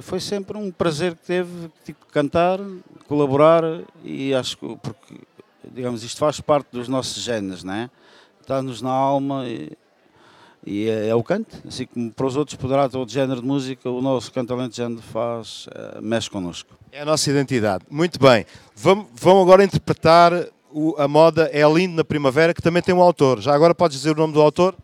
Foi 0.00 0.20
sempre 0.20 0.56
um 0.56 0.70
prazer 0.70 1.14
que 1.14 1.26
teve 1.26 1.70
tipo, 1.84 2.06
cantar, 2.06 2.58
colaborar 3.06 3.62
e 4.02 4.34
acho 4.34 4.56
que 4.56 4.76
porque 4.76 5.20
digamos 5.72 6.02
isto 6.02 6.18
faz 6.18 6.40
parte 6.40 6.68
dos 6.72 6.88
nossos 6.88 7.22
genes, 7.22 7.62
né? 7.62 7.90
Está-nos 8.40 8.80
na 8.80 8.90
alma 8.90 9.46
e, 9.46 9.76
E 10.66 10.88
é, 10.88 11.08
é 11.08 11.14
o 11.14 11.22
canto, 11.22 11.56
assim 11.66 11.86
como 11.86 12.10
para 12.10 12.26
os 12.26 12.34
outros 12.34 12.56
poderá 12.56 12.88
ter 12.88 12.98
outro 12.98 13.14
género 13.14 13.40
de 13.40 13.46
música, 13.46 13.88
o 13.88 14.02
nosso 14.02 14.32
canto 14.32 14.52
alentejano 14.52 15.00
faz, 15.00 15.68
uh, 15.68 16.02
mexe 16.02 16.28
connosco. 16.28 16.76
É 16.90 17.02
a 17.02 17.04
nossa 17.04 17.30
identidade. 17.30 17.84
Muito 17.88 18.18
bem. 18.18 18.44
Vamos, 18.74 19.06
vão 19.14 19.40
agora 19.40 19.62
interpretar 19.62 20.32
o, 20.72 20.96
a 20.98 21.06
moda 21.06 21.48
É 21.52 21.62
Lindo 21.68 21.94
na 21.94 22.04
Primavera, 22.04 22.52
que 22.52 22.60
também 22.60 22.82
tem 22.82 22.92
um 22.92 23.00
autor. 23.00 23.40
Já 23.40 23.54
agora 23.54 23.74
podes 23.74 23.98
dizer 23.98 24.10
o 24.10 24.18
nome 24.18 24.32
do 24.32 24.40
autor? 24.40 24.74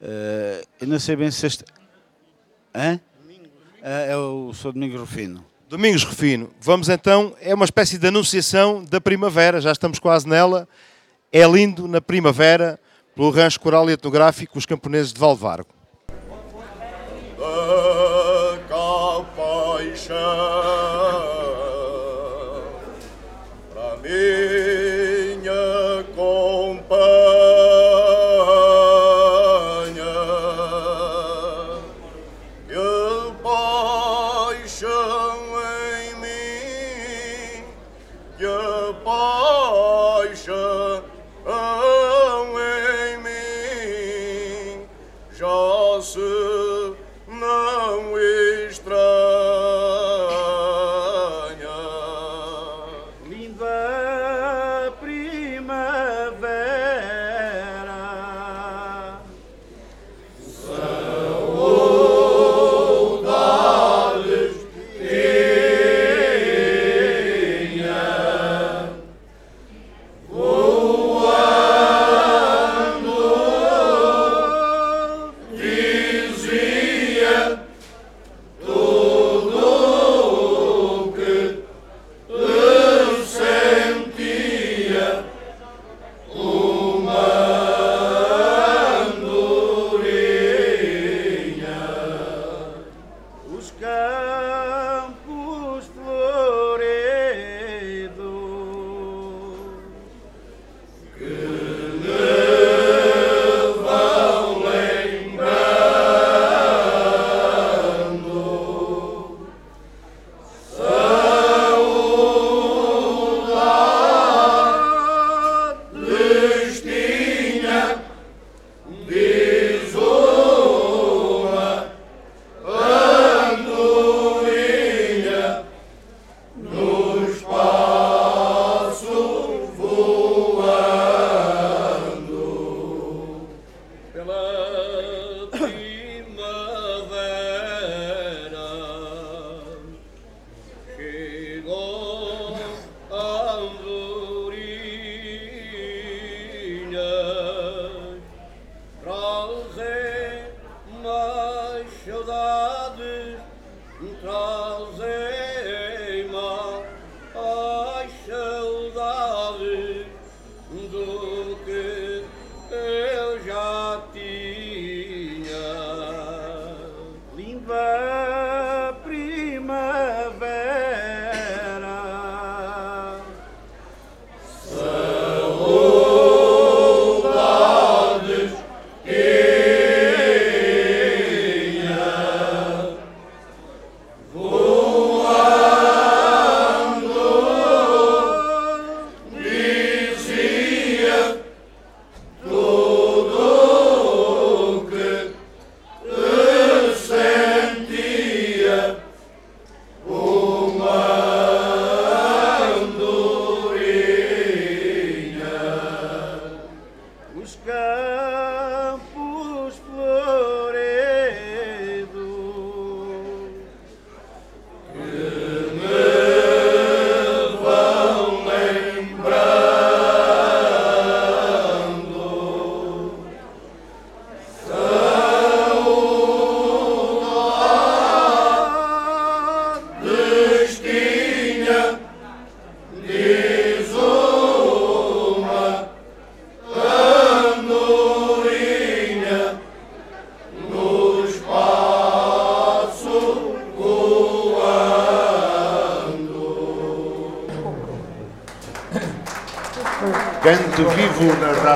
Uh, 0.00 0.64
eu 0.80 0.86
não 0.86 1.00
sei 1.00 1.16
bem 1.16 1.30
se 1.30 1.46
este... 1.46 1.64
Hã? 2.72 3.00
É, 3.82 4.12
é 4.12 4.16
o 4.16 4.52
Sr. 4.52 4.72
Domingos 4.72 5.00
Rufino. 5.00 5.44
Domingos 5.68 6.02
Rufino. 6.02 6.50
Vamos 6.60 6.88
então, 6.88 7.34
é 7.40 7.54
uma 7.54 7.64
espécie 7.64 7.98
de 7.98 8.06
anunciação 8.06 8.84
da 8.84 9.00
primavera, 9.00 9.60
já 9.60 9.72
estamos 9.72 9.98
quase 9.98 10.26
nela. 10.26 10.66
É 11.30 11.46
lindo 11.46 11.86
na 11.86 12.00
primavera, 12.00 12.80
pelo 13.14 13.30
rancho 13.30 13.60
coral 13.60 13.88
e 13.90 13.92
etnográfico 13.92 14.56
Os 14.56 14.64
Camponeses 14.64 15.12
de 15.12 15.20
Valvargo. 15.20 15.68
Da 20.08 20.67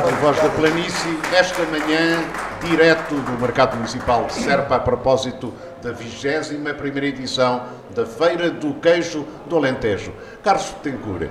Rádio 0.03 0.17
Voz 0.17 0.43
da 0.43 0.49
Planície, 0.49 1.19
esta 1.33 1.63
manhã, 1.67 2.25
direto 2.61 3.15
do 3.15 3.41
Mercado 3.41 3.77
Municipal 3.77 4.25
de 4.25 4.33
Serpa, 4.33 4.75
a 4.75 4.81
propósito 4.81 5.55
da 5.81 5.93
21ª 5.93 7.05
edição 7.05 7.63
da 7.95 8.05
Feira 8.05 8.51
do 8.51 8.75
Queijo 8.75 9.25
do 9.47 9.57
Alentejo. 9.57 10.13
Carlos 10.43 10.75
Betancourt, 10.83 11.31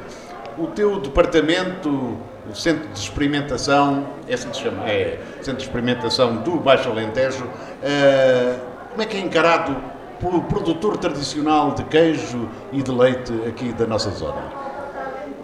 o 0.58 0.68
teu 0.68 1.02
departamento, 1.02 2.18
o 2.50 2.56
Centro 2.56 2.88
de 2.88 2.98
Experimentação, 2.98 4.08
é 4.26 4.36
assim 4.36 4.48
que 4.48 4.56
se 4.56 4.64
chama? 4.64 4.90
É, 4.90 5.20
Centro 5.42 5.58
de 5.58 5.64
Experimentação 5.64 6.38
do 6.38 6.56
Baixo 6.56 6.90
Alentejo, 6.90 7.46
eh, 7.84 8.56
como 8.92 9.02
é 9.02 9.06
que 9.06 9.18
é 9.18 9.20
encarado 9.20 9.76
pelo 10.22 10.44
produtor 10.44 10.96
tradicional 10.96 11.74
de 11.74 11.84
queijo 11.84 12.48
e 12.72 12.82
de 12.82 12.92
leite 12.92 13.34
aqui 13.50 13.74
da 13.74 13.86
nossa 13.86 14.12
zona? 14.12 14.42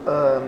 Ah, 0.08 0.42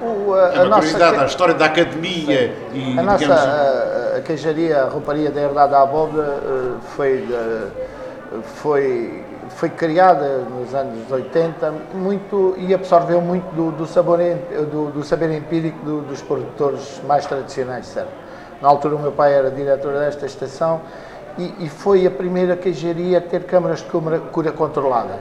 O, 0.00 0.34
a, 0.34 0.54
é 0.54 0.58
a, 0.58 0.64
nossa, 0.64 1.22
a 1.22 1.26
história 1.26 1.54
da 1.54 1.66
academia 1.66 2.54
sim. 2.72 2.94
e 2.94 2.98
a 2.98 3.02
nossa 3.02 3.18
digamos... 3.18 3.44
a, 3.44 4.16
a 4.16 4.20
queijaria, 4.20 4.82
a 4.82 4.88
rouparia 4.88 5.30
da 5.30 5.40
Herdade 5.40 5.74
à 5.74 5.82
Abóbora 5.82 6.40
foi, 6.96 7.24
foi, 8.56 9.24
foi 9.50 9.68
criada 9.70 10.38
nos 10.50 10.74
anos 10.74 11.10
80 11.10 11.72
muito, 11.94 12.54
e 12.58 12.74
absorveu 12.74 13.20
muito 13.20 13.44
do, 13.54 13.70
do, 13.70 13.86
sabor, 13.86 14.18
do, 14.70 14.90
do 14.90 15.04
saber 15.04 15.30
empírico 15.30 15.78
do, 15.84 16.00
dos 16.02 16.20
produtores 16.22 17.00
mais 17.06 17.26
tradicionais, 17.26 17.86
certo? 17.86 18.12
Na 18.60 18.68
altura 18.68 18.96
o 18.96 18.98
meu 18.98 19.12
pai 19.12 19.34
era 19.34 19.50
diretor 19.50 19.92
desta 19.92 20.26
estação 20.26 20.80
e, 21.38 21.64
e 21.64 21.68
foi 21.68 22.06
a 22.06 22.10
primeira 22.10 22.56
queijaria 22.56 23.18
a 23.18 23.20
ter 23.20 23.44
câmaras 23.44 23.80
de 23.80 23.86
cura, 23.86 24.18
cura 24.20 24.52
controlada. 24.52 25.18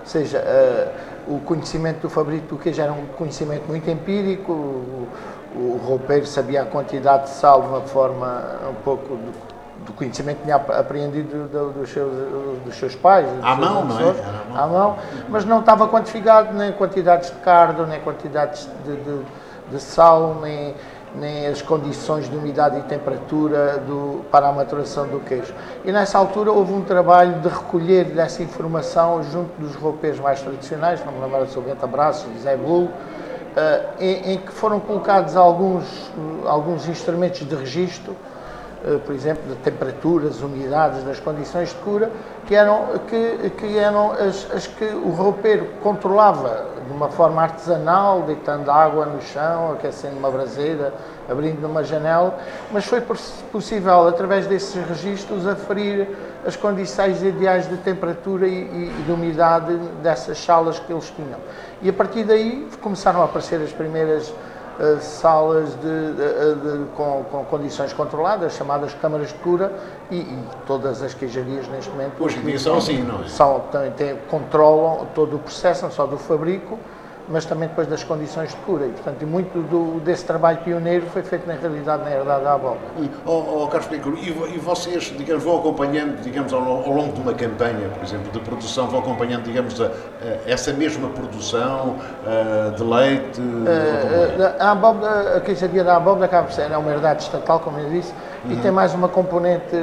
Ou 0.00 0.06
seja, 0.06 0.38
uh, 0.38 1.11
o 1.26 1.40
conhecimento 1.40 2.00
do 2.00 2.10
fabrico 2.10 2.46
do 2.46 2.58
queijo 2.58 2.80
era 2.80 2.92
um 2.92 3.06
conhecimento 3.06 3.66
muito 3.68 3.88
empírico, 3.88 4.52
o, 4.52 5.08
o 5.54 5.80
roupeiro 5.84 6.26
sabia 6.26 6.62
a 6.62 6.66
quantidade 6.66 7.24
de 7.24 7.30
sal 7.30 7.62
de 7.62 7.68
uma 7.68 7.80
forma 7.82 8.58
um 8.70 8.82
pouco 8.82 9.08
do, 9.08 9.32
do 9.84 9.92
conhecimento 9.92 10.38
que 10.38 10.44
tinha 10.44 10.56
aprendido 10.56 11.48
do, 11.48 11.48
do, 11.48 11.80
dos, 11.80 11.90
seus, 11.90 12.12
dos 12.64 12.74
seus 12.76 12.94
pais. 12.94 13.26
Dos 13.26 13.44
à 13.44 13.56
seus 13.56 13.58
mão, 13.58 13.84
não 13.84 14.00
é? 14.00 14.14
À 14.54 14.66
mão, 14.66 14.96
mas 15.28 15.44
não 15.44 15.60
estava 15.60 15.88
quantificado 15.88 16.52
nem 16.54 16.72
quantidades 16.72 17.30
de 17.30 17.36
cardo, 17.36 17.86
nem 17.86 18.00
quantidades 18.00 18.68
de, 18.84 18.96
de, 18.96 19.20
de 19.70 19.80
sal, 19.80 20.38
nem 20.40 20.74
nem 21.14 21.46
as 21.46 21.60
condições 21.60 22.28
de 22.28 22.36
umidade 22.36 22.78
e 22.78 22.82
temperatura 22.82 23.78
do, 23.78 24.24
para 24.30 24.48
a 24.48 24.52
maturação 24.52 25.06
do 25.06 25.20
queijo. 25.20 25.52
E 25.84 25.92
nessa 25.92 26.18
altura 26.18 26.50
houve 26.50 26.72
um 26.72 26.82
trabalho 26.82 27.40
de 27.40 27.48
recolher 27.48 28.04
dessa 28.04 28.42
informação 28.42 29.22
junto 29.22 29.50
dos 29.60 29.74
roupeiros 29.74 30.20
mais 30.20 30.40
tradicionais, 30.40 31.04
não 31.04 31.12
me 31.12 31.20
lembro 31.20 31.48
se 31.48 31.58
o 31.58 31.62
Bento 31.62 31.84
Abraço, 31.84 32.26
Zé 32.40 32.56
Bull, 32.56 32.84
uh, 32.84 32.90
em, 34.00 34.32
em, 34.32 34.38
que 34.38 34.52
foram 34.52 34.80
colocados 34.80 35.36
alguns, 35.36 35.84
alguns 36.46 36.88
instrumentos 36.88 37.46
de 37.46 37.54
registro 37.54 38.14
eh, 38.14 38.31
por 39.06 39.14
exemplo, 39.14 39.42
de 39.48 39.54
temperaturas, 39.56 40.42
umidades, 40.42 41.04
das 41.04 41.20
condições 41.20 41.68
de 41.68 41.74
cura, 41.76 42.10
que 42.46 42.54
eram, 42.54 42.98
que, 43.08 43.50
que 43.50 43.78
eram 43.78 44.12
as, 44.12 44.50
as, 44.52 44.66
que 44.66 44.84
o 44.84 45.10
roupeiro 45.10 45.66
controlava 45.82 46.66
de 46.86 46.92
uma 46.92 47.08
forma 47.08 47.42
artesanal, 47.42 48.22
deitando 48.22 48.70
água 48.70 49.06
no 49.06 49.22
chão, 49.22 49.72
aquecendo 49.72 50.16
uma 50.16 50.30
braseira, 50.30 50.92
abrindo 51.30 51.64
uma 51.64 51.84
janela, 51.84 52.36
mas 52.72 52.84
foi 52.84 53.00
possível, 53.52 54.08
através 54.08 54.48
desses 54.48 54.74
registros, 54.86 55.46
aferir 55.46 56.08
as 56.44 56.56
condições 56.56 57.22
ideais 57.22 57.68
de 57.68 57.76
temperatura 57.76 58.48
e, 58.48 58.52
e 58.52 59.02
de 59.06 59.12
umidade 59.12 59.76
dessas 60.02 60.42
salas 60.42 60.80
que 60.80 60.92
eles 60.92 61.08
tinham. 61.14 61.38
E 61.80 61.88
a 61.88 61.92
partir 61.92 62.24
daí 62.24 62.68
começaram 62.80 63.22
a 63.22 63.26
aparecer 63.26 63.60
as 63.62 63.72
primeiras 63.72 64.34
uh, 64.78 65.00
salas 65.00 65.70
de, 65.76 66.12
de, 66.12 66.54
de, 66.54 66.84
com, 66.96 67.24
com, 67.30 67.44
condições 67.44 67.92
controladas, 67.92 68.54
chamadas 68.54 68.94
câmaras 68.94 69.28
de 69.28 69.34
cura, 69.34 69.72
e, 70.10 70.16
e 70.16 70.38
todas 70.66 71.02
as 71.02 71.14
queijarias 71.14 71.68
neste 71.68 71.90
momento. 71.90 72.22
Hoje 72.22 72.38
em 72.38 72.42
dia 72.42 72.58
são 72.58 72.76
assim, 72.76 73.02
não 73.02 73.22
é? 73.22 73.28
São, 73.28 73.62
têm, 73.96 74.16
controlam 74.28 75.06
todo 75.14 75.36
o 75.36 75.38
processo, 75.38 75.84
não 75.84 75.90
só 75.90 76.06
do 76.06 76.16
fabrico, 76.16 76.78
mas 77.28 77.44
também 77.44 77.68
depois 77.68 77.86
das 77.86 78.02
condições 78.02 78.50
de 78.50 78.56
cura. 78.56 78.86
E, 78.86 78.90
portanto, 78.90 79.26
muito 79.26 79.58
do, 79.68 80.00
desse 80.00 80.24
trabalho 80.24 80.58
pioneiro 80.58 81.06
foi 81.06 81.22
feito, 81.22 81.46
na 81.46 81.54
realidade, 81.54 82.04
na 82.04 82.10
herdade 82.10 82.44
da 82.44 82.54
Abóbora. 82.54 82.80
Oh, 83.24 83.62
oh, 83.62 83.68
Carlos 83.68 83.88
Piccolo, 83.88 84.18
e, 84.18 84.28
e, 84.54 84.58
vocês, 84.58 85.12
digamos, 85.16 85.42
vão 85.44 85.58
acompanhando, 85.58 86.20
digamos, 86.22 86.52
ao, 86.52 86.62
ao, 86.62 86.90
longo 86.90 87.12
de 87.12 87.20
uma 87.20 87.34
campanha, 87.34 87.88
por 87.88 88.04
exemplo, 88.04 88.30
de 88.32 88.40
produção, 88.40 88.88
vão 88.88 89.00
acompanhando, 89.00 89.44
digamos, 89.44 89.80
a, 89.80 89.86
a, 89.86 89.90
essa 90.50 90.72
mesma 90.72 91.08
produção 91.08 91.96
uh, 92.26 92.72
de 92.74 92.82
leite? 92.82 93.40
Uh, 93.40 94.42
a, 94.58 94.72
abóbora, 94.72 95.36
a 95.36 95.40
queijaria 95.40 95.84
da 95.84 95.96
Abóbora 95.96 96.26
acaba 96.26 96.46
por 96.46 96.52
ser 96.52 96.70
é 96.70 96.76
uma 96.76 96.90
herdade 96.90 97.22
estatal, 97.22 97.60
como 97.60 97.78
eu 97.78 97.90
disse, 97.90 98.12
uhum. 98.44 98.52
e 98.52 98.56
tem 98.56 98.70
mais 98.70 98.94
uma 98.94 99.08
componente 99.08 99.74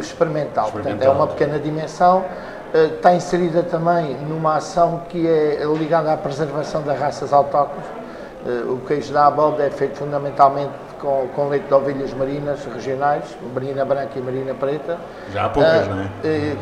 experimental. 0.00 0.66
experimental. 0.66 0.70
Portanto, 0.70 1.02
é 1.02 1.08
uma 1.08 1.26
pequena 1.26 1.58
dimensão, 1.58 2.24
eh, 2.24 2.55
está 2.74 3.14
inserida 3.14 3.62
também 3.62 4.16
numa 4.28 4.56
ação 4.56 5.02
que 5.08 5.26
é 5.26 5.64
ligada 5.78 6.12
à 6.12 6.16
preservação 6.16 6.82
das 6.82 6.98
raças 6.98 7.32
autóctones. 7.32 7.86
Eh, 8.46 8.64
o 8.64 8.78
queijo 8.86 9.12
da 9.12 9.26
Abalda 9.26 9.64
é 9.64 9.70
feito 9.70 9.96
fundamentalmente 9.96 10.72
com, 11.00 11.26
com, 11.34 11.48
leite 11.48 11.66
de 11.66 11.74
ovelhas 11.74 12.14
marinas 12.14 12.64
regionais, 12.64 13.24
marina 13.52 13.84
branca 13.84 14.16
e 14.16 14.22
marina 14.22 14.54
preta. 14.54 14.98
Já 15.32 15.46
há 15.46 15.48
poucas, 15.48 15.86
uh, 15.86 15.90
não 15.90 16.02
é? 16.02 16.08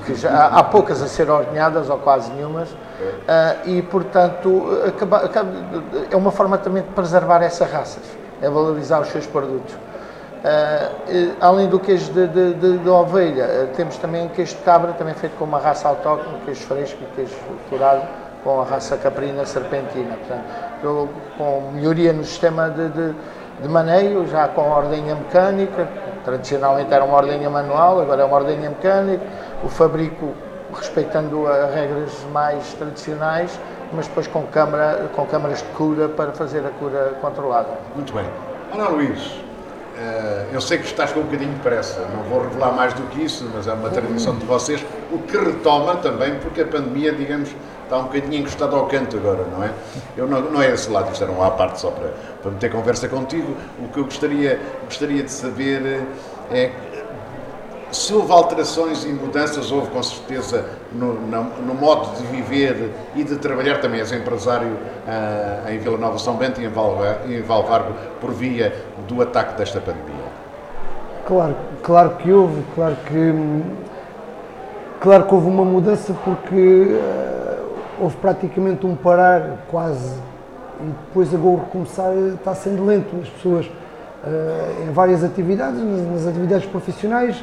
Que 0.06 0.14
já, 0.14 0.30
há, 0.30 0.46
há 0.58 0.64
poucas 0.64 1.02
a 1.02 1.06
ser 1.06 1.28
ordenhadas, 1.30 1.90
ou 1.90 1.98
quase 1.98 2.32
nenhumas, 2.32 2.70
uh, 2.70 2.76
e 3.66 3.82
portanto 3.82 4.66
acaba, 4.88 5.18
acaba, 5.18 5.50
é 6.10 6.16
uma 6.16 6.30
forma 6.30 6.56
também 6.56 6.82
de 6.82 6.88
preservar 6.88 7.42
essas 7.42 7.70
raças, 7.70 8.02
é 8.40 8.48
valorizar 8.48 9.00
os 9.00 9.08
seus 9.08 9.26
produtos. 9.26 9.74
Uh, 10.44 11.34
além 11.40 11.68
do 11.68 11.80
queijo 11.80 12.12
de, 12.12 12.28
de, 12.28 12.52
de, 12.52 12.78
de 12.78 12.88
ovelha, 12.90 13.46
uh, 13.46 13.74
temos 13.74 13.96
também 13.96 14.28
queijo 14.28 14.54
de 14.56 14.60
cabra, 14.60 14.92
também 14.92 15.14
feito 15.14 15.34
com 15.38 15.46
uma 15.46 15.58
raça 15.58 15.88
autóctone, 15.88 16.38
queijo 16.44 16.60
fresco 16.64 16.98
e 17.02 17.06
queijo 17.16 17.34
curado 17.70 18.02
com 18.44 18.60
a 18.60 18.64
raça 18.64 18.98
caprina 18.98 19.46
serpentina. 19.46 20.16
Portanto, 20.16 21.08
com 21.38 21.70
melhoria 21.72 22.12
no 22.12 22.22
sistema 22.24 22.68
de, 22.68 22.90
de, 22.90 23.14
de 23.62 23.68
maneio, 23.68 24.26
já 24.26 24.46
com 24.48 24.70
ordenha 24.70 25.14
mecânica, 25.14 25.88
tradicionalmente 26.26 26.92
era 26.92 27.04
uma 27.04 27.16
ordenha 27.16 27.48
manual, 27.48 28.02
agora 28.02 28.20
é 28.20 28.24
uma 28.26 28.36
ordenha 28.36 28.68
mecânica, 28.68 29.24
o 29.64 29.68
fabrico 29.70 30.34
respeitando 30.74 31.46
as 31.46 31.74
regras 31.74 32.12
mais 32.32 32.70
tradicionais, 32.74 33.58
mas 33.94 34.06
depois 34.08 34.26
com, 34.26 34.42
câmara, 34.42 35.08
com 35.16 35.24
câmaras 35.24 35.58
de 35.58 35.68
cura 35.68 36.06
para 36.06 36.32
fazer 36.32 36.66
a 36.66 36.70
cura 36.70 37.14
controlada. 37.22 37.70
Muito 37.94 38.12
bem. 38.12 38.26
Ana 38.74 38.88
Luís, 38.88 39.43
eu 40.52 40.60
sei 40.60 40.78
que 40.78 40.86
estás 40.86 41.12
com 41.12 41.20
um 41.20 41.24
bocadinho 41.24 41.52
de 41.52 41.60
pressa, 41.60 42.00
não 42.14 42.22
vou 42.24 42.42
revelar 42.42 42.72
mais 42.72 42.94
do 42.94 43.02
que 43.08 43.24
isso, 43.24 43.48
mas 43.54 43.66
é 43.66 43.72
uma 43.72 43.90
tradição 43.90 44.36
de 44.36 44.44
vocês, 44.44 44.84
o 45.12 45.18
que 45.18 45.36
retoma 45.36 45.96
também, 45.96 46.36
porque 46.36 46.62
a 46.62 46.66
pandemia, 46.66 47.12
digamos, 47.12 47.50
está 47.84 47.98
um 47.98 48.04
bocadinho 48.04 48.40
encostado 48.40 48.74
ao 48.76 48.86
canto 48.86 49.16
agora, 49.16 49.44
não 49.50 49.62
é? 49.62 49.70
Eu 50.16 50.26
não, 50.26 50.40
não 50.40 50.62
é 50.62 50.72
esse 50.72 50.90
lado, 50.90 51.12
isto 51.12 51.22
era 51.22 51.32
um 51.32 51.42
à 51.42 51.50
parte 51.50 51.80
só 51.80 51.90
para, 51.90 52.12
para 52.42 52.50
meter 52.50 52.70
conversa 52.70 53.08
contigo. 53.08 53.56
O 53.78 53.88
que 53.88 53.98
eu 53.98 54.04
gostaria, 54.04 54.60
gostaria 54.86 55.22
de 55.22 55.30
saber 55.30 56.02
é 56.50 56.72
se 57.94 58.12
houve 58.12 58.32
alterações 58.32 59.04
e 59.04 59.08
mudanças, 59.08 59.70
houve 59.70 59.88
com 59.90 60.02
certeza 60.02 60.68
no, 60.92 61.14
no, 61.14 61.44
no, 61.44 61.74
modo 61.74 62.16
de 62.16 62.26
viver 62.26 62.90
e 63.14 63.22
de 63.22 63.36
trabalhar, 63.36 63.80
também 63.80 64.00
és 64.00 64.10
empresário 64.10 64.68
uh, 64.68 65.70
em 65.70 65.78
Vila 65.78 65.96
Nova 65.96 66.18
São 66.18 66.36
Bento 66.36 66.60
e 66.60 66.64
em, 66.64 66.68
Valvar, 66.68 67.20
em 67.28 67.40
Valvargo, 67.40 67.94
por 68.20 68.32
via 68.32 68.74
do 69.08 69.22
ataque 69.22 69.56
desta 69.56 69.80
pandemia. 69.80 70.24
Claro, 71.26 71.56
claro 71.82 72.10
que 72.16 72.30
houve, 72.32 72.62
claro 72.74 72.96
que, 73.06 73.34
claro 75.00 75.24
que 75.24 75.34
houve 75.34 75.48
uma 75.48 75.64
mudança 75.64 76.14
porque 76.24 76.54
uh, 76.54 77.64
houve 78.00 78.16
praticamente 78.16 78.84
um 78.84 78.94
parar 78.94 79.64
quase 79.70 80.18
e 80.80 80.86
depois 81.06 81.32
agora 81.32 81.62
começar 81.70 82.12
está 82.34 82.54
sendo 82.54 82.84
lento 82.84 83.14
as 83.22 83.28
pessoas 83.28 83.66
uh, 83.66 84.82
em 84.86 84.92
várias 84.92 85.22
atividades, 85.22 85.80
nas, 86.12 86.26
atividades 86.26 86.66
profissionais 86.66 87.42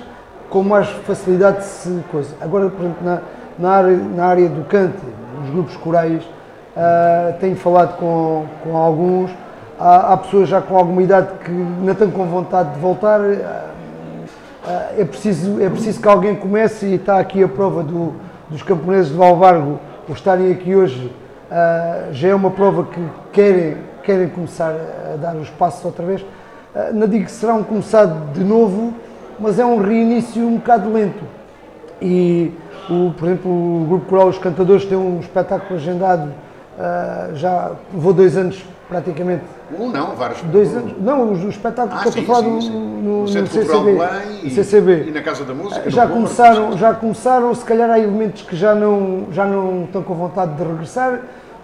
com 0.50 0.64
mais 0.64 0.88
facilidade 0.90 1.60
de 1.60 1.64
se 1.64 2.04
coisa. 2.12 2.36
Agora, 2.42 2.70
por 2.70 2.82
exemplo, 2.82 3.04
na, 3.04 3.22
na, 3.58 3.70
área, 3.70 3.98
na 3.98 4.26
área 4.26 4.50
do 4.50 4.66
cante, 4.66 5.00
nos 5.40 5.50
grupos 5.50 5.78
corais, 5.78 6.24
uh, 6.24 7.40
tenho 7.40 7.56
falado 7.56 7.98
com, 7.98 8.46
com 8.64 8.76
alguns, 8.76 9.32
há, 9.82 10.14
há, 10.14 10.18
pessoas 10.18 10.48
já 10.48 10.62
com 10.62 10.78
alguma 10.78 11.02
idade 11.02 11.30
que 11.44 11.52
não 11.52 11.92
estão 11.92 12.12
com 12.12 12.26
vontade 12.26 12.74
de 12.74 12.80
voltar. 12.80 13.20
Uh, 13.20 13.34
uh, 13.34 15.02
é, 15.02 15.04
preciso, 15.04 15.62
é 15.62 15.70
preciso 15.70 16.00
que 16.00 16.08
alguém 16.08 16.36
comece 16.36 16.86
e 16.86 16.96
está 16.96 17.20
aqui 17.20 17.44
a 17.44 17.48
prova 17.48 17.82
do, 17.82 18.14
dos 18.50 18.62
camponeses 18.62 19.12
de 19.12 19.18
Valvargo, 19.18 19.80
por 20.06 20.16
estarem 20.16 20.52
aqui 20.52 20.76
hoje, 20.76 21.12
já 22.12 22.30
é 22.30 22.36
uma 22.36 22.50
prova 22.50 22.86
que 22.86 23.02
querem, 23.34 23.78
querem 24.04 24.30
começar 24.30 24.74
a 25.14 25.18
dar 25.18 25.36
os 25.36 25.50
passos 25.50 25.84
outra 25.84 26.06
vez. 26.06 26.26
não 26.94 27.08
digo 27.08 27.26
que 27.26 27.32
será 27.32 27.54
um 27.54 27.64
começado 27.64 28.32
de 28.34 28.42
novo, 28.42 28.94
mas 29.40 29.60
é 29.60 29.66
um 29.66 29.82
reinício 29.82 30.46
um 30.46 30.56
bocado 30.56 30.92
lento. 30.92 31.24
E, 32.02 32.54
o, 32.90 33.12
por 33.12 33.28
exemplo, 33.28 33.52
o 33.52 33.86
Grupo 33.86 34.06
Coral 34.06 34.30
Os 34.30 34.38
Cantadores 34.38 34.86
tem 34.86 34.98
um 34.98 35.20
espetáculo 35.20 35.76
agendado, 35.76 36.32
já 37.36 37.72
levou 37.94 38.14
dois 38.14 38.36
anos 38.38 38.64
praticamente. 38.92 39.44
Um 39.80 39.90
não, 39.90 40.16
vários. 40.18 40.42
Dois 40.42 40.76
anos. 40.76 40.94
Não, 41.00 41.32
o, 41.32 41.50
espetáculo 41.50 41.98
ah, 41.98 42.02
que 42.02 42.08
eu 42.08 42.10
estou 42.10 42.24
a 42.24 42.28
falar 42.28 42.42
no, 42.42 42.62
no, 42.62 43.22
no, 43.22 43.28
CCB, 43.30 43.98
e, 44.44 44.50
CCB. 44.50 45.04
E 45.08 45.12
na 45.12 45.22
Casa 45.22 45.46
da 45.46 45.54
Música. 45.54 45.90
Já 45.90 46.06
começaram, 46.06 46.78
já 46.78 46.94
começaram, 46.94 47.56
se 47.56 47.64
calhar 47.64 47.90
há 47.90 47.98
elementos 47.98 48.42
que 48.42 48.54
já 48.54 48.76
não, 48.76 49.28
já 49.32 49.46
não 49.46 49.86
estão 49.86 50.04
com 50.04 50.14
vontade 50.14 50.56
de 50.56 50.64
regressar. 50.64 51.22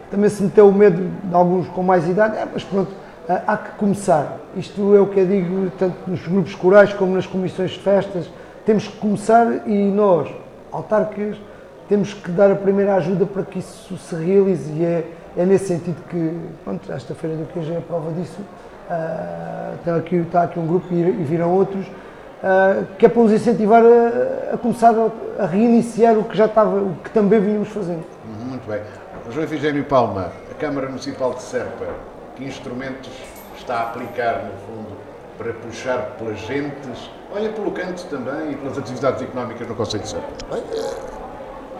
Também 0.09 0.29
se 0.29 0.41
meteu 0.41 0.69
o 0.69 0.73
medo 0.73 1.11
de 1.21 1.35
alguns 1.35 1.67
com 1.67 1.83
mais 1.83 2.07
idade, 2.07 2.37
é, 2.37 2.47
mas 2.51 2.63
pronto 2.63 2.91
ah, 3.27 3.41
há 3.45 3.57
que 3.57 3.71
começar. 3.71 4.37
Isto 4.55 4.95
é 4.95 5.01
o 5.01 5.07
que 5.07 5.19
eu 5.19 5.27
digo, 5.27 5.69
tanto 5.77 5.97
nos 6.07 6.25
grupos 6.25 6.55
corais 6.55 6.93
como 6.93 7.13
nas 7.13 7.27
comissões 7.27 7.71
de 7.71 7.79
festas. 7.79 8.29
Temos 8.65 8.87
que 8.87 8.97
começar 8.97 9.67
e 9.67 9.91
nós, 9.91 10.29
autarcas, 10.71 11.35
temos 11.89 12.13
que 12.13 12.31
dar 12.31 12.51
a 12.51 12.55
primeira 12.55 12.95
ajuda 12.95 13.25
para 13.25 13.43
que 13.43 13.59
isso 13.59 13.97
se 13.97 14.15
realize. 14.15 14.71
E 14.71 14.85
é, 14.85 15.03
é 15.37 15.45
nesse 15.45 15.67
sentido 15.67 16.01
que, 16.09 16.33
pronto, 16.63 16.91
esta 16.91 17.13
Feira 17.13 17.35
do 17.35 17.45
Queijo 17.53 17.71
é 17.71 17.77
a 17.77 17.81
prova 17.81 18.11
disso. 18.11 18.41
Uh, 18.41 19.75
está, 19.75 19.95
aqui, 19.95 20.15
está 20.15 20.43
aqui 20.43 20.59
um 20.59 20.65
grupo 20.65 20.87
e, 20.91 20.99
e 20.99 21.23
viram 21.23 21.51
outros, 21.51 21.85
uh, 21.85 22.85
que 22.97 23.05
é 23.05 23.09
para 23.09 23.21
nos 23.21 23.31
incentivar 23.31 23.83
a, 23.83 24.55
a 24.55 24.57
começar 24.57 24.95
a, 24.95 25.43
a, 25.43 25.45
reiniciar 25.45 26.17
o 26.17 26.23
que 26.23 26.35
já 26.35 26.45
estava, 26.45 26.77
o 26.77 26.95
que 27.03 27.11
também 27.11 27.39
vínhamos 27.39 27.67
fazendo. 27.67 28.03
Uhum, 28.25 28.45
muito 28.49 28.67
bem. 28.67 28.81
João 29.29 29.43
Efigênio 29.43 29.83
Palma, 29.83 30.31
a 30.49 30.53
Câmara 30.55 30.87
Municipal 30.87 31.33
de 31.33 31.43
Serpa, 31.43 31.85
que 32.35 32.45
instrumentos 32.45 33.11
está 33.57 33.75
a 33.75 33.83
aplicar, 33.83 34.45
no 34.45 34.53
fundo, 34.65 34.97
para 35.37 35.53
puxar 35.53 36.15
pelas 36.17 36.39
gentes, 36.39 37.11
olha 37.31 37.49
pelo 37.49 37.71
canto 37.71 38.05
também 38.05 38.53
e 38.53 38.55
pelas 38.55 38.77
atividades 38.77 39.21
económicas 39.21 39.67
no 39.67 39.75
Conselho 39.75 40.03
de 40.03 40.09
Serpa? 40.09 41.16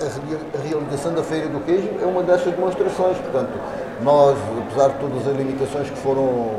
A 0.05 0.61
realização 0.61 1.13
da 1.13 1.23
Feira 1.23 1.47
do 1.47 1.59
Queijo 1.65 1.89
é 2.01 2.05
uma 2.05 2.21
dessas 2.21 2.53
demonstrações. 2.53 3.17
Portanto, 3.17 3.51
nós, 4.03 4.37
apesar 4.67 4.89
de 4.89 4.99
todas 4.99 5.27
as 5.27 5.35
limitações 5.35 5.89
que 5.89 5.97
foram 5.97 6.51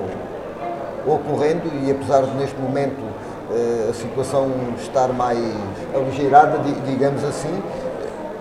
ocorrendo 1.07 1.71
e 1.85 1.91
apesar 1.91 2.23
de 2.23 2.37
neste 2.37 2.59
momento 2.59 3.01
eh, 3.53 3.91
a 3.91 3.95
situação 3.95 4.51
estar 4.81 5.09
mais 5.09 5.39
aligeirada, 5.95 6.59
digamos 6.85 7.25
assim, 7.25 7.63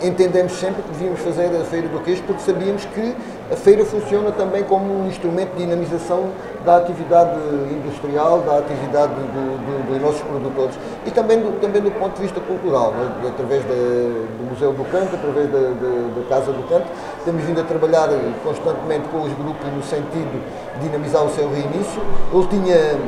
entendemos 0.02 0.54
sempre 0.54 0.82
que 0.82 0.90
devíamos 0.90 1.20
fazer 1.22 1.56
a 1.56 1.64
Feira 1.64 1.88
do 1.88 2.00
Queijo 2.00 2.24
porque 2.24 2.42
sabíamos 2.42 2.84
que 2.86 3.16
a 3.52 3.56
feira 3.56 3.86
funciona 3.86 4.32
também 4.32 4.64
como 4.64 5.04
um 5.04 5.08
instrumento 5.08 5.52
de 5.52 5.64
dinamização 5.64 6.32
da 6.68 6.76
atividade 6.76 7.32
industrial, 7.72 8.42
da 8.42 8.58
atividade 8.58 9.14
do, 9.14 9.24
do, 9.24 9.88
dos 9.88 10.02
nossos 10.02 10.20
produtores 10.20 10.78
e 11.06 11.12
também 11.12 11.40
do, 11.40 11.58
também 11.62 11.82
do 11.82 11.90
ponto 11.92 12.18
de 12.18 12.24
vista 12.24 12.42
cultural, 12.42 12.94
é? 13.24 13.28
através 13.30 13.64
do 13.64 14.50
Museu 14.50 14.74
do 14.74 14.84
Canto, 14.92 15.16
através 15.16 15.50
da, 15.50 16.28
Casa 16.28 16.52
do 16.52 16.68
Canto. 16.68 16.88
Temos 17.24 17.42
vindo 17.46 17.62
a 17.62 17.64
trabalhar 17.64 18.10
constantemente 18.44 19.08
com 19.08 19.22
os 19.22 19.32
grupos 19.32 19.66
no 19.74 19.82
sentido 19.82 20.44
de 20.76 20.86
dinamizar 20.86 21.24
o 21.24 21.30
seu 21.30 21.50
reinício. 21.50 22.04
Ele 22.34 22.48
tinha, 22.48 23.00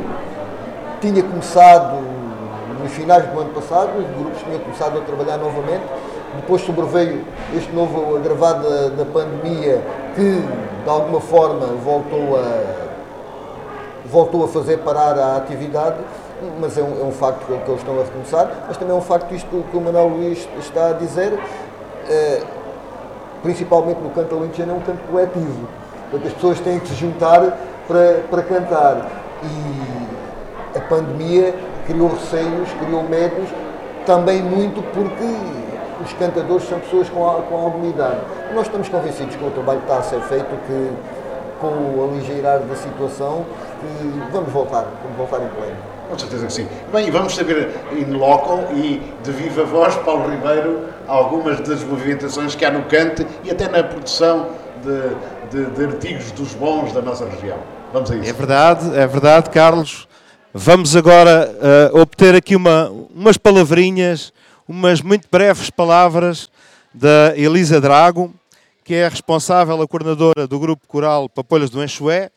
tinha 1.02 1.22
começado 1.22 2.00
nos 2.82 2.94
finais 2.94 3.26
do 3.26 3.42
ano 3.42 3.50
passado, 3.50 3.90
os 4.00 4.08
grupos 4.18 4.42
tinham 4.42 4.60
começado 4.60 4.98
a 5.00 5.02
trabalhar 5.02 5.38
novamente 5.38 5.84
depois 6.36 6.62
sobreveio 6.62 7.26
este 7.58 7.74
novo 7.74 8.16
agravado 8.16 8.70
da, 8.70 9.04
da 9.04 9.06
pandemia 9.06 9.82
que 10.14 10.44
de 10.84 10.90
alguma 10.90 11.20
forma 11.20 11.66
voltou 11.84 12.38
a, 12.38 12.89
voltou 14.12 14.44
a 14.44 14.48
fazer 14.48 14.78
parar 14.80 15.18
a 15.18 15.38
atividade, 15.38 15.98
mas 16.60 16.78
é 16.78 16.82
um, 16.82 17.02
é 17.02 17.04
um 17.04 17.12
facto 17.12 17.46
que, 17.46 17.58
que, 17.58 17.70
eles 17.70 17.82
estão 17.82 18.00
a 18.00 18.04
recomeçar, 18.04 18.52
mas 18.68 18.78
também 18.78 18.96
é 18.96 18.98
um 18.98 19.02
facto 19.02 19.34
isto 19.34 19.48
que, 19.50 19.64
que 19.64 19.78
o 19.78 19.82
Manuel 19.82 20.08
Luís 20.08 20.48
está 20.58 20.90
a 20.90 20.94
dizer, 20.94 21.38
é, 22.10 22.42
principalmente 23.44 24.00
no 24.02 24.10
canto 24.10 24.36
alentejano 24.36 24.74
é 24.74 24.76
um 24.76 24.82
canto 24.82 25.08
coletivo, 25.10 25.68
portanto 26.10 26.28
as 26.28 26.34
pessoas 26.34 26.60
têm 26.60 26.80
que 26.80 26.88
se 26.88 26.96
juntar 26.96 27.58
para, 27.88 28.22
para 28.30 28.44
cantar. 28.44 29.10
E 29.42 30.78
a 30.78 30.82
pandemia 30.82 31.56
criou 31.86 32.10
receios, 32.10 32.70
criou 32.84 33.04
medos, 33.04 33.50
também 34.06 34.42
muito 34.42 34.82
porque 34.94 36.04
os 36.04 36.14
cantadores 36.14 36.68
são 36.68 36.80
pessoas 36.80 37.10
com, 37.10 37.20
com 37.20 37.56
alguma 37.56 37.88
idade. 37.88 38.20
Nós 38.54 38.68
estamos 38.68 38.90
convencidos 38.90 39.36
que 39.36 39.44
o 39.44 39.52
trabalho 39.52 39.80
está 39.80 39.98
a 39.98 40.04
ser 40.04 40.22
feito, 40.22 40.50
que 40.68 40.92
com 41.60 41.68
o 41.68 42.10
aligeirar 42.10 42.60
da 42.60 42.76
situação, 42.76 43.46
que 43.80 44.32
vamos 44.32 44.52
voltar, 44.52 44.86
vamos 45.04 45.18
voltar 45.18 45.38
em 45.38 45.50
pleno. 45.50 45.78
Com 46.10 46.18
certeza 46.18 46.48
que 46.48 46.54
sim. 46.54 46.68
Bem, 46.92 47.12
vamos 47.12 47.36
saber 47.36 47.70
in 47.92 48.14
loco 48.14 48.74
e 48.74 49.02
de 49.24 49.32
viva 49.32 49.64
voz, 49.64 49.96
Paulo 49.98 50.30
Ribeiro, 50.30 50.86
algumas 51.08 51.60
das 51.62 51.84
movimentações 51.84 52.56
que 52.56 52.66
há 52.66 52.72
no 52.72 52.84
cante 52.84 53.26
e 53.44 53.52
até 53.52 53.68
na 53.68 53.84
produção 53.84 54.50
de, 54.84 55.66
de, 55.66 55.70
de 55.72 55.86
artigos 55.86 56.32
dos 56.32 56.54
bons 56.56 56.92
da 56.94 57.02
nossa 57.02 57.26
região. 57.26 57.58
Vamos 57.94 58.10
a 58.12 58.16
isso. 58.16 58.30
É 58.30 58.34
verdade, 58.34 58.98
é 58.98 59.08
verdade, 59.08 59.50
Carlos. 59.50 60.08
Vamos 60.52 60.96
agora 60.96 61.52
uh, 61.94 62.00
obter 62.00 62.36
aqui 62.36 62.56
uma, 62.56 62.90
umas 63.14 63.38
palavrinhas 63.38 64.34
umas 64.70 65.02
muito 65.02 65.28
breves 65.32 65.72
palavras 65.72 66.48
da 66.94 67.34
Elisa 67.36 67.82
Drago, 67.82 68.32
que 68.84 68.94
é 68.94 69.08
a 69.08 69.10
responsável, 69.10 69.82
a 69.82 69.88
coordenadora 69.88 70.46
do 70.46 70.60
grupo 70.60 70.88
coral 70.88 71.28
Papolhas 71.28 71.72
do 71.72 71.84
Enxué, 71.84 72.30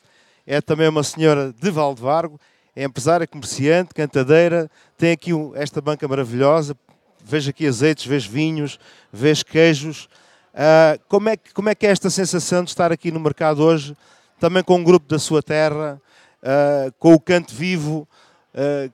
é 0.47 0.61
também 0.61 0.89
uma 0.89 1.03
senhora 1.03 1.53
de 1.53 1.71
Valdevargo, 1.71 2.41
é 2.75 2.85
empresária, 2.85 3.27
comerciante, 3.27 3.95
cantadeira, 3.95 4.71
tem 4.97 5.13
aqui 5.13 5.31
esta 5.55 5.81
banca 5.81 6.09
maravilhosa, 6.09 6.75
vejo 7.23 7.51
aqui 7.51 7.67
azeites, 7.67 8.07
vejo 8.07 8.31
vinhos, 8.31 8.79
vejo 9.13 9.45
queijos. 9.45 10.09
Uh, 10.55 11.01
como, 11.09 11.29
é 11.29 11.37
que, 11.37 11.53
como 11.53 11.69
é 11.69 11.75
que 11.75 11.87
é 11.87 11.91
esta 11.91 12.11
sensação 12.11 12.65
de 12.65 12.71
estar 12.71 12.91
aqui 12.91 13.11
no 13.11 13.21
mercado 13.21 13.63
hoje, 13.63 13.97
também 14.41 14.63
com 14.63 14.77
um 14.77 14.85
grupo 14.85 15.07
da 15.07 15.19
sua 15.19 15.43
terra, 15.43 16.01
uh, 16.43 16.93
com 16.99 17.15
o 17.15 17.21
canto 17.21 17.55
vivo, 17.55 18.09
uh, 18.55 18.93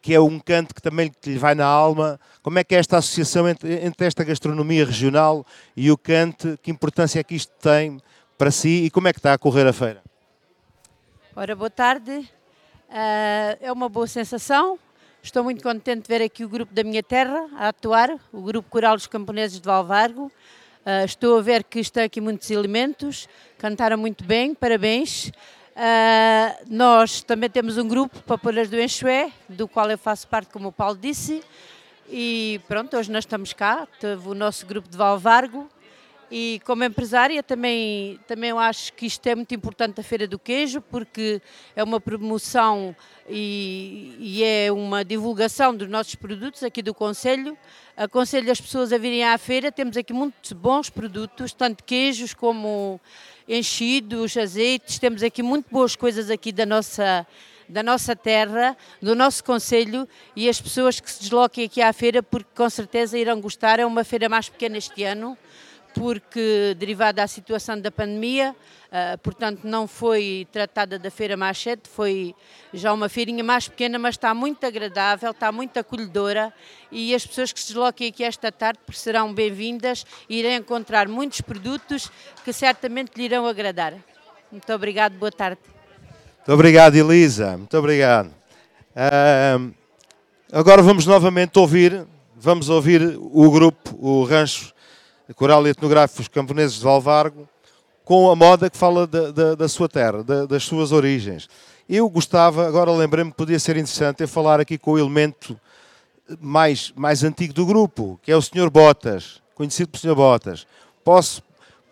que 0.00 0.12
é 0.12 0.20
um 0.20 0.38
canto 0.40 0.74
que 0.74 0.82
também 0.82 1.12
lhe 1.24 1.38
vai 1.38 1.54
na 1.54 1.64
alma. 1.64 2.18
Como 2.42 2.58
é 2.58 2.64
que 2.64 2.74
é 2.74 2.78
esta 2.78 2.98
associação 2.98 3.48
entre, 3.48 3.84
entre 3.84 4.04
esta 4.04 4.24
gastronomia 4.24 4.84
regional 4.84 5.46
e 5.76 5.92
o 5.92 5.96
canto? 5.96 6.58
Que 6.60 6.72
importância 6.72 7.20
é 7.20 7.24
que 7.24 7.36
isto 7.36 7.52
tem 7.60 8.00
para 8.36 8.50
si 8.50 8.84
e 8.84 8.90
como 8.90 9.06
é 9.06 9.12
que 9.12 9.20
está 9.20 9.32
a 9.32 9.38
correr 9.38 9.66
a 9.66 9.72
feira? 9.72 10.02
Ora, 11.34 11.56
boa 11.56 11.70
tarde. 11.70 12.10
Uh, 12.90 13.56
é 13.58 13.72
uma 13.72 13.88
boa 13.88 14.06
sensação. 14.06 14.78
Estou 15.22 15.42
muito 15.42 15.62
contente 15.62 16.02
de 16.02 16.08
ver 16.08 16.22
aqui 16.22 16.44
o 16.44 16.48
grupo 16.48 16.74
da 16.74 16.84
minha 16.84 17.02
terra 17.02 17.48
a 17.54 17.68
atuar, 17.68 18.10
o 18.30 18.42
grupo 18.42 18.68
Coral 18.68 18.94
dos 18.96 19.06
Camponeses 19.06 19.58
de 19.58 19.64
Valvargo. 19.64 20.26
Uh, 20.26 21.06
estou 21.06 21.38
a 21.38 21.40
ver 21.40 21.64
que 21.64 21.80
estão 21.80 22.04
aqui 22.04 22.20
muitos 22.20 22.50
elementos, 22.50 23.30
cantaram 23.56 23.96
muito 23.96 24.24
bem, 24.24 24.54
parabéns. 24.54 25.28
Uh, 25.28 26.66
nós 26.68 27.22
também 27.22 27.48
temos 27.48 27.78
um 27.78 27.88
grupo, 27.88 28.20
Papoeiras 28.24 28.68
do 28.68 28.78
Enxué, 28.78 29.32
do 29.48 29.66
qual 29.66 29.90
eu 29.90 29.96
faço 29.96 30.28
parte, 30.28 30.52
como 30.52 30.68
o 30.68 30.72
Paulo 30.72 30.98
disse. 31.00 31.42
E 32.10 32.60
pronto, 32.68 32.94
hoje 32.94 33.10
nós 33.10 33.24
estamos 33.24 33.54
cá, 33.54 33.88
teve 33.98 34.28
o 34.28 34.34
nosso 34.34 34.66
grupo 34.66 34.86
de 34.86 34.98
Valvargo. 34.98 35.66
E 36.34 36.62
como 36.64 36.82
empresária 36.82 37.42
também, 37.42 38.18
também 38.26 38.48
eu 38.48 38.58
acho 38.58 38.94
que 38.94 39.04
isto 39.04 39.26
é 39.26 39.34
muito 39.34 39.54
importante 39.54 40.00
a 40.00 40.02
Feira 40.02 40.26
do 40.26 40.38
Queijo, 40.38 40.80
porque 40.80 41.42
é 41.76 41.84
uma 41.84 42.00
promoção 42.00 42.96
e, 43.28 44.16
e 44.18 44.42
é 44.42 44.72
uma 44.72 45.04
divulgação 45.04 45.76
dos 45.76 45.90
nossos 45.90 46.14
produtos 46.14 46.62
aqui 46.62 46.80
do 46.80 46.94
Conselho. 46.94 47.54
Aconselho 47.94 48.50
as 48.50 48.58
pessoas 48.58 48.94
a 48.94 48.96
virem 48.96 49.22
à 49.22 49.36
feira, 49.36 49.70
temos 49.70 49.94
aqui 49.94 50.14
muitos 50.14 50.52
bons 50.52 50.88
produtos, 50.88 51.52
tanto 51.52 51.84
queijos 51.84 52.32
como 52.32 52.98
enchidos, 53.46 54.34
azeites, 54.34 54.98
temos 54.98 55.22
aqui 55.22 55.42
muito 55.42 55.66
boas 55.70 55.94
coisas 55.94 56.30
aqui 56.30 56.50
da 56.50 56.64
nossa 56.64 57.26
da 57.68 57.82
nossa 57.82 58.14
terra, 58.14 58.76
do 59.00 59.14
nosso 59.14 59.42
conselho 59.44 60.06
e 60.36 60.48
as 60.48 60.60
pessoas 60.60 61.00
que 61.00 61.10
se 61.10 61.20
desloquem 61.20 61.64
aqui 61.64 61.80
à 61.80 61.92
feira 61.92 62.22
porque 62.22 62.50
com 62.54 62.68
certeza 62.68 63.18
irão 63.18 63.40
gostar. 63.40 63.78
É 63.78 63.86
uma 63.86 64.04
feira 64.04 64.28
mais 64.28 64.48
pequena 64.48 64.76
este 64.76 65.04
ano, 65.04 65.38
porque 65.94 66.74
derivada 66.78 67.22
da 67.22 67.26
situação 67.26 67.78
da 67.78 67.90
pandemia, 67.90 68.54
uh, 68.54 69.18
portanto 69.18 69.60
não 69.64 69.86
foi 69.86 70.46
tratada 70.50 70.98
da 70.98 71.10
feira 71.10 71.36
cedo, 71.54 71.82
foi 71.88 72.34
já 72.72 72.92
uma 72.92 73.08
feirinha 73.08 73.44
mais 73.44 73.68
pequena, 73.68 73.98
mas 73.98 74.14
está 74.14 74.34
muito 74.34 74.64
agradável, 74.66 75.30
está 75.30 75.52
muito 75.52 75.78
acolhedora 75.78 76.52
e 76.90 77.14
as 77.14 77.26
pessoas 77.26 77.52
que 77.52 77.60
se 77.60 77.68
desloquem 77.68 78.08
aqui 78.08 78.24
esta 78.24 78.50
tarde 78.50 78.80
serão 78.92 79.32
bem-vindas 79.32 80.04
e 80.28 80.38
irão 80.38 80.52
encontrar 80.52 81.08
muitos 81.08 81.40
produtos 81.40 82.10
que 82.44 82.52
certamente 82.52 83.12
lhe 83.16 83.24
irão 83.24 83.46
agradar. 83.46 83.94
Muito 84.50 84.72
obrigado, 84.72 85.14
boa 85.14 85.32
tarde. 85.32 85.58
Muito 86.38 86.52
obrigado, 86.52 86.96
Elisa, 86.96 87.56
muito 87.56 87.76
obrigado. 87.76 88.28
Uh, 88.94 89.72
agora 90.52 90.82
vamos 90.82 91.06
novamente 91.06 91.58
ouvir, 91.58 92.06
vamos 92.36 92.68
ouvir 92.68 93.16
o 93.18 93.50
grupo, 93.50 93.96
o 93.98 94.24
Rancho 94.24 94.72
Coral 95.34 95.66
e 95.66 95.70
Etnográficos 95.70 96.28
Camponeses 96.28 96.78
de 96.78 96.84
Valvargo, 96.84 97.48
com 98.04 98.30
a 98.30 98.36
moda 98.36 98.68
que 98.68 98.76
fala 98.76 99.06
da, 99.06 99.30
da, 99.30 99.54
da 99.54 99.68
sua 99.68 99.88
terra, 99.88 100.22
da, 100.22 100.44
das 100.46 100.64
suas 100.64 100.92
origens. 100.92 101.48
Eu 101.88 102.08
gostava, 102.08 102.66
agora 102.66 102.90
lembrei-me 102.90 103.30
que 103.30 103.36
podia 103.36 103.58
ser 103.58 103.76
interessante 103.76 104.22
eu 104.22 104.28
falar 104.28 104.60
aqui 104.60 104.76
com 104.76 104.92
o 104.92 104.98
elemento 104.98 105.58
mais, 106.40 106.92
mais 106.96 107.24
antigo 107.24 107.52
do 107.52 107.66
grupo, 107.66 108.18
que 108.22 108.32
é 108.32 108.36
o 108.36 108.42
Sr. 108.42 108.70
Botas, 108.70 109.40
conhecido 109.54 109.88
por 109.88 109.98
Sr. 109.98 110.14
Botas. 110.14 110.66
Posso, 111.04 111.42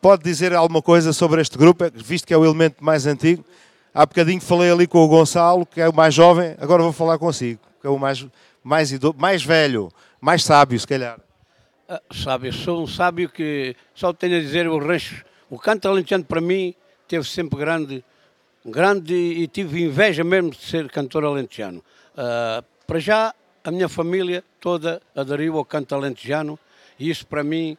pode 0.00 0.22
dizer 0.22 0.54
alguma 0.54 0.82
coisa 0.82 1.12
sobre 1.12 1.40
este 1.40 1.56
grupo, 1.56 1.84
visto 1.94 2.26
que 2.26 2.34
é 2.34 2.36
o 2.36 2.44
elemento 2.44 2.82
mais 2.82 3.06
antigo? 3.06 3.44
Há 3.92 4.06
bocadinho 4.06 4.40
falei 4.40 4.70
ali 4.70 4.86
com 4.86 4.98
o 4.98 5.08
Gonçalo, 5.08 5.66
que 5.66 5.80
é 5.80 5.88
o 5.88 5.94
mais 5.94 6.14
jovem, 6.14 6.54
agora 6.60 6.82
vou 6.82 6.92
falar 6.92 7.18
consigo, 7.18 7.60
que 7.80 7.86
é 7.86 7.90
o 7.90 7.98
mais, 7.98 8.24
mais, 8.62 8.92
idoso, 8.92 9.16
mais 9.18 9.44
velho, 9.44 9.90
mais 10.20 10.44
sábio, 10.44 10.78
se 10.78 10.86
calhar. 10.86 11.18
Sábio, 12.12 12.52
sou 12.52 12.84
um 12.84 12.86
sábio 12.86 13.28
que 13.28 13.74
só 13.92 14.12
tenho 14.12 14.36
a 14.36 14.40
dizer 14.40 14.68
o 14.68 14.78
rancho. 14.78 15.24
O 15.48 15.58
canto 15.58 15.88
alentejano 15.88 16.24
para 16.24 16.40
mim 16.40 16.72
teve 17.08 17.24
sempre 17.24 17.58
grande, 17.58 18.04
grande 18.64 19.12
e 19.12 19.48
tive 19.48 19.82
inveja 19.82 20.22
mesmo 20.22 20.50
de 20.50 20.58
ser 20.58 20.88
cantor 20.88 21.24
alentejano. 21.24 21.82
Uh, 22.12 22.64
para 22.86 23.00
já, 23.00 23.34
a 23.64 23.72
minha 23.72 23.88
família 23.88 24.44
toda 24.60 25.02
aderiu 25.16 25.56
ao 25.58 25.64
canto 25.64 25.92
alentejano 25.92 26.56
e 26.96 27.10
isso 27.10 27.26
para 27.26 27.42
mim 27.42 27.76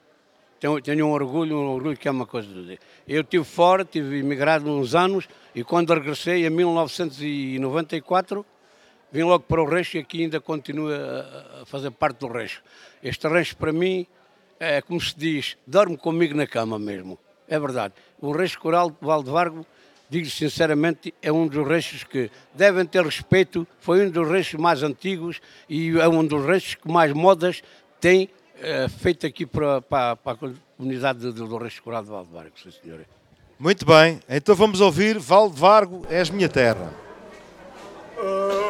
tenho, 0.59 0.81
tenho 0.81 1.07
um 1.07 1.11
orgulho, 1.11 1.55
um 1.55 1.69
orgulho 1.69 1.95
que 1.95 2.09
é 2.09 2.11
uma 2.11 2.25
coisa 2.25 2.49
de 2.49 2.61
dizer. 2.61 2.79
Eu 3.07 3.21
estive 3.21 3.45
fora, 3.45 3.85
tive 3.85 4.17
imigrado 4.17 4.69
uns 4.69 4.93
anos 4.93 5.25
e 5.55 5.63
quando 5.63 5.93
regressei 5.93 6.45
em 6.45 6.49
1994 6.49 8.45
vim 9.11 9.23
logo 9.23 9.43
para 9.43 9.61
o 9.61 9.65
Reixo 9.65 9.97
e 9.97 9.99
aqui 9.99 10.23
ainda 10.23 10.39
continuo 10.39 10.89
a, 10.93 11.65
fazer 11.65 11.91
parte 11.91 12.19
do 12.19 12.27
Reixo. 12.27 12.61
Este 13.03 13.27
Reixo 13.27 13.55
para 13.57 13.73
mim 13.73 14.07
é 14.59 14.81
como 14.81 15.01
se 15.01 15.17
diz, 15.17 15.57
dorme 15.65 15.97
comigo 15.97 16.35
na 16.35 16.47
cama 16.47 16.77
mesmo. 16.77 17.17
É 17.47 17.59
verdade. 17.59 17.93
O 18.21 18.31
Reixo 18.31 18.59
Coral 18.59 18.91
de 18.91 18.97
Valdevargo 19.01 19.65
digo 20.11 20.29
sinceramente, 20.29 21.13
é 21.21 21.31
um 21.31 21.47
dos 21.47 21.65
reixos 21.65 22.03
que 22.03 22.29
devem 22.53 22.85
ter 22.85 23.01
respeito, 23.01 23.65
foi 23.79 24.05
um 24.05 24.09
dos 24.09 24.27
reixos 24.27 24.59
mais 24.59 24.83
antigos 24.83 25.39
e 25.69 25.97
é 25.97 26.07
um 26.09 26.25
dos 26.25 26.45
reixos 26.45 26.75
que 26.75 26.91
mais 26.91 27.13
modas 27.13 27.63
tem 28.01 28.29
é, 28.59 28.89
feito 28.89 29.25
aqui 29.25 29.45
para, 29.45 29.81
para, 29.81 30.17
para, 30.17 30.33
a 30.33 30.53
comunidade 30.77 31.19
do, 31.19 31.47
do 31.47 31.57
Reixo 31.57 31.81
Curado 31.81 32.07
de 32.07 32.11
Valdevargo, 32.11 32.51
sim 32.61 32.71
senhor. 32.71 33.05
Muito 33.57 33.85
bem, 33.85 34.19
então 34.27 34.53
vamos 34.53 34.81
ouvir 34.81 35.17
Valdevargo, 35.17 36.05
és 36.09 36.29
minha 36.29 36.49
terra. 36.49 36.93
com 38.15 38.60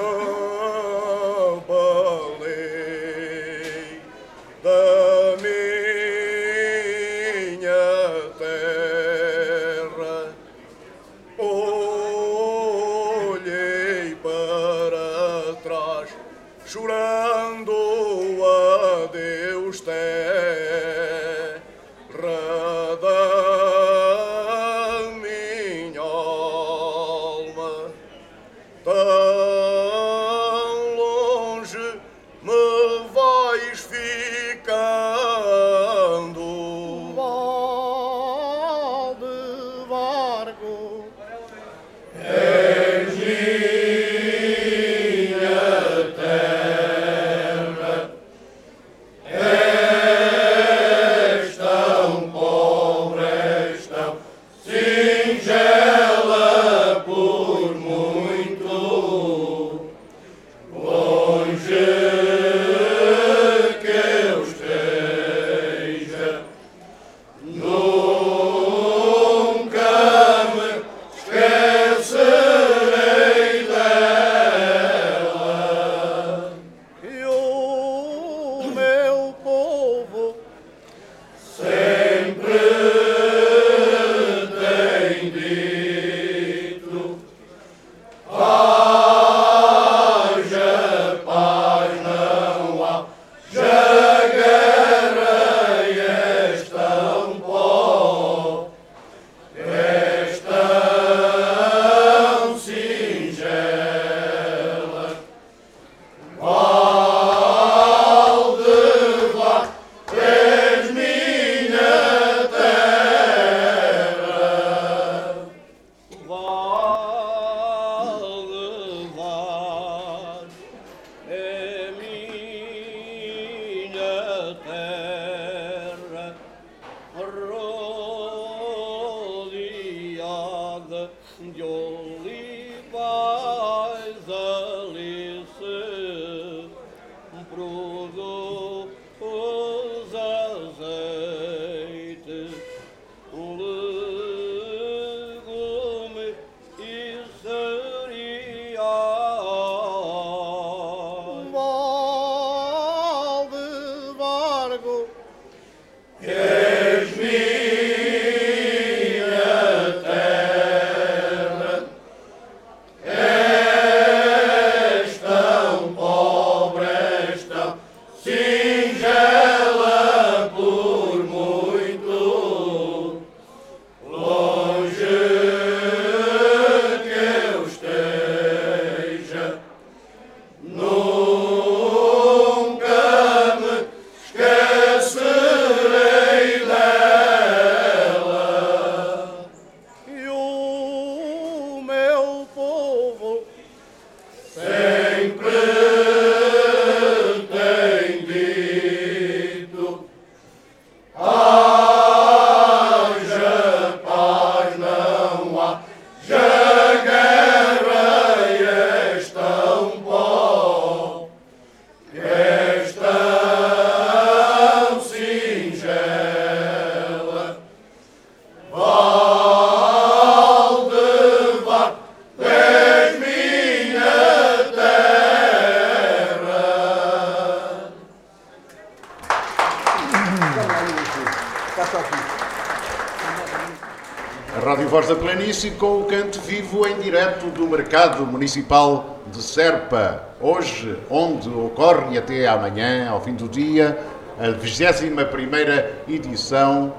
Municipal 238.41 239.19
de 239.31 239.39
Serpa. 239.39 240.23
Hoje, 240.41 240.97
onde 241.11 241.47
ocorre 241.47 242.17
até 242.17 242.47
amanhã, 242.47 243.07
ao 243.07 243.21
fim 243.21 243.35
do 243.35 243.47
dia, 243.47 243.99
a 244.39 244.49
21 244.49 246.11
edição 246.11 246.91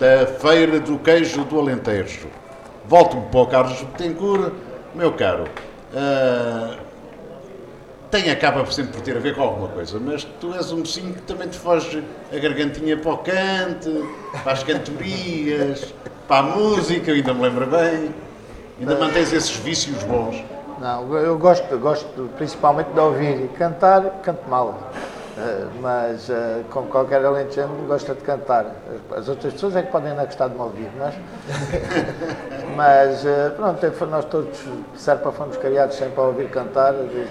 da 0.00 0.26
Feira 0.26 0.80
do 0.80 0.98
Queijo 0.98 1.44
do 1.44 1.60
Alentejo. 1.60 2.26
Volto-me 2.88 3.24
para 3.26 3.40
o 3.40 3.46
Carlos 3.46 3.80
Betancourt, 3.82 4.52
meu 4.96 5.12
caro. 5.12 5.44
Uh, 5.92 6.76
tem, 8.10 8.28
acaba 8.28 8.68
sempre 8.72 8.94
por 8.94 9.02
ter 9.02 9.16
a 9.16 9.20
ver 9.20 9.36
com 9.36 9.42
alguma 9.42 9.68
coisa, 9.68 10.00
mas 10.00 10.24
tu 10.40 10.52
és 10.54 10.72
um 10.72 10.78
mocinho 10.78 11.14
que 11.14 11.22
também 11.22 11.46
te 11.46 11.56
foge 11.56 12.02
a 12.32 12.36
gargantinha 12.36 12.96
para 12.96 13.12
o 13.12 13.18
cante, 13.18 14.04
para 14.42 14.52
as 14.54 14.64
cantorias, 14.64 15.94
para 16.26 16.38
a 16.38 16.56
música, 16.56 17.12
eu 17.12 17.14
ainda 17.14 17.32
me 17.32 17.42
lembro 17.42 17.64
bem. 17.64 18.12
Ainda 18.80 18.94
mantens 18.96 19.32
esses 19.32 19.56
vícios 19.56 20.02
bons. 20.04 20.44
Não, 20.80 21.12
eu 21.16 21.36
gosto, 21.36 21.76
gosto 21.78 22.30
principalmente 22.36 22.92
de 22.92 23.00
ouvir 23.00 23.44
e 23.44 23.48
cantar, 23.48 24.02
canto 24.22 24.48
mal. 24.48 24.78
Uh, 25.36 25.70
mas 25.80 26.28
uh, 26.28 26.64
como 26.70 26.88
qualquer 26.88 27.24
alentejano 27.24 27.86
gosta 27.86 28.14
de 28.14 28.22
cantar. 28.22 28.66
As 29.16 29.28
outras 29.28 29.52
pessoas 29.52 29.76
é 29.76 29.82
que 29.82 29.90
podem 29.90 30.14
não 30.14 30.24
gostar 30.24 30.48
de 30.48 30.54
me 30.54 30.60
ouvir, 30.60 30.90
mas, 30.98 31.14
mas 32.76 33.24
uh, 33.24 33.50
pronto, 33.56 33.84
é 33.84 34.06
nós 34.06 34.24
todos 34.26 34.58
de 34.58 35.00
Serpa 35.00 35.32
fomos 35.32 35.56
criados 35.56 35.96
sempre 35.96 36.20
a 36.20 36.24
ouvir 36.24 36.48
cantar, 36.50 36.92
desde, 36.92 37.28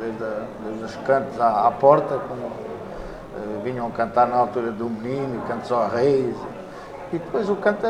desde, 0.00 0.24
desde 0.64 0.84
os 0.84 0.96
cantos 1.04 1.40
à, 1.40 1.66
à 1.66 1.70
porta, 1.70 2.18
como 2.28 2.50
vinham 3.64 3.90
cantar 3.92 4.26
na 4.28 4.36
altura 4.36 4.70
do 4.70 4.88
menino, 4.88 5.42
cantos 5.46 5.70
ao 5.70 5.88
reis. 5.88 6.36
E 7.12 7.18
depois 7.18 7.48
o 7.48 7.56
canto 7.56 7.86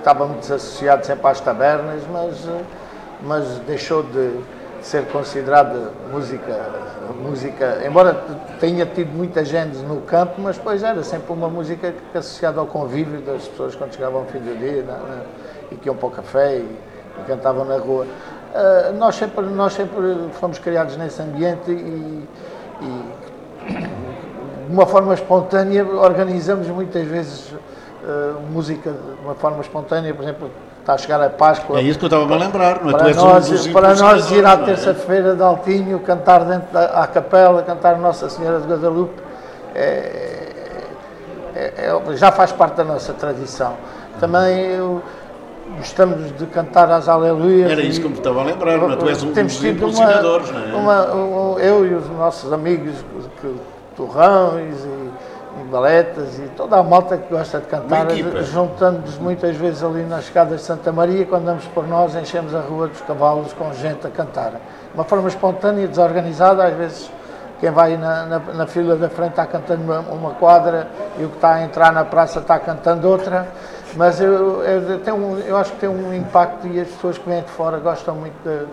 estava 0.00 0.26
muito 0.26 0.40
associado 0.40 1.06
sempre 1.06 1.26
às 1.28 1.40
tabernas, 1.40 2.02
mas, 2.10 2.48
mas 3.22 3.46
deixou 3.66 4.02
de 4.02 4.40
ser 4.82 5.06
considerada 5.06 5.90
música, 6.10 6.56
música, 7.22 7.82
embora 7.86 8.14
tenha 8.58 8.86
tido 8.86 9.12
muita 9.12 9.44
gente 9.44 9.78
no 9.78 10.00
campo, 10.02 10.40
mas 10.40 10.56
depois 10.56 10.82
era 10.82 11.02
sempre 11.02 11.32
uma 11.32 11.48
música 11.48 11.94
associada 12.14 12.60
ao 12.60 12.66
convívio 12.66 13.20
das 13.20 13.46
pessoas 13.46 13.74
quando 13.76 13.94
chegavam 13.94 14.20
ao 14.20 14.26
fim 14.26 14.38
do 14.38 14.58
dia 14.58 14.82
né, 14.82 15.22
e 15.70 15.76
que 15.76 15.88
iam 15.88 15.96
para 15.96 16.08
o 16.08 16.10
café 16.10 16.56
e, 16.56 16.60
e 16.60 17.22
cantavam 17.26 17.64
na 17.64 17.76
rua. 17.76 18.06
Uh, 18.06 18.92
nós, 18.98 19.14
sempre, 19.14 19.44
nós 19.46 19.74
sempre 19.74 20.28
fomos 20.32 20.58
criados 20.58 20.96
nesse 20.96 21.22
ambiente 21.22 21.70
e, 21.70 22.26
e 22.80 23.20
de 24.66 24.72
uma 24.72 24.86
forma 24.86 25.14
espontânea 25.14 25.84
organizamos 25.84 26.66
muitas 26.68 27.06
vezes 27.06 27.52
uh, 28.04 28.40
música 28.52 28.90
de 28.90 29.24
uma 29.24 29.34
forma 29.34 29.60
espontânea, 29.60 30.14
por 30.14 30.22
exemplo, 30.22 30.50
está 30.80 30.94
a 30.94 30.98
chegar 30.98 31.20
a 31.22 31.30
Páscoa. 31.30 31.78
É 31.78 31.82
isso 31.82 31.98
que 31.98 32.04
eu 32.04 32.08
estava 32.08 32.34
a 32.34 32.38
lembrar, 32.38 32.82
não 32.82 32.90
é? 32.90 32.92
Para, 32.92 33.14
nós, 33.14 33.66
um 33.66 33.72
para 33.72 33.94
nós 33.94 34.30
ir 34.30 34.44
à 34.44 34.52
é? 34.52 34.56
terça-feira 34.56 35.36
de 35.36 35.42
Altinho, 35.42 35.98
cantar 36.00 36.44
dentro 36.44 36.72
da 36.72 37.02
à 37.02 37.06
capela, 37.06 37.62
cantar 37.62 37.98
Nossa 37.98 38.28
Senhora 38.28 38.60
de 38.60 38.66
Guadalupe, 38.66 39.20
é, 39.74 40.48
é, 41.54 41.72
é, 41.86 42.16
já 42.16 42.32
faz 42.32 42.52
parte 42.52 42.76
da 42.76 42.84
nossa 42.84 43.12
tradição. 43.12 43.74
Também 44.18 44.66
eu, 44.66 45.02
gostamos 45.76 46.36
de 46.36 46.46
cantar 46.46 46.90
as 46.90 47.08
aleluias. 47.08 47.70
Era 47.70 47.82
isso 47.82 48.00
que 48.00 48.08
me 48.08 48.14
estava 48.14 48.40
a 48.40 48.44
lembrar, 48.44 48.78
não 48.78 48.92
é? 48.92 48.96
Tu 48.96 49.08
és 49.08 49.22
um 49.22 49.32
dos 49.32 49.64
impulsionadores, 49.64 50.50
uma, 50.50 50.60
não 50.60 50.68
é? 50.68 50.76
Uma, 50.76 51.14
um, 51.14 51.58
eu 51.58 51.86
e 51.86 51.94
os 51.94 52.08
nossos 52.10 52.52
amigos, 52.52 52.94
que, 53.40 53.54
Torrões 53.96 54.84
e 54.84 54.88
baletas 55.70 56.38
e 56.38 56.48
toda 56.56 56.76
a 56.76 56.82
malta 56.82 57.16
que 57.16 57.32
gosta 57.32 57.60
de 57.60 57.66
cantar, 57.66 58.06
juntando-nos 58.42 59.18
muitas 59.18 59.56
vezes 59.56 59.82
ali 59.82 60.02
nas 60.02 60.24
escadas 60.24 60.60
de 60.60 60.66
Santa 60.66 60.92
Maria, 60.92 61.24
quando 61.24 61.44
damos 61.44 61.64
por 61.66 61.86
nós, 61.86 62.14
enchemos 62.14 62.54
a 62.54 62.60
Rua 62.60 62.88
dos 62.88 63.00
Cavalos 63.00 63.52
com 63.52 63.72
gente 63.72 64.06
a 64.06 64.10
cantar. 64.10 64.52
Uma 64.94 65.04
forma 65.04 65.28
espontânea, 65.28 65.86
desorganizada, 65.86 66.64
às 66.64 66.74
vezes 66.74 67.10
quem 67.60 67.70
vai 67.70 67.96
na, 67.96 68.24
na, 68.26 68.38
na 68.38 68.66
fila 68.66 68.96
da 68.96 69.08
frente 69.08 69.30
está 69.30 69.46
cantando 69.46 69.82
uma, 69.82 70.00
uma, 70.00 70.30
quadra 70.32 70.88
e 71.18 71.24
o 71.24 71.28
que 71.28 71.36
está 71.36 71.54
a 71.54 71.62
entrar 71.62 71.92
na 71.92 72.04
praça 72.04 72.38
está 72.40 72.58
cantando 72.58 73.08
outra, 73.08 73.46
mas 73.96 74.20
eu, 74.20 74.62
eu, 74.62 74.98
tenho 75.00 75.16
um, 75.16 75.38
eu 75.38 75.56
acho 75.56 75.72
que 75.72 75.80
tem 75.80 75.88
um 75.88 76.14
impacto 76.14 76.66
e 76.66 76.80
as 76.80 76.88
pessoas 76.88 77.18
que 77.18 77.28
vêm 77.28 77.42
de 77.42 77.50
fora 77.50 77.78
gostam 77.78 78.14
muito 78.14 78.34
de, 78.42 78.66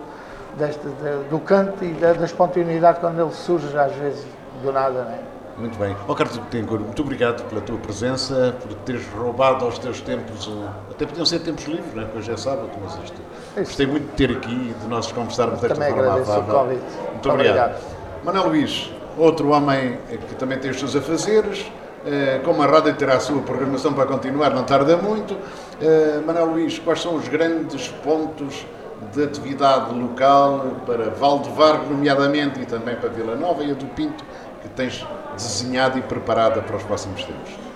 deste, 0.56 0.86
de, 0.88 1.28
do 1.28 1.38
canto 1.38 1.84
e 1.84 1.92
da, 1.92 2.14
da 2.14 2.24
espontaneidade 2.24 2.98
quando 3.00 3.20
ele 3.20 3.32
surge, 3.32 3.76
às 3.78 3.92
vezes, 3.92 4.26
do 4.62 4.72
nada. 4.72 5.02
Não 5.02 5.12
é? 5.12 5.37
Muito 5.58 5.76
bem. 5.76 5.96
Ó 6.06 6.12
oh, 6.12 6.14
Carlos 6.14 6.38
Betancourt, 6.38 6.82
muito 6.82 7.02
obrigado 7.02 7.42
pela 7.48 7.60
tua 7.60 7.76
presença, 7.78 8.54
por 8.62 8.72
teres 8.74 9.04
roubado 9.08 9.64
aos 9.64 9.76
teus 9.78 10.00
tempos, 10.00 10.48
até 10.88 11.04
podiam 11.04 11.26
ser 11.26 11.40
tempos 11.40 11.64
livres, 11.64 11.94
não 11.94 12.02
é? 12.02 12.04
porque 12.04 12.18
hoje 12.18 12.30
é 12.30 12.36
sábado, 12.36 12.70
mas 12.80 12.96
isto, 13.02 13.20
gostei 13.56 13.86
muito 13.86 14.06
de 14.06 14.12
ter 14.12 14.36
aqui 14.36 14.52
e 14.52 14.74
de 14.80 14.86
nós 14.86 15.10
conversarmos 15.10 15.60
desta 15.60 15.74
também 15.74 15.92
forma 15.92 16.12
agradeço 16.12 16.38
o 16.38 16.42
convite. 16.44 16.82
Muito 17.12 17.30
obrigado. 17.30 17.70
obrigado. 17.70 18.24
Manuel 18.24 18.48
Luís, 18.48 18.92
outro 19.16 19.48
homem 19.50 19.98
que 20.28 20.34
também 20.36 20.58
tem 20.58 20.70
os 20.70 20.78
seus 20.78 20.94
afazeres, 20.94 21.66
eh, 22.06 22.40
como 22.44 22.62
a 22.62 22.66
rádio 22.66 22.94
terá 22.94 23.14
a 23.14 23.20
sua 23.20 23.42
programação 23.42 23.92
para 23.92 24.06
continuar, 24.06 24.50
não 24.50 24.62
tarda 24.62 24.96
muito. 24.96 25.36
Eh, 25.80 26.20
Manuel 26.24 26.46
Luís, 26.46 26.78
quais 26.78 27.02
são 27.02 27.16
os 27.16 27.26
grandes 27.26 27.88
pontos 27.88 28.64
de 29.12 29.24
atividade 29.24 29.94
local 29.94 30.66
para 30.84 31.10
Valdevargo, 31.10 31.90
nomeadamente, 31.90 32.60
e 32.60 32.66
também 32.66 32.96
para 32.96 33.08
Vila 33.08 33.36
Nova 33.36 33.62
e 33.62 33.70
a 33.70 33.74
do 33.74 33.86
Pinto, 33.86 34.24
que 34.68 34.74
tens 34.74 35.06
desenhada 35.36 35.98
e 35.98 36.02
preparada 36.02 36.60
para 36.60 36.76
os 36.76 36.82
próximos 36.82 37.24
tempos? 37.24 37.68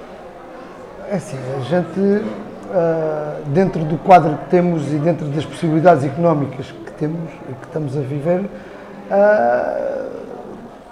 É 1.11 1.16
assim, 1.16 1.36
a 1.57 1.61
gente, 1.64 2.24
ah, 2.72 3.36
dentro 3.47 3.84
do 3.84 3.99
quadro 3.99 4.36
que 4.38 4.51
temos 4.51 4.90
e 4.93 4.97
dentro 4.97 5.26
das 5.26 5.45
possibilidades 5.45 6.05
económicas 6.05 6.70
que 6.70 6.93
temos 6.93 7.30
e 7.49 7.53
que 7.53 7.66
estamos 7.66 7.97
a 7.97 8.01
viver, 8.01 8.45
ah, 9.11 10.07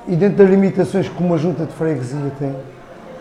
e 0.06 0.16
dentro 0.16 0.38
das 0.38 0.50
limitações 0.50 1.08
que 1.08 1.22
uma 1.22 1.38
junta 1.38 1.64
de 1.64 1.72
freguesia 1.72 2.32
tem, 2.38 2.54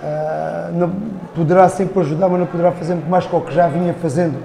ah, 0.04 0.70
não, 0.74 0.92
poderá 1.36 1.70
sempre 1.70 2.00
ajudar, 2.02 2.28
mas 2.28 2.40
não 2.40 2.48
poderá 2.48 2.72
fazer 2.72 2.96
muito 2.96 3.10
mais 3.10 3.26
que 3.26 3.36
o 3.36 3.42
que 3.42 3.54
já 3.54 3.68
vinha 3.68 3.94
fazendo, 3.94 4.38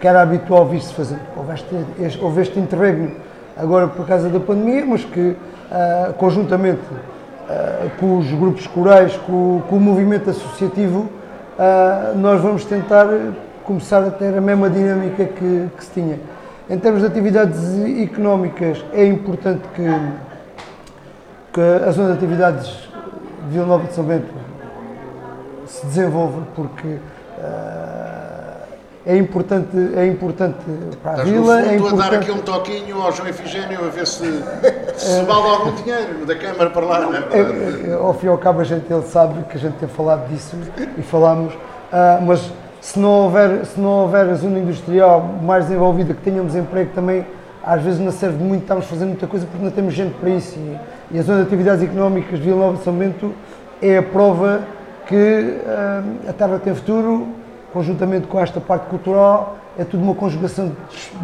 que 0.00 0.06
era 0.06 0.20
habitual 0.22 0.66
vir-se 0.66 0.92
fazer. 0.92 1.18
Houve 1.36 1.54
este, 1.54 2.22
houve 2.22 2.42
este 2.42 2.58
interregno 2.58 3.12
agora 3.56 3.88
por 3.88 4.06
causa 4.06 4.28
da 4.28 4.38
pandemia, 4.38 4.84
mas 4.84 5.02
que 5.02 5.34
conjuntamente 6.18 6.82
com 7.98 8.18
os 8.18 8.30
grupos 8.30 8.66
corais, 8.66 9.16
com, 9.26 9.62
com 9.68 9.76
o 9.76 9.80
movimento 9.80 10.30
associativo, 10.30 11.08
uh, 11.58 12.16
nós 12.18 12.40
vamos 12.40 12.64
tentar 12.64 13.06
começar 13.64 14.02
a 14.04 14.10
ter 14.10 14.36
a 14.36 14.40
mesma 14.40 14.70
dinâmica 14.70 15.24
que, 15.24 15.68
que 15.76 15.84
se 15.84 15.90
tinha. 15.92 16.20
Em 16.68 16.78
termos 16.78 17.00
de 17.00 17.06
atividades 17.06 17.58
económicas, 18.02 18.84
é 18.92 19.06
importante 19.06 19.62
que, 19.74 19.84
que 21.52 21.60
a 21.86 21.90
zona 21.92 22.08
de 22.10 22.14
atividades 22.18 22.66
de 22.66 23.52
Vila 23.52 23.66
Nova 23.66 23.86
de 23.86 23.94
São 23.94 24.04
Bento 24.04 24.34
se 25.66 25.86
desenvolva, 25.86 26.42
porque 26.54 26.88
uh, 26.88 27.95
é 29.06 29.16
importante, 29.16 29.68
é 29.94 30.04
importante 30.04 30.58
para 31.00 31.12
a 31.12 31.14
Estás 31.14 31.30
vila. 31.30 31.60
No 31.60 31.68
é 31.68 31.76
importante... 31.76 32.02
a 32.02 32.10
dar 32.10 32.16
aqui 32.18 32.30
um 32.32 32.38
toquinho 32.38 33.00
ao 33.00 33.12
João 33.12 33.28
Efigênio 33.28 33.84
a 33.84 33.88
ver 33.88 34.04
se, 34.04 34.24
se 34.96 35.22
vale 35.24 35.48
algum 35.48 35.70
dinheiro 35.76 36.26
da 36.26 36.34
Câmara 36.34 36.70
para 36.70 36.84
lá, 36.84 37.00
não 37.00 37.14
é? 37.14 37.18
é, 37.30 37.90
é 37.90 37.94
ao 37.94 38.12
fim 38.14 38.26
e 38.26 38.28
ao 38.28 38.36
cabo 38.36 38.60
a 38.60 38.64
gente 38.64 38.92
ele 38.92 39.02
sabe 39.04 39.44
que 39.44 39.56
a 39.56 39.60
gente 39.60 39.74
tem 39.74 39.88
falado 39.88 40.28
disso 40.28 40.56
e 40.98 41.02
falamos, 41.02 41.54
uh, 41.54 42.20
mas 42.26 42.50
se 42.80 42.98
não, 42.98 43.10
houver, 43.24 43.64
se 43.64 43.80
não 43.80 43.90
houver 43.90 44.28
a 44.28 44.34
zona 44.34 44.58
industrial 44.58 45.20
mais 45.20 45.66
desenvolvida, 45.66 46.12
que 46.12 46.22
tenhamos 46.22 46.56
emprego 46.56 46.90
também, 46.92 47.24
às 47.62 47.82
vezes 47.82 48.00
não 48.00 48.10
serve 48.10 48.42
muito, 48.42 48.62
estamos 48.62 48.86
fazendo 48.86 49.08
muita 49.08 49.28
coisa 49.28 49.46
porque 49.46 49.64
não 49.64 49.70
temos 49.70 49.94
gente 49.94 50.14
para 50.14 50.30
isso. 50.30 50.58
E, 50.58 50.78
e 51.12 51.18
a 51.20 51.22
zona 51.22 51.42
de 51.42 51.46
atividades 51.46 51.84
económicas 51.84 52.40
de 52.40 52.44
Vila 52.44 52.58
Nova 52.58 52.76
de 52.78 52.82
São 52.82 52.92
Bento 52.92 53.32
é 53.80 53.98
a 53.98 54.02
prova 54.02 54.62
que 55.06 55.14
uh, 55.14 56.28
a 56.28 56.32
terra 56.32 56.58
tem 56.58 56.74
futuro, 56.74 57.28
conjuntamente 57.76 58.26
com 58.26 58.40
esta 58.40 58.58
parte 58.58 58.86
cultural, 58.86 59.58
é 59.78 59.84
tudo 59.84 60.02
uma 60.02 60.14
conjugação 60.14 60.74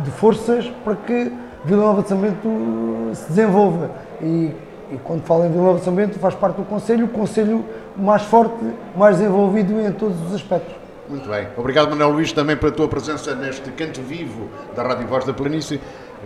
de 0.05 0.11
forças 0.11 0.71
para 0.85 0.95
que 0.97 1.33
Vila 1.65 1.83
Nova 1.83 2.03
de 2.03 2.15
Bento 2.15 3.11
se 3.15 3.29
desenvolva. 3.31 3.91
E, 4.21 4.55
e 4.91 5.01
quando 5.03 5.23
falo 5.23 5.47
em 5.47 5.51
Vila 5.51 5.73
Nova 5.73 6.07
de 6.07 6.19
faz 6.19 6.35
parte 6.35 6.57
do 6.57 6.65
Conselho, 6.65 7.07
o 7.07 7.09
Conselho 7.09 7.65
mais 7.97 8.21
forte, 8.21 8.63
mais 8.95 9.17
desenvolvido 9.17 9.81
em 9.81 9.91
todos 9.93 10.21
os 10.27 10.35
aspectos. 10.35 10.75
Muito 11.09 11.27
bem. 11.27 11.49
Obrigado, 11.57 11.89
Manuel 11.89 12.11
Luís, 12.11 12.33
também 12.33 12.55
pela 12.55 12.71
tua 12.71 12.87
presença 12.87 13.35
neste 13.35 13.71
canto 13.71 14.03
vivo 14.03 14.51
da 14.77 14.83
Rádio 14.83 15.07
Voz 15.07 15.25
da 15.25 15.33
Planície. 15.33 15.81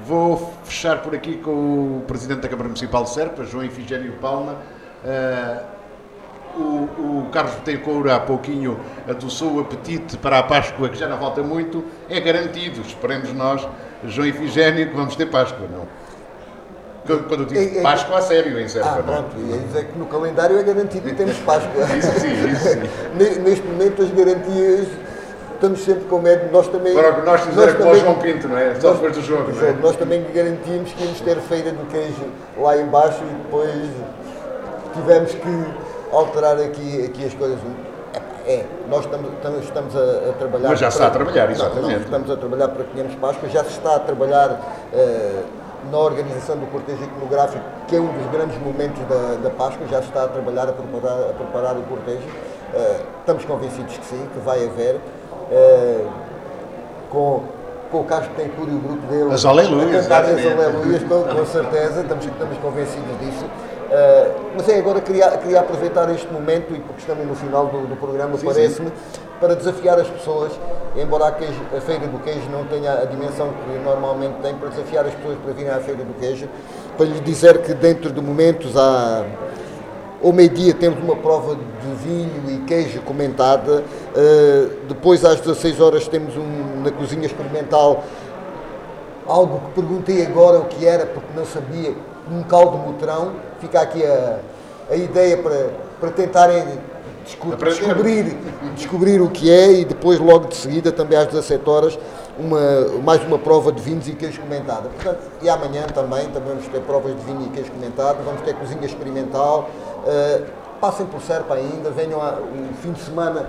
Vou 0.04 0.52
fechar 0.64 1.02
por 1.02 1.14
aqui 1.14 1.36
com 1.36 1.50
o 1.98 2.04
Presidente 2.04 2.40
da 2.40 2.48
Câmara 2.48 2.66
Municipal 2.66 3.04
de 3.04 3.10
Serpa, 3.10 3.44
João 3.44 3.64
Ifigênio 3.64 4.12
Palma. 4.20 4.56
Uh, 5.04 5.75
o, 6.56 7.24
o 7.24 7.28
Carlos 7.30 7.54
Betancourt 7.56 8.10
há 8.10 8.20
pouquinho 8.20 8.78
adoçou 9.08 9.54
o 9.54 9.60
apetite 9.60 10.16
para 10.16 10.38
a 10.38 10.42
Páscoa, 10.42 10.88
que 10.88 10.98
já 10.98 11.06
não 11.06 11.18
falta 11.18 11.42
muito, 11.42 11.84
é 12.08 12.20
garantido. 12.20 12.80
Esperemos 12.80 13.32
nós, 13.32 13.66
João 14.04 14.26
Ifigênio, 14.26 14.88
que 14.88 14.96
vamos 14.96 15.16
ter 15.16 15.26
Páscoa, 15.26 15.66
não? 15.70 15.86
Quando 17.06 17.42
eu 17.42 17.46
digo 17.46 17.60
é, 17.60 17.78
é, 17.78 17.82
Páscoa, 17.82 18.18
a 18.18 18.22
sério, 18.22 18.58
em 18.58 18.66
Serpa, 18.66 18.96
ah, 18.98 19.02
pronto, 19.02 19.36
não? 19.36 19.54
ia 19.54 19.62
dizer 19.62 19.84
que 19.84 19.96
no 19.96 20.06
calendário 20.06 20.58
é 20.58 20.62
garantido 20.62 21.08
e 21.08 21.14
temos 21.14 21.36
Páscoa. 21.38 21.84
isso 21.96 22.20
sim, 22.20 22.50
isso 22.50 22.68
sim. 22.68 23.40
Neste 23.42 23.64
momento 23.64 24.02
as 24.02 24.10
garantias 24.10 24.88
estamos 25.54 25.80
sempre 25.80 26.04
com 26.04 26.18
medo, 26.18 26.50
nós 26.52 26.68
também... 26.68 26.94
Para 26.94 27.12
o 27.12 27.14
que 27.14 27.26
nós 27.26 27.40
fizemos 27.40 27.74
com 27.74 27.90
o 27.90 27.94
João 27.94 28.14
Pinto, 28.16 28.48
não 28.48 28.58
é? 28.58 28.74
Só 28.74 28.92
depois 28.92 29.16
do 29.16 29.22
jogo, 29.22 29.52
é? 29.64 29.72
Nós 29.80 29.96
também 29.96 30.24
garantimos 30.34 30.92
que 30.92 31.02
íamos 31.02 31.20
ter 31.20 31.36
feira 31.36 31.70
do 31.70 31.86
queijo 31.86 32.26
lá 32.58 32.76
embaixo 32.76 33.22
e 33.22 33.42
depois 33.42 33.88
tivemos 34.94 35.32
que 35.32 35.85
alterar 36.12 36.58
aqui, 36.58 37.04
aqui 37.04 37.24
as 37.24 37.34
coisas. 37.34 37.58
É, 38.46 38.64
nós 38.88 39.04
estamos, 39.04 39.30
estamos 39.64 39.96
a, 39.96 40.30
a 40.30 40.32
trabalhar. 40.38 40.68
Mas 40.68 40.78
já 40.78 40.86
para, 40.86 40.94
está 40.94 41.06
a 41.06 41.10
trabalhar, 41.10 41.50
exatamente. 41.50 41.94
Não, 41.94 42.00
estamos 42.00 42.30
a 42.30 42.36
trabalhar 42.36 42.68
para 42.68 42.84
que 42.84 42.92
tenhamos 42.92 43.14
Páscoa, 43.16 43.48
já 43.48 43.64
se 43.64 43.70
está 43.70 43.96
a 43.96 43.98
trabalhar 43.98 44.50
uh, 44.50 45.44
na 45.90 45.98
organização 45.98 46.56
do 46.56 46.66
cortejo 46.66 47.02
iconográfico, 47.02 47.64
que 47.88 47.96
é 47.96 48.00
um 48.00 48.06
dos 48.06 48.30
grandes 48.30 48.56
momentos 48.62 49.02
da, 49.08 49.34
da 49.42 49.50
Páscoa, 49.50 49.84
já 49.88 50.00
se 50.00 50.08
está 50.08 50.24
a 50.24 50.28
trabalhar, 50.28 50.68
a 50.68 50.72
preparar, 50.72 51.30
a 51.30 51.32
preparar 51.32 51.76
o 51.76 51.82
cortejo. 51.82 52.22
Uh, 52.22 53.02
estamos 53.18 53.44
convencidos 53.44 53.98
que 53.98 54.04
sim, 54.06 54.28
que 54.32 54.38
vai 54.38 54.64
haver. 54.64 55.00
Uh, 55.50 56.26
com, 57.10 57.42
com 57.90 58.00
o 58.00 58.04
Castro 58.04 58.30
Tencourt 58.34 58.68
e 58.68 58.74
o 58.74 58.78
grupo 58.78 59.06
dele. 59.06 59.32
As 59.32 59.44
aleluias. 59.44 60.06
A 60.06 60.08
cantar 60.08 60.24
as 60.24 60.46
aleluias, 60.46 61.02
com, 61.04 61.22
com 61.22 61.46
certeza, 61.46 62.00
estamos, 62.02 62.26
estamos 62.26 62.58
convencidos 62.58 63.18
disso. 63.20 63.46
Uh, 63.96 64.52
mas 64.54 64.68
é 64.68 64.78
agora 64.78 65.00
queria, 65.00 65.30
queria 65.38 65.60
aproveitar 65.60 66.12
este 66.14 66.30
momento, 66.30 66.74
e 66.74 66.80
porque 66.80 67.00
estamos 67.00 67.26
no 67.26 67.34
final 67.34 67.66
do, 67.68 67.86
do 67.86 67.96
programa, 67.96 68.36
parece-me, 68.36 68.92
para 69.40 69.56
desafiar 69.56 69.98
as 69.98 70.06
pessoas, 70.06 70.52
embora 70.94 71.28
a, 71.28 71.32
queijo, 71.32 71.58
a, 71.74 71.80
Feira 71.80 72.06
do 72.06 72.18
Queijo 72.18 72.46
não 72.50 72.66
tenha 72.66 72.92
a 72.92 73.04
dimensão 73.06 73.48
que 73.48 73.78
normalmente 73.78 74.34
tem, 74.42 74.54
para 74.54 74.68
desafiar 74.68 75.06
as 75.06 75.14
pessoas 75.14 75.38
para 75.42 75.54
virem 75.54 75.70
à 75.70 75.80
Feira 75.80 76.04
do 76.04 76.12
Queijo, 76.20 76.46
para 76.98 77.06
lhes 77.06 77.24
dizer 77.24 77.62
que 77.62 77.72
dentro 77.72 78.12
de 78.12 78.20
momentos 78.20 78.76
há. 78.76 79.24
Ao 80.22 80.32
meio-dia 80.32 80.74
temos 80.74 81.02
uma 81.02 81.16
prova 81.16 81.54
de 81.54 81.94
vinho 82.02 82.42
e 82.48 82.58
queijo 82.66 83.00
comentada. 83.02 83.82
Uh, 84.14 84.70
depois, 84.88 85.24
às 85.24 85.40
16 85.40 85.80
horas, 85.80 86.08
temos 86.08 86.36
um, 86.36 86.82
na 86.82 86.90
cozinha 86.90 87.26
experimental 87.26 88.02
algo 89.26 89.60
que 89.60 89.80
perguntei 89.80 90.24
agora 90.24 90.58
o 90.58 90.64
que 90.64 90.86
era, 90.86 91.06
porque 91.06 91.28
não 91.34 91.44
sabia, 91.44 91.94
um 92.30 92.42
caldo 92.42 92.76
motrão. 92.78 93.32
Fica 93.60 93.80
aqui 93.80 94.04
a, 94.04 94.38
a 94.90 94.96
ideia 94.96 95.36
para, 95.38 95.70
para 96.00 96.10
tentarem 96.10 96.78
descobrir, 97.24 98.36
descobrir 98.74 99.20
o 99.20 99.28
que 99.28 99.50
é 99.50 99.72
e 99.72 99.84
depois, 99.84 100.18
logo 100.20 100.48
de 100.48 100.56
seguida, 100.56 100.92
também 100.92 101.18
às 101.18 101.26
17 101.26 101.68
horas, 101.68 101.98
uma, 102.38 103.00
mais 103.02 103.22
uma 103.24 103.38
prova 103.38 103.72
de 103.72 103.80
vinhos 103.82 104.06
e 104.08 104.12
queijo 104.12 104.40
comentado. 104.40 104.88
Portanto, 104.90 105.20
e 105.42 105.48
amanhã 105.48 105.86
também, 105.86 106.26
também 106.26 106.50
vamos 106.50 106.68
ter 106.68 106.80
provas 106.80 107.16
de 107.16 107.22
vinho 107.22 107.42
e 107.46 107.48
queijo 107.50 107.70
comentado, 107.72 108.24
vamos 108.24 108.42
ter 108.42 108.54
cozinha 108.54 108.84
experimental. 108.84 109.68
Uh, 110.04 110.46
passem 110.80 111.06
por 111.06 111.20
Serpa 111.22 111.54
ainda, 111.54 111.90
venham 111.90 112.20
a, 112.20 112.38
um 112.40 112.74
fim 112.82 112.92
de 112.92 113.00
semana, 113.00 113.48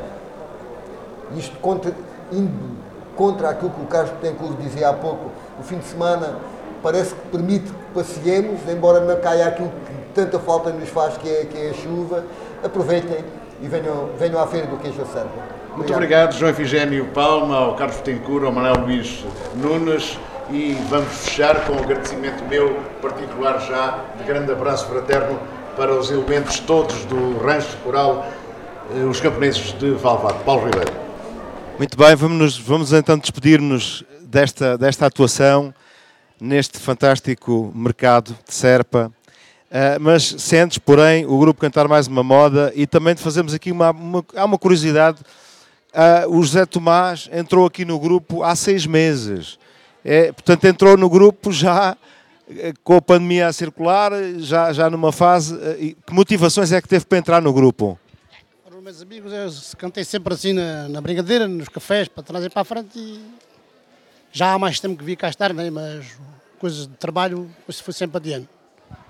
isto 1.35 1.57
contra, 1.59 1.93
indo 2.31 2.77
contra 3.15 3.49
aquilo 3.49 3.71
que 3.71 3.81
o 3.81 3.85
Carlos 3.85 4.11
Betancourt 4.21 4.57
dizia 4.61 4.89
há 4.89 4.93
pouco, 4.93 5.31
o 5.59 5.63
fim 5.63 5.77
de 5.77 5.85
semana 5.85 6.35
parece 6.81 7.13
que 7.15 7.27
permite 7.29 7.71
passeemos, 7.93 8.59
embora 8.69 8.99
não 8.99 9.19
caia 9.19 9.47
aquilo 9.47 9.69
que 9.69 10.13
tanta 10.13 10.39
falta 10.39 10.71
nos 10.71 10.89
faz, 10.89 11.17
que 11.17 11.29
é, 11.29 11.45
que 11.45 11.57
é 11.57 11.69
a 11.69 11.73
chuva, 11.73 12.23
aproveitem 12.63 13.23
e 13.61 13.67
venham, 13.67 14.09
venham 14.17 14.41
à 14.41 14.47
Feira 14.47 14.67
do 14.67 14.77
Queijo 14.77 15.01
a 15.01 15.05
Serpa. 15.05 15.57
Muito 15.75 15.93
obrigado, 15.93 16.33
João 16.33 16.49
Efigênio 16.49 17.05
Palma, 17.13 17.55
ao 17.55 17.75
Carlos 17.75 17.97
Betancourt, 17.97 18.45
ao 18.45 18.51
Manuel 18.51 18.85
Luís 18.85 19.23
Nunes 19.55 20.17
e 20.49 20.77
vamos 20.89 21.13
fechar 21.13 21.65
com 21.65 21.73
um 21.73 21.79
agradecimento 21.79 22.43
meu 22.45 22.79
particular 23.01 23.59
já, 23.59 24.03
de 24.17 24.23
grande 24.23 24.51
abraço 24.51 24.87
fraterno 24.87 25.39
para 25.75 25.93
os 25.93 26.09
elementos 26.09 26.59
todos 26.59 27.05
do 27.05 27.37
rancho 27.37 27.77
coral, 27.83 28.25
eh, 28.95 29.03
os 29.03 29.19
camponeses 29.19 29.73
de 29.73 29.91
Valvado. 29.91 30.43
Paulo 30.43 30.65
Ribeiro. 30.65 30.91
Muito 31.77 31.95
bem, 31.95 32.15
vamos, 32.15 32.57
vamos 32.57 32.91
então 32.91 33.17
despedir-nos 33.17 34.03
desta, 34.21 34.77
desta 34.77 35.05
atuação 35.05 35.73
neste 36.39 36.77
fantástico 36.79 37.71
mercado 37.75 38.37
de 38.47 38.53
Serpa. 38.53 39.11
Uh, 39.69 39.99
mas 39.99 40.23
sentes, 40.23 40.77
porém, 40.77 41.25
o 41.25 41.37
grupo 41.37 41.59
cantar 41.59 41.87
mais 41.87 42.07
uma 42.07 42.23
moda 42.23 42.71
e 42.73 42.87
também 42.87 43.15
fazemos 43.15 43.53
aqui 43.53 43.71
uma, 43.71 43.91
uma 43.91 44.25
há 44.35 44.45
uma 44.45 44.57
curiosidade. 44.57 45.19
Uh, 45.93 46.37
o 46.37 46.43
José 46.43 46.65
Tomás 46.65 47.29
entrou 47.33 47.65
aqui 47.65 47.83
no 47.83 47.99
grupo 47.99 48.43
há 48.43 48.55
seis 48.55 48.85
meses. 48.85 49.59
É, 50.05 50.31
portanto, 50.31 50.63
entrou 50.65 50.95
no 50.95 51.09
grupo 51.09 51.51
já 51.51 51.97
eh, 52.49 52.71
com 52.81 52.95
a 52.95 53.01
pandemia 53.01 53.47
a 53.47 53.53
circular, 53.53 54.11
já, 54.37 54.71
já 54.71 54.89
numa 54.89 55.11
fase. 55.11 55.53
Uh, 55.55 55.95
que 56.05 56.13
motivações 56.13 56.71
é 56.71 56.81
que 56.81 56.87
teve 56.87 57.05
para 57.05 57.17
entrar 57.17 57.41
no 57.41 57.51
grupo? 57.51 57.99
Os 58.65 58.83
meus 58.83 59.01
amigos, 59.01 59.33
eu 59.33 59.77
cantei 59.77 60.05
sempre 60.05 60.33
assim 60.33 60.53
na, 60.53 60.87
na 60.87 61.01
brigadeira, 61.01 61.45
nos 61.45 61.67
cafés, 61.67 62.07
para 62.07 62.23
trás 62.23 62.45
e 62.45 62.49
para 62.49 62.61
a 62.61 62.65
frente. 62.65 62.97
E 62.97 63.19
já 64.37 64.53
há 64.53 64.59
mais 64.59 64.79
tempo 64.79 64.95
que 64.95 65.03
vi 65.03 65.15
cá 65.15 65.29
estar, 65.29 65.51
né? 65.51 65.71
mas 65.71 66.05
coisas 66.59 66.87
de 66.87 66.93
trabalho, 66.93 67.49
isso 67.67 67.83
foi 67.83 67.93
sempre 67.93 68.17
adiante. 68.17 68.47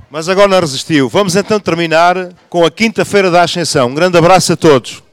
Mas 0.09 0.30
agora 0.30 0.47
não 0.47 0.59
resistiu. 0.59 1.09
Vamos 1.09 1.36
então 1.36 1.59
terminar 1.59 2.30
com 2.49 2.65
a 2.65 2.71
Quinta-feira 2.71 3.30
da 3.30 3.41
Ascensão. 3.41 3.89
Um 3.89 3.93
grande 3.93 4.17
abraço 4.17 4.53
a 4.53 4.55
todos. 4.55 5.03